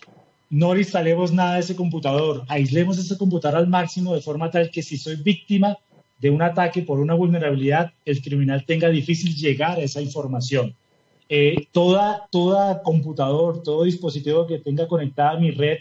no 0.49 0.73
le 0.73 0.81
instalemos 0.81 1.31
nada 1.31 1.55
de 1.55 1.59
ese 1.59 1.75
computador. 1.75 2.43
Aislemos 2.47 2.97
ese 2.97 3.17
computador 3.17 3.59
al 3.59 3.67
máximo 3.67 4.15
de 4.15 4.21
forma 4.21 4.49
tal 4.49 4.71
que 4.71 4.81
si 4.81 4.97
soy 4.97 5.17
víctima 5.17 5.77
de 6.19 6.29
un 6.29 6.41
ataque 6.41 6.81
por 6.81 6.99
una 6.99 7.13
vulnerabilidad, 7.13 7.91
el 8.05 8.21
criminal 8.21 8.65
tenga 8.65 8.89
difícil 8.89 9.35
llegar 9.35 9.77
a 9.77 9.81
esa 9.83 10.01
información. 10.01 10.75
Eh, 11.27 11.67
toda, 11.71 12.27
toda 12.31 12.83
computador, 12.83 13.63
todo 13.63 13.83
dispositivo 13.83 14.45
que 14.45 14.59
tenga 14.59 14.87
conectada 14.87 15.39
mi 15.39 15.51
red 15.51 15.79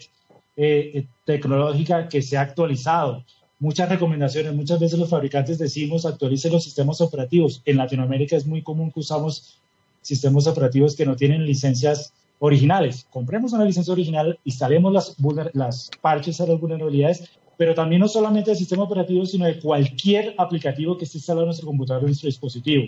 eh, 0.56 1.06
tecnológica 1.24 2.08
que 2.08 2.22
sea 2.22 2.42
actualizado. 2.42 3.24
Muchas 3.58 3.88
recomendaciones, 3.88 4.54
muchas 4.54 4.80
veces 4.80 4.98
los 4.98 5.10
fabricantes 5.10 5.58
decimos 5.58 6.06
actualicen 6.06 6.52
los 6.52 6.64
sistemas 6.64 7.00
operativos. 7.00 7.62
En 7.64 7.76
Latinoamérica 7.76 8.36
es 8.36 8.46
muy 8.46 8.62
común 8.62 8.90
que 8.90 9.00
usamos 9.00 9.58
sistemas 10.02 10.46
operativos 10.46 10.96
que 10.96 11.06
no 11.06 11.16
tienen 11.16 11.44
licencias 11.46 12.12
originales. 12.38 13.06
Compremos 13.10 13.52
una 13.52 13.64
licencia 13.64 13.92
original, 13.92 14.38
instalemos 14.44 14.92
las, 14.92 15.16
las 15.54 15.90
parches 16.00 16.40
a 16.40 16.46
las 16.46 16.60
vulnerabilidades 16.60 17.30
pero 17.56 17.74
también 17.74 18.00
no 18.00 18.08
solamente 18.08 18.50
del 18.50 18.58
sistema 18.58 18.84
operativo, 18.84 19.24
sino 19.26 19.46
de 19.46 19.58
cualquier 19.58 20.34
aplicativo 20.38 20.96
que 20.96 21.04
esté 21.04 21.18
instalado 21.18 21.42
en 21.42 21.48
nuestro 21.48 21.66
computador 21.66 22.02
o 22.02 22.06
en 22.06 22.10
nuestro 22.10 22.28
dispositivo. 22.28 22.84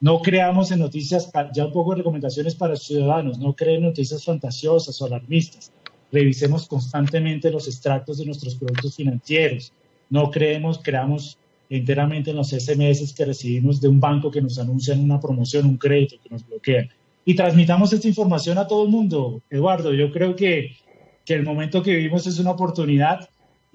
No 0.00 0.20
creamos 0.20 0.70
en 0.72 0.80
noticias, 0.80 1.30
ya 1.54 1.66
un 1.66 1.72
poco 1.72 1.92
de 1.92 1.98
recomendaciones 1.98 2.54
para 2.54 2.72
los 2.72 2.82
ciudadanos, 2.82 3.38
no 3.38 3.54
creen 3.54 3.82
noticias 3.82 4.24
fantasiosas 4.24 5.00
o 5.00 5.06
alarmistas. 5.06 5.72
Revisemos 6.12 6.66
constantemente 6.66 7.50
los 7.50 7.66
extractos 7.66 8.18
de 8.18 8.26
nuestros 8.26 8.54
productos 8.56 8.94
financieros. 8.94 9.72
No 10.10 10.30
creemos, 10.30 10.80
creamos 10.82 11.38
enteramente 11.68 12.30
en 12.30 12.36
los 12.36 12.50
SMS 12.50 13.12
que 13.14 13.24
recibimos 13.24 13.80
de 13.80 13.88
un 13.88 13.98
banco 13.98 14.30
que 14.30 14.42
nos 14.42 14.58
anuncian 14.58 15.00
una 15.00 15.18
promoción, 15.18 15.66
un 15.66 15.78
crédito 15.78 16.16
que 16.22 16.30
nos 16.30 16.46
bloquea. 16.46 16.88
Y 17.24 17.34
transmitamos 17.34 17.92
esta 17.92 18.06
información 18.06 18.58
a 18.58 18.68
todo 18.68 18.84
el 18.84 18.90
mundo. 18.90 19.42
Eduardo, 19.50 19.92
yo 19.92 20.12
creo 20.12 20.36
que, 20.36 20.76
que 21.24 21.34
el 21.34 21.42
momento 21.42 21.82
que 21.82 21.96
vivimos 21.96 22.26
es 22.26 22.38
una 22.38 22.52
oportunidad 22.52 23.28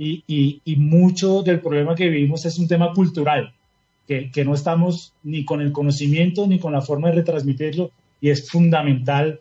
y, 0.03 0.75
mucho 0.77 1.43
del 1.43 1.59
problema 1.59 1.95
que 1.95 2.09
vivimos 2.09 2.45
es 2.45 2.57
un 2.57 2.67
tema 2.67 2.91
cultural, 2.93 3.53
que, 4.07 4.31
que, 4.31 4.43
no 4.43 4.53
estamos 4.53 5.13
ni 5.23 5.45
con 5.45 5.61
el 5.61 5.71
conocimiento 5.71 6.47
ni 6.47 6.59
con 6.59 6.73
la 6.73 6.81
forma 6.81 7.09
de 7.09 7.15
retransmitirlo 7.15 7.91
y 8.19 8.29
es 8.29 8.49
fundamental 8.49 9.39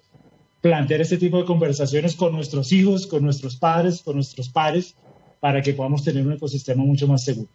plantear 0.60 1.00
este 1.00 1.16
tipo 1.16 1.38
de 1.38 1.46
conversaciones 1.46 2.14
con 2.14 2.32
nuestros 2.32 2.72
hijos, 2.72 3.06
con 3.06 3.22
nuestros 3.22 3.56
padres, 3.56 4.02
con 4.02 4.16
nuestros 4.16 4.50
pares, 4.50 4.94
para 5.40 5.62
que 5.62 5.72
podamos 5.72 6.04
tener 6.04 6.26
un 6.26 6.34
ecosistema 6.34 6.84
mucho 6.84 7.08
más 7.08 7.24
seguro. 7.24 7.48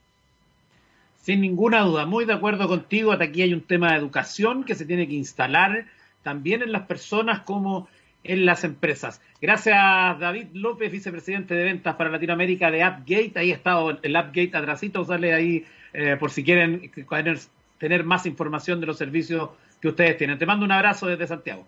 Sin 1.21 1.41
ninguna 1.41 1.81
duda, 1.81 2.05
muy 2.05 2.25
de 2.25 2.33
acuerdo 2.33 2.67
contigo. 2.67 3.11
Hasta 3.11 3.25
aquí 3.25 3.43
hay 3.43 3.53
un 3.53 3.61
tema 3.61 3.91
de 3.91 3.97
educación 3.97 4.63
que 4.63 4.75
se 4.75 4.85
tiene 4.85 5.07
que 5.07 5.15
instalar 5.15 5.85
también 6.23 6.63
en 6.63 6.71
las 6.71 6.87
personas 6.87 7.41
como 7.41 7.87
en 8.27 8.45
las 8.45 8.63
empresas. 8.63 9.21
Gracias, 9.41 9.75
David 10.19 10.47
López, 10.53 10.91
vicepresidente 10.91 11.53
de 11.53 11.63
ventas 11.63 11.95
para 11.95 12.09
Latinoamérica 12.09 12.71
de 12.71 12.83
AppGate. 12.83 13.33
Ahí 13.35 13.51
ha 13.51 13.55
estado 13.55 13.97
el 14.01 14.15
AppGate 14.15 14.57
atrasito, 14.57 15.03
sale 15.05 15.33
ahí 15.33 15.65
eh, 15.93 16.17
por 16.19 16.31
si 16.31 16.43
quieren 16.43 16.91
tener, 17.09 17.37
tener 17.77 18.03
más 18.03 18.25
información 18.25 18.79
de 18.79 18.87
los 18.87 18.97
servicios 18.97 19.49
que 19.81 19.89
ustedes 19.89 20.17
tienen. 20.17 20.37
Te 20.37 20.45
mando 20.45 20.65
un 20.65 20.71
abrazo 20.71 21.07
desde 21.07 21.27
Santiago. 21.27 21.67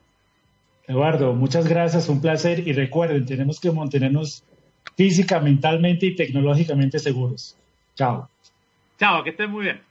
Eduardo, 0.88 1.34
muchas 1.34 1.68
gracias, 1.68 2.08
un 2.08 2.22
placer 2.22 2.66
y 2.66 2.72
recuerden, 2.72 3.26
tenemos 3.26 3.60
que 3.60 3.72
mantenernos 3.72 4.43
física, 4.95 5.39
mentalmente 5.39 6.05
y 6.05 6.16
tecnológicamente 6.16 6.97
seguros. 6.97 7.58
Chao. 7.95 8.30
Chao, 8.97 9.24
que 9.24 9.32
estén 9.32 9.51
muy 9.51 9.66
bien. 9.66 9.87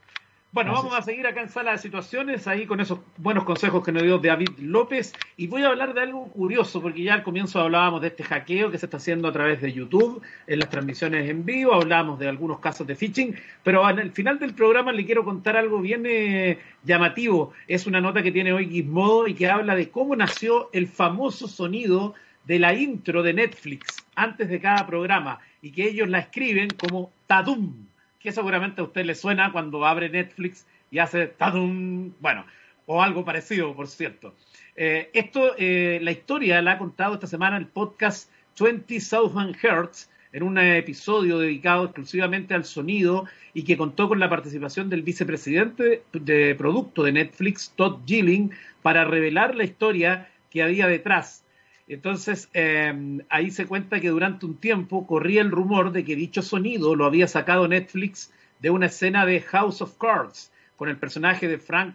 Bueno, 0.56 0.72
vamos 0.72 0.94
a 0.94 1.02
seguir 1.02 1.26
acá 1.26 1.42
en 1.42 1.50
sala 1.50 1.72
de 1.72 1.76
situaciones, 1.76 2.48
ahí 2.48 2.64
con 2.64 2.80
esos 2.80 3.00
buenos 3.18 3.44
consejos 3.44 3.84
que 3.84 3.92
nos 3.92 4.02
dio 4.04 4.16
David 4.16 4.52
López. 4.56 5.12
Y 5.36 5.48
voy 5.48 5.62
a 5.64 5.68
hablar 5.68 5.92
de 5.92 6.00
algo 6.00 6.28
curioso, 6.28 6.80
porque 6.80 7.02
ya 7.02 7.12
al 7.12 7.22
comienzo 7.22 7.60
hablábamos 7.60 8.00
de 8.00 8.06
este 8.06 8.24
hackeo 8.24 8.70
que 8.70 8.78
se 8.78 8.86
está 8.86 8.96
haciendo 8.96 9.28
a 9.28 9.32
través 9.32 9.60
de 9.60 9.70
YouTube, 9.70 10.22
en 10.46 10.58
las 10.58 10.70
transmisiones 10.70 11.28
en 11.28 11.44
vivo, 11.44 11.74
hablábamos 11.74 12.18
de 12.18 12.28
algunos 12.28 12.58
casos 12.60 12.86
de 12.86 12.96
phishing, 12.96 13.36
pero 13.62 13.86
en 13.90 13.98
el 13.98 14.12
final 14.12 14.38
del 14.38 14.54
programa 14.54 14.92
le 14.92 15.04
quiero 15.04 15.26
contar 15.26 15.58
algo 15.58 15.78
bien 15.82 16.04
eh, 16.06 16.58
llamativo. 16.84 17.52
Es 17.68 17.86
una 17.86 18.00
nota 18.00 18.22
que 18.22 18.32
tiene 18.32 18.54
hoy 18.54 18.66
Gizmodo 18.66 19.28
y 19.28 19.34
que 19.34 19.50
habla 19.50 19.74
de 19.74 19.90
cómo 19.90 20.16
nació 20.16 20.70
el 20.72 20.86
famoso 20.86 21.48
sonido 21.48 22.14
de 22.46 22.58
la 22.60 22.72
intro 22.72 23.22
de 23.22 23.34
Netflix 23.34 24.06
antes 24.14 24.48
de 24.48 24.58
cada 24.58 24.86
programa 24.86 25.38
y 25.60 25.70
que 25.70 25.86
ellos 25.86 26.08
la 26.08 26.20
escriben 26.20 26.70
como 26.70 27.10
Tadum 27.26 27.85
que 28.26 28.32
seguramente 28.32 28.80
a 28.80 28.84
usted 28.84 29.04
le 29.04 29.14
suena 29.14 29.52
cuando 29.52 29.86
abre 29.86 30.10
Netflix 30.10 30.66
y 30.90 30.98
hace 30.98 31.28
tadum, 31.28 32.10
bueno, 32.18 32.44
o 32.84 33.00
algo 33.00 33.24
parecido, 33.24 33.72
por 33.76 33.86
cierto. 33.86 34.34
Eh, 34.74 35.10
esto, 35.14 35.54
eh, 35.56 36.00
la 36.02 36.10
historia 36.10 36.60
la 36.60 36.72
ha 36.72 36.78
contado 36.78 37.14
esta 37.14 37.28
semana 37.28 37.56
el 37.56 37.68
podcast 37.68 38.28
20,000 38.58 39.56
Hertz 39.62 40.10
en 40.32 40.42
un 40.42 40.58
episodio 40.58 41.38
dedicado 41.38 41.84
exclusivamente 41.84 42.52
al 42.52 42.64
sonido 42.64 43.26
y 43.54 43.62
que 43.62 43.76
contó 43.76 44.08
con 44.08 44.18
la 44.18 44.28
participación 44.28 44.90
del 44.90 45.02
vicepresidente 45.02 46.02
de 46.12 46.56
producto 46.56 47.04
de 47.04 47.12
Netflix, 47.12 47.74
Todd 47.76 48.00
Gilling, 48.06 48.50
para 48.82 49.04
revelar 49.04 49.54
la 49.54 49.62
historia 49.62 50.28
que 50.50 50.64
había 50.64 50.88
detrás 50.88 51.44
entonces, 51.88 52.48
eh, 52.52 53.20
ahí 53.28 53.50
se 53.50 53.66
cuenta 53.66 54.00
que 54.00 54.08
durante 54.08 54.44
un 54.44 54.56
tiempo 54.56 55.06
corría 55.06 55.40
el 55.40 55.52
rumor 55.52 55.92
de 55.92 56.04
que 56.04 56.16
dicho 56.16 56.42
sonido 56.42 56.96
lo 56.96 57.04
había 57.04 57.28
sacado 57.28 57.68
Netflix 57.68 58.32
de 58.60 58.70
una 58.70 58.86
escena 58.86 59.24
de 59.24 59.40
House 59.40 59.82
of 59.82 59.96
Cards, 59.96 60.52
con 60.76 60.88
el 60.88 60.96
personaje 60.96 61.46
de 61.46 61.58
Frank 61.58 61.94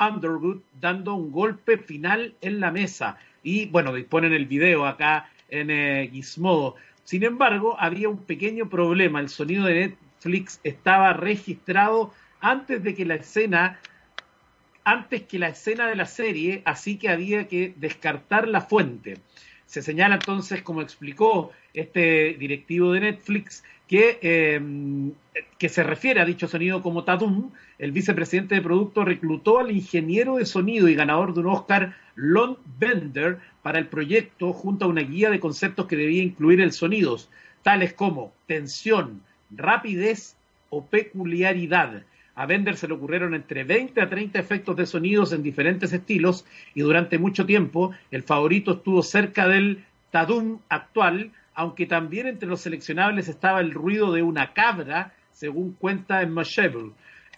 Underwood 0.00 0.60
dando 0.80 1.14
un 1.14 1.30
golpe 1.30 1.78
final 1.78 2.34
en 2.40 2.60
la 2.60 2.70
mesa. 2.70 3.18
Y 3.42 3.66
bueno, 3.66 3.94
disponen 3.94 4.32
el 4.32 4.46
video 4.46 4.86
acá 4.86 5.30
en 5.48 5.70
eh, 5.70 6.08
Gizmodo. 6.12 6.76
Sin 7.04 7.22
embargo, 7.22 7.76
había 7.78 8.08
un 8.08 8.18
pequeño 8.18 8.68
problema. 8.68 9.20
El 9.20 9.28
sonido 9.28 9.64
de 9.64 9.96
Netflix 10.20 10.60
estaba 10.64 11.12
registrado 11.12 12.12
antes 12.40 12.82
de 12.82 12.94
que 12.94 13.04
la 13.04 13.14
escena 13.14 13.78
antes 14.88 15.24
que 15.24 15.38
la 15.38 15.48
escena 15.48 15.86
de 15.86 15.96
la 15.96 16.06
serie, 16.06 16.62
así 16.64 16.96
que 16.96 17.10
había 17.10 17.46
que 17.46 17.74
descartar 17.76 18.48
la 18.48 18.62
fuente. 18.62 19.18
Se 19.66 19.82
señala 19.82 20.14
entonces, 20.14 20.62
como 20.62 20.80
explicó 20.80 21.52
este 21.74 22.34
directivo 22.38 22.92
de 22.92 23.00
Netflix, 23.00 23.62
que, 23.86 24.18
em, 24.22 25.12
que 25.58 25.68
se 25.68 25.82
refiere 25.82 26.22
a 26.22 26.24
dicho 26.24 26.48
sonido 26.48 26.80
como 26.80 27.04
Tatum. 27.04 27.50
El 27.78 27.92
vicepresidente 27.92 28.54
de 28.54 28.62
producto 28.62 29.04
reclutó 29.04 29.58
al 29.58 29.70
ingeniero 29.70 30.36
de 30.36 30.46
sonido 30.46 30.88
y 30.88 30.94
ganador 30.94 31.34
de 31.34 31.40
un 31.40 31.48
Oscar, 31.48 31.94
Lon 32.14 32.56
Bender, 32.78 33.40
para 33.62 33.78
el 33.78 33.88
proyecto 33.88 34.54
junto 34.54 34.86
a 34.86 34.88
una 34.88 35.02
guía 35.02 35.28
de 35.28 35.38
conceptos 35.38 35.86
que 35.86 35.96
debía 35.96 36.22
incluir 36.22 36.62
el 36.62 36.72
sonidos, 36.72 37.28
tales 37.62 37.92
como 37.92 38.32
tensión, 38.46 39.20
rapidez 39.50 40.34
o 40.70 40.86
peculiaridad. 40.86 42.04
A 42.38 42.46
Bender 42.46 42.76
se 42.76 42.86
le 42.86 42.94
ocurrieron 42.94 43.34
entre 43.34 43.64
20 43.64 44.00
a 44.00 44.08
30 44.08 44.38
efectos 44.38 44.76
de 44.76 44.86
sonidos 44.86 45.32
en 45.32 45.42
diferentes 45.42 45.92
estilos 45.92 46.46
y 46.72 46.82
durante 46.82 47.18
mucho 47.18 47.44
tiempo 47.44 47.90
el 48.12 48.22
favorito 48.22 48.74
estuvo 48.74 49.02
cerca 49.02 49.48
del 49.48 49.84
Tadum 50.12 50.60
actual, 50.68 51.32
aunque 51.52 51.86
también 51.86 52.28
entre 52.28 52.48
los 52.48 52.60
seleccionables 52.60 53.26
estaba 53.26 53.60
el 53.60 53.72
ruido 53.72 54.12
de 54.12 54.22
una 54.22 54.52
cabra, 54.52 55.14
según 55.32 55.72
cuenta 55.72 56.22
en 56.22 56.30
Mashable. 56.30 56.92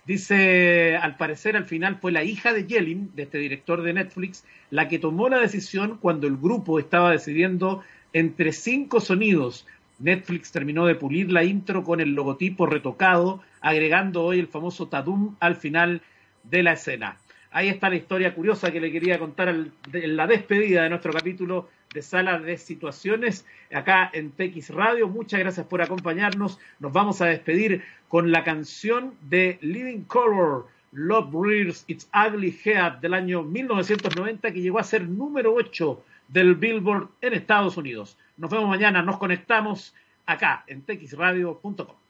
Dice, 0.04 0.98
al 0.98 1.16
parecer 1.16 1.56
al 1.56 1.64
final 1.64 1.96
fue 1.96 2.12
la 2.12 2.22
hija 2.22 2.52
de 2.52 2.66
Yelin, 2.66 3.10
de 3.14 3.22
este 3.22 3.38
director 3.38 3.80
de 3.80 3.94
Netflix, 3.94 4.44
la 4.68 4.88
que 4.88 4.98
tomó 4.98 5.30
la 5.30 5.38
decisión 5.38 5.96
cuando 5.96 6.26
el 6.26 6.36
grupo 6.36 6.78
estaba 6.78 7.10
decidiendo 7.10 7.82
entre 8.12 8.52
cinco 8.52 9.00
sonidos, 9.00 9.66
Netflix 10.00 10.50
terminó 10.50 10.86
de 10.86 10.94
pulir 10.94 11.30
la 11.30 11.44
intro 11.44 11.84
con 11.84 12.00
el 12.00 12.14
logotipo 12.14 12.66
retocado, 12.66 13.42
agregando 13.60 14.24
hoy 14.24 14.40
el 14.40 14.48
famoso 14.48 14.88
Tadum 14.88 15.36
al 15.40 15.56
final 15.56 16.02
de 16.42 16.62
la 16.62 16.72
escena. 16.72 17.16
Ahí 17.52 17.68
está 17.68 17.90
la 17.90 17.96
historia 17.96 18.34
curiosa 18.34 18.70
que 18.70 18.80
le 18.80 18.92
quería 18.92 19.18
contar 19.18 19.48
en 19.48 20.16
la 20.16 20.26
despedida 20.26 20.84
de 20.84 20.88
nuestro 20.88 21.12
capítulo 21.12 21.68
de 21.92 22.02
Sala 22.02 22.38
de 22.38 22.56
Situaciones 22.56 23.44
acá 23.72 24.08
en 24.12 24.30
TX 24.30 24.70
Radio. 24.70 25.08
Muchas 25.08 25.40
gracias 25.40 25.66
por 25.66 25.82
acompañarnos. 25.82 26.60
Nos 26.78 26.92
vamos 26.92 27.20
a 27.20 27.26
despedir 27.26 27.82
con 28.08 28.30
la 28.30 28.44
canción 28.44 29.14
de 29.22 29.58
Living 29.60 30.02
Color, 30.02 30.68
Love 30.92 31.34
Rears 31.34 31.84
Its 31.88 32.08
Ugly 32.14 32.56
Head 32.64 32.92
del 32.98 33.14
año 33.14 33.42
1990 33.42 34.52
que 34.52 34.60
llegó 34.60 34.78
a 34.78 34.84
ser 34.84 35.08
número 35.08 35.52
8 35.54 36.04
del 36.28 36.54
Billboard 36.54 37.08
en 37.20 37.34
Estados 37.34 37.76
Unidos. 37.76 38.16
Nos 38.40 38.48
vemos 38.48 38.70
mañana, 38.70 39.02
nos 39.02 39.18
conectamos 39.18 39.94
acá 40.24 40.64
en 40.66 40.80
texradio.com. 40.80 42.09